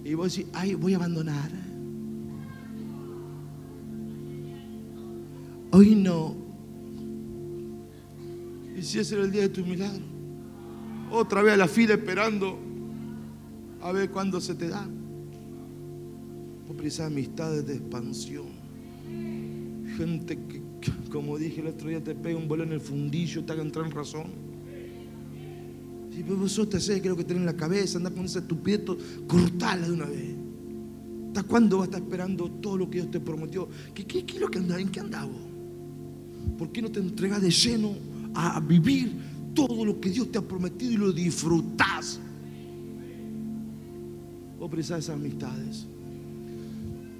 y 0.07 0.13
vos 0.13 0.33
decís, 0.33 0.49
ay, 0.53 0.73
voy 0.73 0.93
a 0.93 0.95
abandonar. 0.95 1.51
Hoy 5.71 5.95
no. 5.95 6.33
¿Y 8.77 8.83
si 8.83 8.99
ese 8.99 9.15
era 9.15 9.25
el 9.25 9.31
día 9.31 9.41
de 9.41 9.49
tu 9.49 9.65
milagro? 9.65 10.05
Otra 11.11 11.41
vez 11.41 11.55
a 11.55 11.57
la 11.57 11.67
fila 11.67 11.95
esperando 11.95 12.57
a 13.81 13.91
ver 13.91 14.09
cuándo 14.09 14.39
se 14.39 14.55
te 14.55 14.69
da. 14.69 14.87
Por 16.67 16.85
esas 16.85 17.07
amistades 17.07 17.67
de 17.67 17.75
expansión. 17.75 18.45
Gente 19.97 20.37
que, 20.37 20.61
como 21.11 21.37
dije 21.37 21.59
el 21.59 21.67
otro 21.67 21.89
día, 21.89 22.01
te 22.01 22.15
pega 22.15 22.37
un 22.37 22.47
bolón 22.47 22.69
en 22.69 22.75
el 22.75 22.81
fundillo, 22.81 23.43
te 23.43 23.51
haga 23.51 23.61
entrar 23.61 23.85
en 23.85 23.91
razón. 23.91 24.46
Si 26.17 26.23
vos 26.23 26.51
sos 26.51 26.67
te 26.67 26.79
sé, 26.79 26.99
creo 26.99 27.15
que 27.15 27.23
tenés 27.23 27.41
en 27.41 27.45
la 27.45 27.55
cabeza, 27.55 27.99
anda 27.99 28.09
con 28.09 28.25
ese 28.25 28.39
estupidez, 28.39 28.81
cortala 29.27 29.85
de 29.85 29.93
una 29.93 30.05
vez. 30.05 30.35
¿Hasta 31.27 31.43
cuándo 31.43 31.77
vas 31.77 31.83
a 31.83 31.91
estar 31.91 32.01
esperando 32.01 32.49
todo 32.49 32.75
lo 32.75 32.89
que 32.89 32.97
Dios 32.97 33.11
te 33.11 33.19
prometió? 33.19 33.69
¿Qué, 33.93 34.03
qué, 34.03 34.25
qué 34.25 34.33
es 34.33 34.41
lo 34.41 34.49
que 34.49 34.57
andaba? 34.57 34.81
¿En 34.81 34.89
qué 34.89 34.99
andaba? 34.99 35.29
¿Por 36.57 36.71
qué 36.71 36.81
no 36.81 36.89
te 36.89 37.01
entregas 37.01 37.39
de 37.39 37.51
lleno 37.51 37.93
a 38.33 38.59
vivir 38.59 39.13
todo 39.53 39.85
lo 39.85 40.01
que 40.01 40.09
Dios 40.09 40.31
te 40.31 40.39
ha 40.39 40.41
prometido 40.41 40.91
y 40.91 40.97
lo 40.97 41.11
disfrutás? 41.11 42.19
Vos 44.57 44.71
precisás 44.71 45.03
esas 45.03 45.17
amistades. 45.17 45.85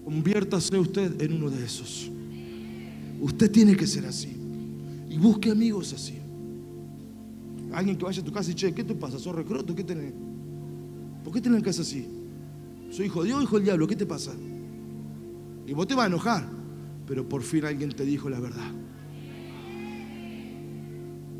Conviértase 0.06 0.76
usted 0.76 1.22
en 1.22 1.34
uno 1.34 1.52
de 1.52 1.64
esos. 1.64 2.10
Usted 3.22 3.52
tiene 3.52 3.78
que 3.78 3.86
ser 3.86 4.08
así. 4.08 4.36
Y 5.08 5.20
busque 5.20 5.52
amigos 5.52 5.94
así. 5.94 6.17
Alguien 7.78 7.96
que 7.96 8.06
vaya 8.06 8.24
a 8.24 8.26
tu 8.26 8.32
casa 8.32 8.50
y 8.50 8.56
che, 8.56 8.74
¿qué 8.74 8.84
te 8.84 8.96
pasa? 8.96 9.20
¿Sos 9.20 9.36
recroto? 9.36 9.76
¿Qué 9.76 9.84
tenés? 9.84 10.12
¿Por 11.24 11.32
qué 11.32 11.40
tenés 11.40 11.60
en 11.60 11.64
casa 11.64 11.84
así? 11.84 12.08
¿Soy 12.90 13.06
hijo 13.06 13.22
de 13.22 13.28
Dios 13.28 13.40
o 13.40 13.44
hijo 13.44 13.56
del 13.58 13.66
diablo? 13.66 13.86
¿Qué 13.86 13.96
te 13.96 14.08
pasa? 14.08 14.34
Y 15.68 15.74
vos 15.74 15.86
te 15.86 15.94
vas 15.94 16.06
a 16.06 16.08
enojar, 16.08 16.50
pero 17.06 17.30
por 17.30 17.44
fin 17.44 17.66
alguien 17.66 17.92
te 17.92 18.04
dijo 18.04 18.32
la 18.32 18.40
verdad. 18.40 18.72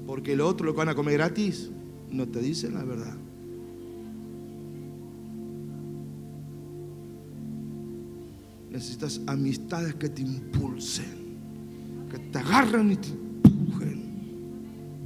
Porque 0.06 0.36
lo 0.36 0.48
otro, 0.48 0.68
lo 0.68 0.74
que 0.74 0.78
van 0.78 0.90
a 0.90 0.94
comer 0.94 1.16
gratis, 1.16 1.72
no 2.12 2.28
te 2.28 2.40
dicen 2.40 2.76
la 2.76 2.84
verdad. 2.84 3.16
Necesitas 8.70 9.22
amistades 9.26 9.96
que 9.96 10.10
te 10.10 10.22
impulsen, 10.22 11.36
que 12.12 12.20
te 12.20 12.38
agarran 12.38 12.92
y 12.92 12.98
te. 12.98 13.27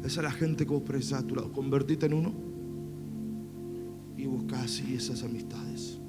Esa 0.04 0.22
es 0.22 0.24
la 0.24 0.32
gente 0.32 0.66
que 0.66 0.72
vos 0.72 0.82
precisás 0.82 1.24
a 1.24 1.28
tu. 1.28 1.36
Convertite 1.52 2.08
en 2.08 2.14
uno 2.14 2.34
y 4.18 4.26
busca 4.26 4.62
así 4.62 4.96
esas 4.96 5.24
amistades. 5.24 6.00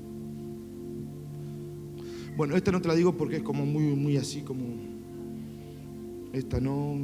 Bueno, 2.36 2.56
esta 2.56 2.72
no 2.72 2.80
te 2.80 2.88
la 2.88 2.94
digo 2.94 3.16
porque 3.16 3.36
es 3.36 3.42
como 3.42 3.66
muy, 3.66 3.84
muy 3.94 4.16
así, 4.16 4.40
como. 4.42 4.64
Esta 6.32 6.60
no. 6.60 6.96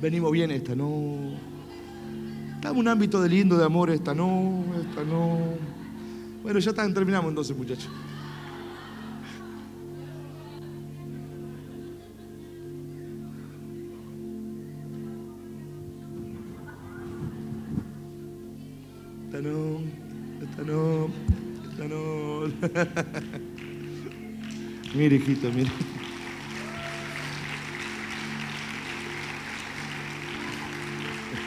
Venimos 0.00 0.30
bien, 0.30 0.50
esta 0.52 0.76
no. 0.76 1.16
Está 2.54 2.70
en 2.70 2.76
un 2.76 2.88
ámbito 2.88 3.20
de 3.20 3.28
lindo, 3.28 3.56
de 3.56 3.64
amor, 3.64 3.90
esta 3.90 4.14
no, 4.14 4.64
esta 4.80 5.04
no. 5.04 5.38
Bueno, 6.42 6.60
ya 6.60 6.70
está, 6.70 6.92
terminamos 6.92 7.30
entonces, 7.30 7.56
muchachos. 7.56 7.90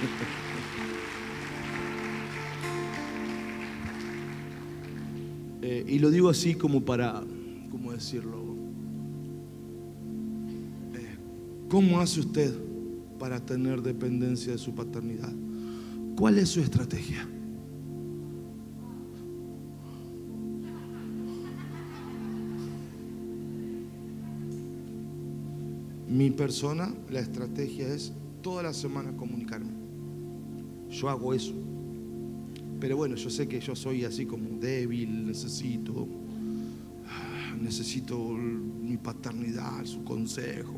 Eh, 5.64 5.86
y 5.88 6.00
lo 6.00 6.10
digo 6.10 6.28
así 6.28 6.56
como 6.56 6.82
para, 6.82 7.24
¿cómo 7.70 7.92
decirlo? 7.92 8.40
Eh, 10.96 11.18
¿Cómo 11.70 12.00
hace 12.00 12.20
usted 12.22 12.52
para 13.20 13.40
tener 13.46 13.84
dependencia 13.84 14.54
de 14.54 14.58
su 14.58 14.74
paternidad? 14.74 15.32
¿Cuál 16.16 16.40
es 16.40 16.50
su 16.50 16.62
estrategia? 16.62 17.28
Mi 26.22 26.30
persona, 26.30 26.94
la 27.10 27.20
estrategia 27.20 27.92
es 27.92 28.14
toda 28.44 28.62
la 28.62 28.74
semana 28.76 29.12
comunicarme. 29.18 29.72
Yo 30.88 31.10
hago 31.10 31.34
eso. 31.34 31.56
Pero 32.80 32.96
bueno, 32.96 33.16
yo 33.16 33.32
sé 33.32 33.48
que 33.48 33.60
yo 33.60 33.76
soy 33.76 34.06
así 34.06 34.28
como 34.28 34.60
débil, 34.60 35.26
necesito, 35.26 36.08
necesito 37.60 38.20
mi 38.20 38.98
paternidad, 38.98 39.84
su 39.86 40.04
consejo. 40.04 40.76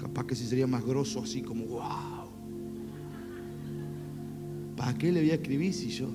Capaz 0.00 0.26
que 0.26 0.36
si 0.36 0.46
sería 0.46 0.68
más 0.68 0.84
grosso 0.84 1.20
así 1.20 1.42
como, 1.42 1.64
wow. 1.64 2.28
¿Para 4.76 4.96
qué 4.96 5.10
le 5.10 5.20
voy 5.20 5.30
a 5.32 5.34
escribir 5.34 5.74
si 5.74 5.88
yo? 5.88 6.08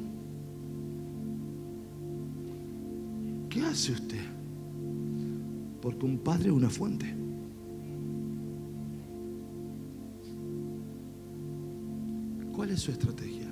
¿Qué 3.49 3.59
hace 3.63 3.91
usted? 3.91 4.36
Porque 5.87 6.05
un 6.05 6.17
padre 6.17 6.49
es 6.49 6.51
una 6.51 6.69
fuente. 6.69 7.05
¿Cuál 12.51 12.71
es 12.71 12.81
su 12.81 12.91
estrategia? 12.91 13.49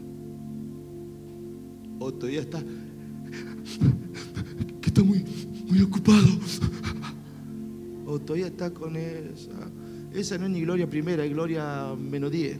O 1.97 2.13
todavía 2.13 2.41
está 2.41 2.61
que 4.81 4.89
está 4.89 5.01
muy, 5.01 5.23
muy 5.69 5.81
ocupado. 5.81 6.27
O 8.05 8.19
todavía 8.19 8.47
está 8.47 8.69
con 8.69 8.97
esa. 8.97 9.71
Esa 10.13 10.37
no 10.37 10.47
es 10.47 10.51
ni 10.51 10.59
gloria 10.59 10.89
primera, 10.89 11.23
es 11.23 11.31
gloria 11.31 11.95
menos 11.97 12.31
10. 12.31 12.57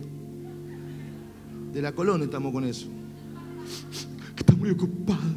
De 1.74 1.82
la 1.82 1.92
Colón 1.92 2.24
estamos 2.24 2.54
con 2.54 2.64
eso. 2.64 2.88
Que 4.36 4.40
está 4.40 4.56
muy 4.56 4.70
ocupado. 4.70 5.35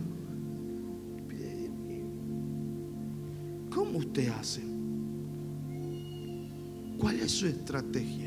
Su 7.38 7.46
estrategia? 7.46 8.26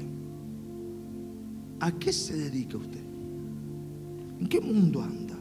¿A 1.82 1.92
qué 1.92 2.14
se 2.14 2.34
dedica 2.34 2.78
usted? 2.78 3.02
¿En 4.40 4.48
qué 4.48 4.62
mundo 4.62 5.02
anda? 5.02 5.38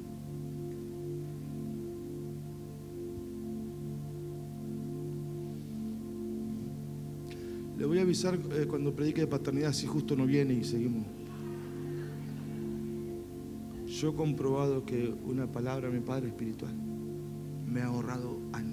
Le 7.79 7.87
voy 7.87 7.99
a 7.99 8.03
avisar 8.03 8.39
eh, 8.53 8.67
cuando 8.69 8.93
predique 8.93 9.21
de 9.21 9.27
paternidad 9.29 9.73
si 9.73 9.87
justo 9.87 10.17
no 10.17 10.27
viene 10.27 10.55
y 10.55 10.65
seguimos. 10.65 11.07
Yo 13.87 14.11
he 14.11 14.15
comprobado 14.15 14.85
que 14.85 15.15
una 15.25 15.47
palabra 15.47 15.89
a 15.89 15.91
mi 15.93 16.01
padre 16.01 16.29
espiritual 16.29 16.75
me 17.67 17.83
ha 17.83 17.87
ahorrado 17.87 18.37
años. 18.53 18.70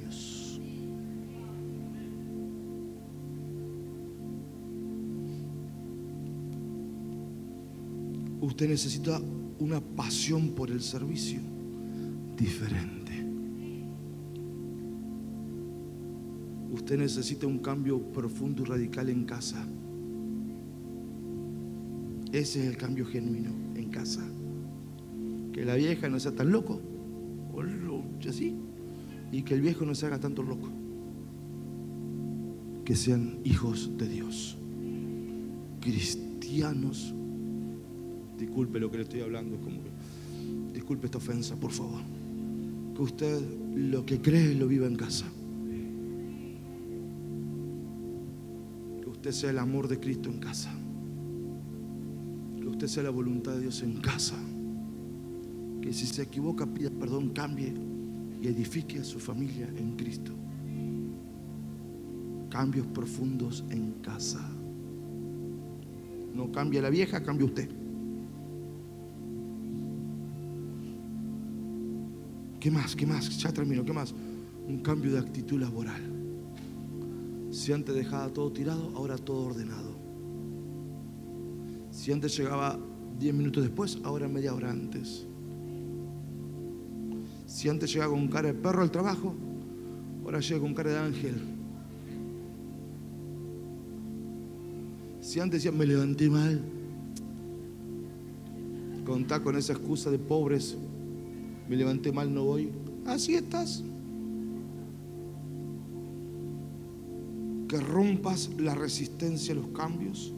Usted 8.48 8.70
necesita 8.70 9.22
una 9.60 9.82
pasión 9.82 10.52
por 10.52 10.72
el 10.72 10.80
servicio 10.80 11.42
diferente. 12.38 13.12
Usted 16.72 16.98
necesita 16.98 17.46
un 17.46 17.60
cambio 17.60 18.02
profundo 18.14 18.64
y 18.64 18.66
radical 18.66 19.10
en 19.10 19.26
casa. 19.26 19.68
Ese 22.32 22.62
es 22.62 22.68
el 22.68 22.78
cambio 22.78 23.06
genuino 23.06 23.50
en 23.76 23.90
casa. 23.90 24.26
Que 25.52 25.66
la 25.66 25.76
vieja 25.76 26.08
no 26.08 26.18
sea 26.18 26.32
tan 26.32 26.50
loco, 26.50 26.80
así, 28.30 28.56
y 29.30 29.42
que 29.42 29.56
el 29.56 29.62
viejo 29.62 29.86
no 29.86 29.94
se 29.94 30.06
haga 30.06 30.22
tanto 30.22 30.42
loco. 30.42 30.70
Que 32.86 32.96
sean 32.96 33.40
hijos 33.44 33.92
de 33.98 34.08
Dios, 34.08 34.58
cristianos. 35.82 37.14
Disculpe 38.38 38.80
lo 38.80 38.92
que 38.92 38.98
le 38.98 39.04
estoy 39.04 39.22
hablando, 39.22 39.56
es 39.56 39.62
como 39.62 39.78
que, 39.82 39.90
disculpe 40.74 41.08
esta 41.08 41.18
ofensa, 41.18 41.56
por 41.56 41.72
favor. 41.72 42.02
Que 42.96 43.02
usted 43.02 43.42
lo 43.76 44.06
que 44.06 44.22
cree 44.22 44.54
lo 44.54 44.68
viva 44.68 44.86
en 44.86 44.96
casa. 44.96 45.26
Que 49.02 49.10
usted 49.10 49.32
sea 49.32 49.50
el 49.50 49.60
amor 49.60 49.88
de 49.88 50.00
Cristo 50.00 50.30
en 50.30 50.40
casa. 50.40 50.72
Que 52.60 52.68
usted 52.68 52.88
sea 52.88 53.04
la 53.04 53.10
voluntad 53.10 53.54
de 53.54 53.62
Dios 53.62 53.82
en 53.82 54.02
casa. 54.02 54.36
Que 55.82 55.94
si 55.94 56.06
se 56.06 56.24
equivoca 56.24 56.66
pida 56.66 56.90
perdón, 56.92 57.30
cambie 57.30 57.74
y 58.42 58.48
edifique 58.48 59.00
a 59.00 59.04
su 59.04 59.20
familia 59.20 59.68
en 59.78 59.96
Cristo. 59.96 60.32
Cambios 62.50 62.86
profundos 62.88 63.64
en 63.70 63.94
casa. 64.02 64.48
No 66.36 66.52
cambia 66.52 66.82
la 66.82 66.90
vieja, 66.90 67.24
cambia 67.24 67.46
usted. 67.46 67.87
¿Qué 72.68 72.72
más? 72.72 72.98
¿Qué 72.98 73.06
más? 73.06 73.38
Ya 73.38 73.54
termino. 73.54 73.86
¿Qué 73.86 73.94
más? 73.94 74.14
Un 74.68 74.80
cambio 74.80 75.14
de 75.14 75.20
actitud 75.20 75.58
laboral. 75.58 76.02
Si 77.50 77.72
antes 77.72 77.96
dejaba 77.96 78.28
todo 78.28 78.52
tirado, 78.52 78.92
ahora 78.94 79.18
todo 79.18 79.46
ordenado. 79.46 79.96
Si 81.92 82.12
antes 82.12 82.38
llegaba 82.38 82.78
10 83.18 83.34
minutos 83.34 83.64
después, 83.64 84.00
ahora 84.04 84.28
media 84.28 84.54
hora 84.54 84.70
antes. 84.70 85.26
Si 87.46 87.70
antes 87.70 87.94
llegaba 87.94 88.12
con 88.12 88.28
cara 88.28 88.50
de 88.50 88.54
perro 88.54 88.82
al 88.82 88.92
trabajo, 88.92 89.34
ahora 90.26 90.42
llega 90.42 90.60
con 90.60 90.74
cara 90.74 90.90
de 90.90 90.98
ángel. 90.98 91.36
Si 95.22 95.40
antes 95.40 95.64
decía, 95.64 95.72
me 95.72 95.86
levanté 95.86 96.30
mal, 96.30 96.62
contá 99.06 99.42
con 99.42 99.56
esa 99.56 99.72
excusa 99.72 100.12
de 100.12 100.20
pobres, 100.20 100.78
me 101.70 101.76
levanté 101.76 102.12
mal, 102.12 102.34
no 102.34 102.46
voy. 102.46 102.70
Así 103.06 103.36
estás. 103.36 103.84
Que 107.68 107.80
rompas 107.80 108.50
la 108.58 108.76
resistencia 108.76 109.54
a 109.54 109.58
los 109.58 109.68
cambios, 109.68 110.34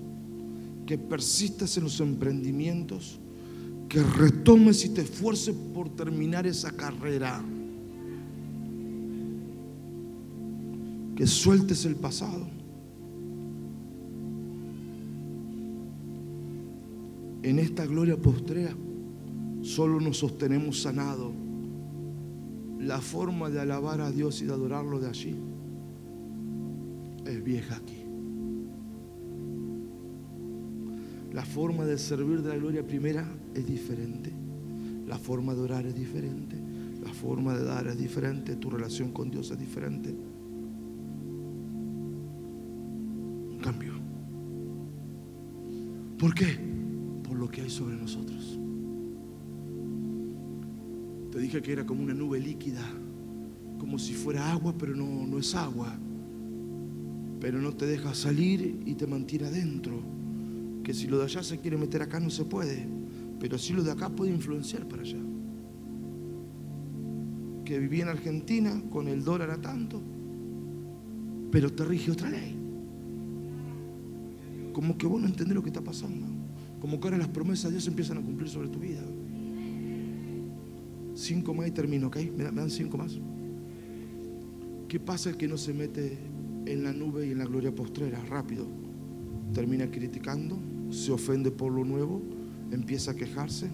que 0.88 0.98
persistas 0.98 1.78
en 1.78 1.84
los 1.84 2.00
emprendimientos, 2.00 3.20
que 3.88 4.02
retomes 4.02 4.84
y 4.86 4.90
te 4.90 5.02
esfuerces 5.02 5.56
por 5.74 5.90
terminar 5.90 6.48
esa 6.48 6.72
carrera. 6.72 7.44
Que 11.16 11.28
sueltes 11.28 11.86
el 11.86 11.96
pasado. 11.96 12.48
En 17.44 17.60
esta 17.60 17.86
gloria 17.86 18.18
postrera 18.18 18.76
solo 19.70 20.00
nos 20.02 20.18
sostenemos 20.18 20.82
sanado. 20.82 21.32
La 22.80 23.00
forma 23.00 23.52
de 23.52 23.60
alabar 23.60 24.02
a 24.02 24.10
Dios 24.12 24.42
y 24.42 24.46
de 24.46 24.54
adorarlo 24.54 25.00
de 25.00 25.08
allí 25.08 25.36
es 27.26 27.44
vieja 27.44 27.76
aquí. 27.76 28.04
La 31.32 31.46
forma 31.46 31.86
de 31.86 32.00
servir 32.00 32.42
de 32.42 32.50
la 32.50 32.56
gloria 32.56 32.86
primera 32.86 33.28
es 33.54 33.68
diferente. 33.68 34.34
La 35.06 35.20
forma 35.20 35.54
de 35.54 35.62
orar 35.62 35.86
es 35.86 35.94
diferente. 35.94 36.56
La 37.04 37.14
forma 37.14 37.56
de 37.56 37.64
dar 37.64 37.86
es 37.88 37.98
diferente. 37.98 38.56
Tu 38.56 38.72
relación 38.72 39.12
con 39.12 39.30
Dios 39.30 39.52
es 39.52 39.60
diferente. 39.60 40.10
Un 43.52 43.60
cambio. 43.62 43.94
¿Por 46.18 46.34
qué? 46.34 46.58
Por 47.24 47.38
lo 47.38 47.48
que 47.48 47.62
hay 47.62 47.70
sobre 47.70 47.96
nosotros. 47.96 48.60
Te 51.32 51.40
dije 51.40 51.62
que 51.62 51.72
era 51.72 51.86
como 51.86 52.04
una 52.04 52.14
nube 52.14 52.40
líquida, 52.40 52.82
como 53.78 54.00
si 54.00 54.14
fuera 54.14 54.52
agua, 54.52 54.74
pero 54.78 54.96
no, 54.96 55.28
no 55.28 55.38
es 55.38 55.54
agua. 55.54 55.96
Pero 57.40 57.62
no 57.62 57.74
te 57.74 57.86
deja 57.86 58.14
salir 58.14 58.82
y 58.86 58.96
te 58.96 59.08
mantiene 59.08 59.48
adentro. 59.48 60.02
Que 60.84 60.94
si 60.94 61.08
lo 61.08 61.20
de 61.20 61.26
allá 61.26 61.44
se 61.44 61.60
quiere 61.60 61.78
meter 61.78 62.02
acá 62.02 62.20
no 62.20 62.30
se 62.30 62.46
puede, 62.46 62.88
pero 63.40 63.58
si 63.58 63.74
lo 63.74 63.84
de 63.84 63.92
acá 63.92 64.10
puede 64.10 64.32
influenciar 64.32 64.88
para 64.88 65.04
allá. 65.04 65.20
Que 67.64 67.78
viví 67.78 68.02
en 68.02 68.10
Argentina 68.10 68.82
con 68.90 69.08
el 69.08 69.24
dólar 69.24 69.52
a 69.52 69.62
tanto, 69.62 70.02
pero 71.52 71.72
te 71.72 71.86
rige 71.86 72.12
otra 72.12 72.30
ley. 72.30 72.56
Como 74.74 74.98
que 74.98 75.06
vos 75.06 75.22
no 75.22 75.28
entendés 75.28 75.56
lo 75.56 75.62
que 75.62 75.70
está 75.70 75.82
pasando. 75.82 76.26
Como 76.80 77.00
que 77.00 77.08
ahora 77.08 77.18
las 77.18 77.28
promesas 77.28 77.66
de 77.66 77.72
Dios 77.72 77.88
empiezan 77.88 78.18
a 78.18 78.22
cumplir 78.22 78.50
sobre 78.50 78.70
tu 78.70 78.80
vida. 78.80 79.02
Cinco 81.20 81.54
más 81.54 81.68
y 81.68 81.72
termino, 81.72 82.08
¿ok? 82.08 82.18
¿Me 82.34 82.46
dan, 82.46 82.70
cinco 82.70 82.98
más? 82.98 83.20
¿Qué 84.88 85.02
pasa 85.02 85.30
el 85.30 85.36
que 85.36 85.50
no 85.50 85.58
se 85.58 85.74
mete 85.74 86.18
en 86.66 86.82
la 86.82 86.94
nube 86.94 87.28
y 87.28 87.32
en 87.32 87.40
la 87.40 87.46
gloria 87.46 87.76
postrera? 87.76 88.24
Rápido. 88.24 88.66
Termina 89.54 89.92
criticando, 89.92 90.58
se 90.90 91.12
ofende 91.12 91.52
por 91.52 91.74
lo 91.74 91.84
nuevo, 91.84 92.22
empieza 92.72 93.12
a 93.12 93.16
quejarse, 93.16 93.70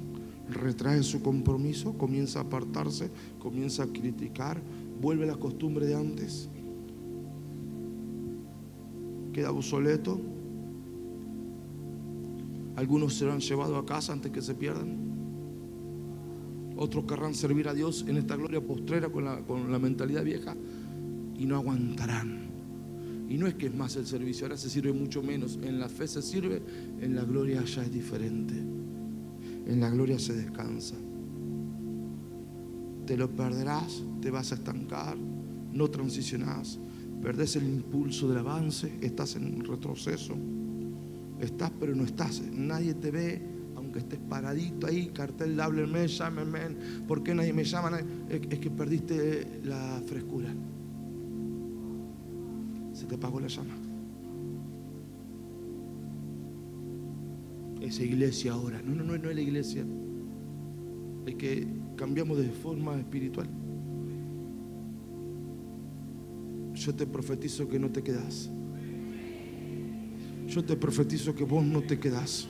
retrae 0.50 1.04
su 1.04 1.22
compromiso, 1.22 1.96
comienza 1.96 2.40
a 2.40 2.42
apartarse, 2.42 3.12
comienza 3.38 3.84
a 3.84 3.88
criticar, 3.94 4.60
vuelve 5.00 5.26
a 5.26 5.28
la 5.28 5.36
costumbre 5.36 5.86
de 5.86 5.94
antes, 5.94 6.50
queda 9.34 9.52
obsoleto. 9.52 10.20
Algunos 12.76 13.14
serán 13.14 13.40
llevados 13.40 13.84
a 13.84 13.86
casa 13.86 14.14
antes 14.14 14.32
que 14.32 14.42
se 14.42 14.56
pierdan. 14.56 15.15
Otros 16.78 17.06
querrán 17.06 17.34
servir 17.34 17.68
a 17.68 17.74
Dios 17.74 18.06
en 18.08 18.18
esta 18.18 18.36
gloria 18.36 18.62
postrera 18.62 19.10
con 19.10 19.26
la, 19.26 19.40
con 19.40 19.72
la 19.72 19.80
mentalidad 19.80 20.24
vieja 20.24 20.56
y 21.38 21.46
no 21.46 21.56
aguantarán. 21.56 22.46
Y 23.30 23.38
no 23.38 23.48
es 23.48 23.56
que 23.56 23.68
es 23.68 23.76
más 23.76 23.96
el 23.96 24.06
servicio, 24.06 24.46
ahora 24.46 24.58
se 24.58 24.70
sirve 24.70 24.94
mucho 24.94 25.24
menos. 25.24 25.60
En 25.64 25.80
la 25.80 25.90
fe 25.90 26.08
se 26.08 26.22
sirve, 26.22 26.62
en 27.02 27.16
la 27.16 27.24
gloria 27.24 27.64
ya 27.64 27.84
es 27.84 27.92
diferente. 27.92 28.54
En 28.54 29.80
la 29.80 29.90
gloria 29.90 30.20
se 30.20 30.34
descansa. 30.34 30.96
Te 33.06 33.18
lo 33.18 33.30
perderás, 33.30 34.04
te 34.22 34.30
vas 34.30 34.52
a 34.52 34.56
estancar, 34.56 35.18
no 35.18 35.88
transicionás. 35.90 36.80
Perdés 37.22 37.56
el 37.56 37.68
impulso 37.68 38.28
del 38.28 38.40
avance, 38.40 38.92
estás 39.02 39.36
en 39.36 39.64
retroceso. 39.64 40.36
Estás 41.40 41.72
pero 41.80 41.96
no 41.96 42.04
estás. 42.04 42.42
Nadie 42.52 42.94
te 42.94 43.12
ve, 43.12 43.42
aunque 43.96 44.00
estés 44.00 44.20
paradito 44.30 44.88
ahí, 44.88 45.08
cartel, 45.08 45.60
háblenme, 45.60 46.08
llámenme. 46.08 46.60
¿Por 47.08 47.24
qué 47.24 47.34
nadie 47.34 47.54
me 47.54 47.64
llama? 47.64 48.00
Es 48.30 48.60
que 48.60 48.70
perdiste 48.70 49.62
la 49.64 50.02
frescura. 50.06 50.50
Se 52.94 53.06
te 53.06 53.16
apagó 53.16 53.40
la 53.40 53.48
llama. 53.48 53.76
Esa 57.82 58.04
iglesia 58.04 58.54
ahora. 58.54 58.82
No, 58.82 58.96
no, 58.96 59.04
no, 59.04 59.18
no 59.18 59.30
es 59.30 59.36
la 59.36 59.42
iglesia. 59.42 59.86
Es 61.26 61.36
que 61.36 61.68
cambiamos 61.96 62.38
de 62.38 62.50
forma 62.50 62.98
espiritual. 62.98 63.48
Yo 66.74 66.94
te 66.94 67.08
profetizo 67.08 67.68
que 67.70 67.80
no 67.80 67.90
te 67.90 68.04
quedas. 68.04 68.50
Yo 70.48 70.64
te 70.64 70.76
profetizo 70.76 71.34
que 71.34 71.46
vos 71.46 71.64
no 71.64 71.82
te 71.82 71.98
quedás. 71.98 72.48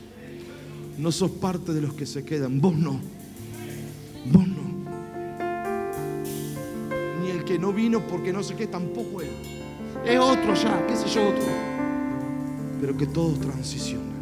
No 0.98 1.12
sos 1.12 1.32
parte 1.32 1.74
de 1.74 1.82
los 1.82 1.94
que 1.94 2.06
se 2.06 2.24
quedan. 2.24 2.62
Vos 2.62 2.76
no. 2.76 3.00
Vos 4.32 4.48
no. 4.48 4.66
Ni 7.22 7.32
el 7.32 7.44
que 7.44 7.60
no 7.60 7.74
vino 7.74 8.00
porque 8.08 8.32
no 8.32 8.42
sé 8.44 8.56
qué, 8.56 8.68
tampoco 8.68 9.22
él. 9.22 9.30
Es 10.06 10.20
otro 10.20 10.54
ya, 10.54 10.86
qué 10.88 10.96
sé 10.96 11.08
yo, 11.08 11.30
otro. 11.30 11.44
Pero 12.80 12.96
que 12.96 13.08
todos 13.08 13.40
transicionan. 13.40 14.16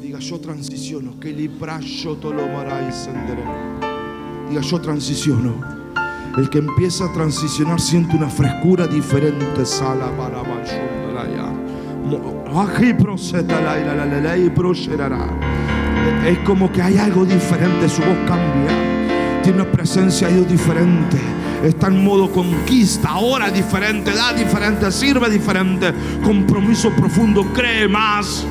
Diga, 0.00 0.18
yo 0.20 0.38
transiciono. 0.38 1.18
Que 1.18 1.32
libra 1.32 1.80
yo. 1.80 2.16
Diga, 4.48 4.60
yo 4.60 4.80
transiciono. 4.80 5.78
El 6.36 6.48
que 6.50 6.58
empieza 6.58 7.06
a 7.06 7.12
transicionar 7.12 7.80
siente 7.80 8.16
una 8.16 8.28
frescura 8.28 8.86
diferente. 8.86 9.66
Sala 9.66 10.16
para 10.16 10.42
mayondaraya. 10.44 10.97
Es 16.26 16.38
como 16.40 16.70
que 16.72 16.82
hay 16.82 16.98
algo 16.98 17.24
diferente, 17.24 17.88
su 17.88 18.00
voz 18.02 18.16
cambia. 18.26 18.72
Tiene 19.42 19.62
una 19.62 19.70
presencia 19.70 20.28
de 20.28 20.34
Dios 20.34 20.48
diferente. 20.48 21.18
Está 21.62 21.88
en 21.88 22.04
modo 22.04 22.30
conquista, 22.30 23.08
ahora 23.10 23.50
diferente, 23.50 24.12
da 24.12 24.32
diferente, 24.32 24.90
sirve 24.92 25.28
diferente. 25.28 25.92
Compromiso 26.22 26.90
profundo, 26.90 27.44
cree 27.52 27.88
más. 27.88 28.46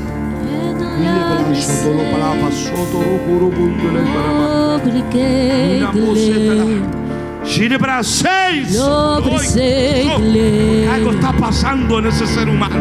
Ginebra 7.57 8.03
6. 8.03 8.75
Lobre 8.75 9.39
segle. 9.39 10.87
Algo 10.93 11.11
está 11.11 11.33
pasando 11.33 11.97
en 11.97 12.05
ese 12.05 12.27
ser 12.27 12.47
humano. 12.47 12.75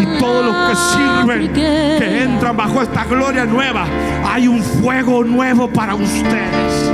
Y 0.00 0.20
todos 0.20 0.46
los 0.46 0.54
que 0.68 0.76
sirven, 0.76 1.52
que 1.52 2.22
entran 2.22 2.56
bajo 2.56 2.82
esta 2.82 3.04
gloria 3.04 3.44
nueva, 3.44 3.84
hay 4.24 4.46
un 4.46 4.62
fuego 4.62 5.24
nuevo 5.24 5.68
para 5.68 5.96
ustedes. 5.96 6.92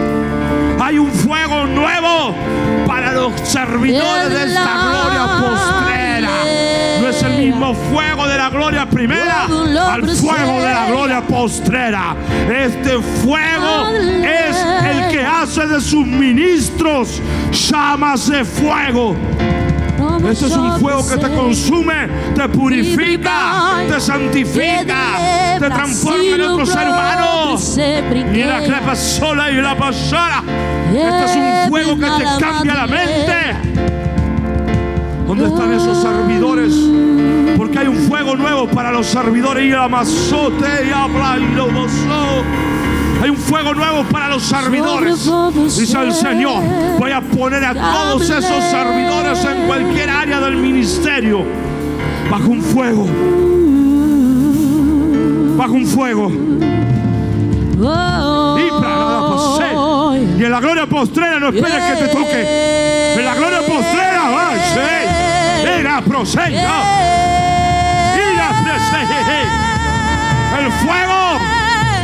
Hay 0.81 0.99
un 0.99 1.11
fuego 1.13 1.67
nuevo 1.67 2.35
para 2.87 3.13
los 3.13 3.39
servidores 3.43 4.31
de 4.31 4.45
esta 4.47 4.73
gloria 4.73 5.27
postrera. 5.39 6.02
Es 7.13 7.23
el 7.23 7.39
mismo 7.39 7.75
fuego 7.75 8.27
de 8.27 8.39
la 8.39 8.49
gloria 8.49 8.89
primera 8.89 9.45
al 9.45 10.09
fuego 10.09 10.63
de 10.63 10.73
la 10.73 10.87
gloria 10.87 11.21
postrera. 11.21 12.17
Este 12.51 12.99
fuego 13.23 13.89
es 14.25 14.57
el 14.87 15.11
que 15.11 15.23
hace 15.25 15.67
de 15.67 15.81
sus 15.81 16.07
ministros 16.07 17.21
llamas 17.53 18.29
de 18.31 18.45
fuego. 18.47 19.15
Ese 20.31 20.47
es 20.47 20.53
un 20.57 20.79
fuego 20.81 21.07
que 21.07 21.17
te 21.19 21.35
consume, 21.35 22.09
te 22.35 22.49
purifica, 22.49 23.83
te 23.89 24.01
santifica, 24.01 24.97
te 25.59 25.67
transforma 25.69 26.23
en 26.35 26.41
otro 26.41 26.65
ser 26.67 26.89
humano. 26.89 27.59
Y 28.33 28.43
la 28.43 28.61
clepa 28.63 28.97
sola 28.97 29.51
y 29.51 29.57
la 29.57 29.77
pasara. 29.77 30.43
Este 30.95 31.25
es 31.25 31.37
un 31.37 31.69
fuego 31.69 31.95
que 31.99 32.07
te 32.07 32.25
cambia 32.41 32.75
la 32.75 32.87
mente. 32.87 34.02
¿Dónde 35.35 35.47
están 35.47 35.73
esos 35.73 36.03
servidores? 36.03 36.75
Porque 37.57 37.79
hay 37.79 37.87
un 37.87 37.97
fuego 37.97 38.37
nuevo 38.37 38.69
para 38.69 38.93
los 38.93 39.07
servidores. 39.07 39.65
Y 39.65 39.71
la 39.71 39.89
mazote 39.89 40.87
y 40.87 40.91
habla 40.91 41.39
y 41.39 41.55
lo 41.55 41.73
gozó. 41.73 42.45
Hay 43.23 43.31
un 43.31 43.39
fuego 43.39 43.73
nuevo 43.73 44.05
para 44.11 44.29
los 44.29 44.43
servidores. 44.43 45.27
Dice 45.79 45.99
el 46.03 46.13
Señor, 46.13 46.63
voy 46.99 47.13
a 47.13 47.23
poner 47.23 47.65
a 47.65 47.73
todos 47.73 48.29
esos 48.29 48.63
servidores 48.65 49.43
en 49.47 49.67
cualquier 49.67 50.11
área 50.11 50.39
del 50.39 50.57
ministerio 50.57 51.47
bajo 52.31 52.49
un 52.49 52.61
fuego. 52.61 53.07
Bajo 55.57 55.73
un 55.73 55.87
fuego. 55.87 56.31
Y 60.39 60.45
en 60.45 60.51
la 60.51 60.61
gloria 60.61 60.87
postrera 60.87 61.39
no 61.41 61.49
esperes 61.49 61.83
que 61.85 62.05
te 62.05 62.09
toque. 62.09 63.15
En 63.17 63.25
la 63.25 63.35
gloria 63.35 63.61
postrera 63.61 64.31
va, 64.31 64.51
sí. 64.75 65.22
Ira 68.15 68.49
proseica. 68.65 69.19
El 70.59 70.73
fuego 70.73 71.39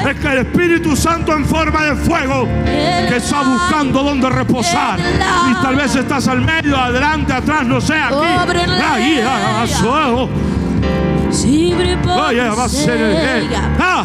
es 0.09 0.21
que 0.21 0.29
el 0.29 0.39
Espíritu 0.39 0.97
Santo 0.97 1.33
en 1.33 1.45
forma 1.45 1.83
de 1.85 1.95
fuego 1.97 2.49
que 2.65 3.17
está 3.17 3.43
buscando 3.43 4.03
dónde 4.03 4.29
reposar. 4.31 4.99
Y 5.51 5.55
tal 5.63 5.77
vez 5.77 5.95
estás 5.95 6.27
al 6.29 6.41
medio, 6.41 6.77
adelante, 6.77 7.33
atrás, 7.33 7.67
no 7.67 7.81
sé, 7.81 7.95
aquí. 7.95 8.15
Ahí, 8.93 9.21
ah, 9.25 9.65
suelo. 9.67 10.29
Oye, 12.29 12.49
va 12.49 12.65
a 12.65 12.69
ser 12.69 13.01
el 13.01 13.17
ah, 13.79 14.05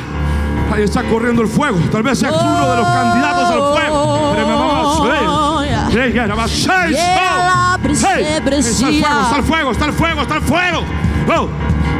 Ahí 0.73 0.83
está 0.83 1.03
corriendo 1.03 1.41
el 1.41 1.47
fuego. 1.47 1.77
Tal 1.91 2.03
vez 2.03 2.19
seas 2.19 2.33
uno 2.33 2.69
de 2.69 2.77
los 2.77 2.87
candidatos 2.87 3.51
al 3.51 3.73
fuego. 3.73 4.33
Pero 4.35 4.47
me 4.47 4.53
vamos 4.53 4.97
a 4.97 4.99
Está 9.23 9.37
el 9.37 9.43
fuego, 9.43 9.71
está 9.71 9.85
el 9.85 9.93
fuego, 9.93 10.21
está 10.21 10.35
el 10.35 10.41
fuego, 10.41 10.81
está 10.81 10.81
el 10.81 10.81
fuego. 10.81 10.83
Oh, 11.35 11.47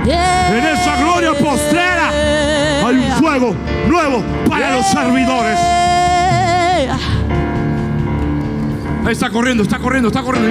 en 0.05 0.65
esa 0.65 0.97
gloria 0.97 1.33
postrera 1.33 2.09
hay 2.09 2.95
un 2.97 3.11
fuego 3.13 3.55
nuevo 3.87 4.23
para 4.49 4.75
los 4.75 4.85
servidores. 4.87 5.57
Ahí 9.05 9.11
está 9.11 9.29
corriendo, 9.29 9.63
está 9.63 9.79
corriendo, 9.79 10.07
está 10.09 10.21
corriendo. 10.21 10.49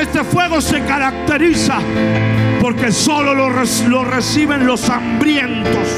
Este 0.00 0.24
fuego 0.24 0.60
se 0.60 0.80
caracteriza 0.84 1.78
porque 2.60 2.90
solo 2.92 3.34
lo, 3.34 3.50
lo 3.88 4.04
reciben 4.04 4.66
los 4.66 4.88
hambrientos, 4.88 5.88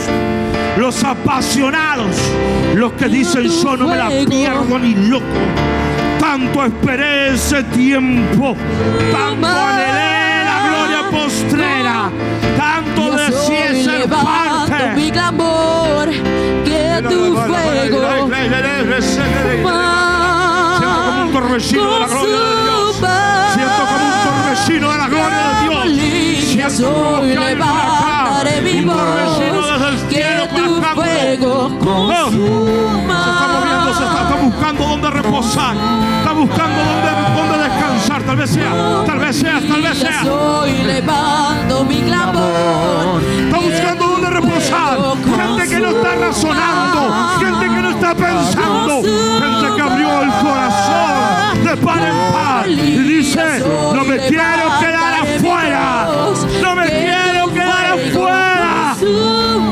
los 0.77 1.05
apasionados, 1.05 2.17
los 2.75 2.93
que 2.93 3.09
dicen 3.09 3.49
yo 3.49 3.77
no 3.77 3.89
me 3.89 3.97
la 3.97 4.09
pierdo 4.09 4.79
ni 4.79 4.95
loco. 4.95 5.25
Tanto 6.19 6.65
esperé 6.65 7.35
ese 7.35 7.63
tiempo, 7.65 8.57
tanto 9.11 9.47
anhelé 9.47 10.45
la 10.45 10.69
gloria 10.69 11.11
postrera, 11.11 12.11
tanto 12.57 13.17
deseé 13.17 13.85
ser 13.85 14.09
parte. 14.09 14.95
mi 14.95 15.11
clamor, 15.11 16.09
que 16.65 17.03
tu 17.09 17.37
fuego 17.37 18.01
como 19.63 21.23
un 21.23 21.33
torbellino 21.33 21.95
de 21.95 22.01
la 22.01 22.07
gloria 22.07 22.39
de 22.39 22.63
Dios. 22.63 22.80
Siento 23.55 23.83
como 23.91 24.05
un 24.07 24.15
torbellino 24.25 24.93
de 24.93 24.99
la 24.99 25.09
gloria 25.09 25.43
de 25.49 25.69
Dios. 25.69 25.85
Siento 26.51 26.93
como 26.93 27.21
que 27.23 27.39
hay 27.39 27.55
un 27.55 28.89
torbellino 28.89 29.63
desde 29.67 29.89
el 29.89 29.99
cielo 30.11 30.49
para 30.49 30.67
acá. 30.67 31.01
Oh, 31.83 32.31
se 32.31 33.31
está 33.31 33.47
moviendo, 33.49 33.95
se 33.95 34.05
está, 34.05 34.23
está 34.23 34.37
buscando 34.43 34.85
dónde 34.85 35.11
reposar, 35.11 35.77
está 36.19 36.33
buscando 36.33 36.79
dónde, 36.85 37.11
dónde 37.37 37.65
descansar. 37.65 38.23
Tal 38.23 38.37
vez 38.37 38.51
sea, 38.51 39.05
tal 39.07 39.19
vez 39.19 39.37
sea, 39.37 39.61
tal 39.61 39.83
vez 39.83 39.99
sea. 39.99 40.25
Soy 40.25 40.73
levando 40.85 41.85
mi 41.85 42.03
clamor. 42.03 43.23
Está 43.23 43.59
buscando 43.59 44.07
dónde 44.07 44.31
reposar. 44.31 44.99
Gente 45.25 45.69
que 45.69 45.81
no 45.81 45.89
está 45.91 46.15
razonando. 46.17 47.15
Gente 47.39 47.75
que 47.75 47.83
no 47.83 47.91
está 47.91 48.15
pensando. 48.15 49.03
Gente 49.03 49.75
que 49.77 49.83
abrió 49.83 50.23
el 50.23 50.31
corazón 50.31 51.50
en. 51.73 52.71
Y 52.71 52.99
dice, 52.99 53.61
no 53.61 54.05
me 54.05 54.17
quiero 54.19 54.79
quedar 54.81 55.15
afuera. 55.23 56.09
No 56.63 56.77
me 56.77 56.87
quiero 56.87 57.53
quedar 57.53 57.87
afuera. 57.87 58.97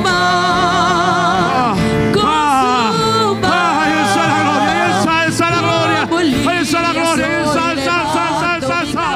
Ah, 0.07 1.75
ah, 2.21 3.35
ah, 3.45 3.83
ahí 3.83 3.93
está 4.09 4.23
la 4.29 4.41
gloria, 4.43 4.85
ahí 4.85 4.93
está, 4.99 5.21
ahí 5.21 5.29
está 5.31 5.51
la 5.51 5.61
gloria. 5.61 6.01
Ahí 6.49 6.63
está 6.63 6.83
la 6.83 6.93
gloria, 6.93 7.27
ahí 7.27 7.33
está, 7.45 7.73
está, 7.73 7.97
está, 8.03 8.25
está, 8.29 8.59
está, 8.59 8.83
está. 8.85 9.07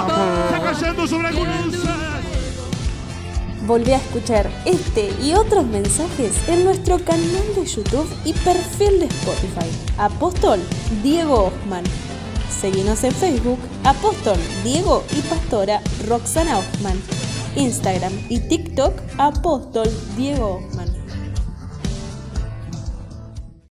Está 0.47 0.73
cayendo 0.73 1.07
sobre 1.07 1.29
algunos. 1.29 1.53
Volví 3.67 3.93
a 3.93 3.97
escuchar 3.97 4.51
este 4.65 5.13
y 5.23 5.35
otros 5.35 5.65
mensajes 5.67 6.33
en 6.49 6.65
nuestro 6.65 6.99
canal 6.99 7.55
de 7.55 7.65
YouTube 7.65 8.09
y 8.25 8.33
perfil 8.33 8.99
de 9.01 9.07
Spotify. 9.07 9.71
Apóstol 9.99 10.61
Diego 11.03 11.45
Osman. 11.47 11.85
Seguinos 12.63 13.03
en 13.03 13.11
Facebook, 13.11 13.59
Apóstol 13.83 14.39
Diego 14.63 15.03
y 15.19 15.21
Pastora 15.23 15.83
Roxana 16.07 16.61
Osman. 16.61 16.97
Instagram 17.57 18.13
y 18.29 18.39
TikTok, 18.39 18.93
Apóstol 19.19 19.89
Diego 20.17 20.61
Osman. 20.65 21.02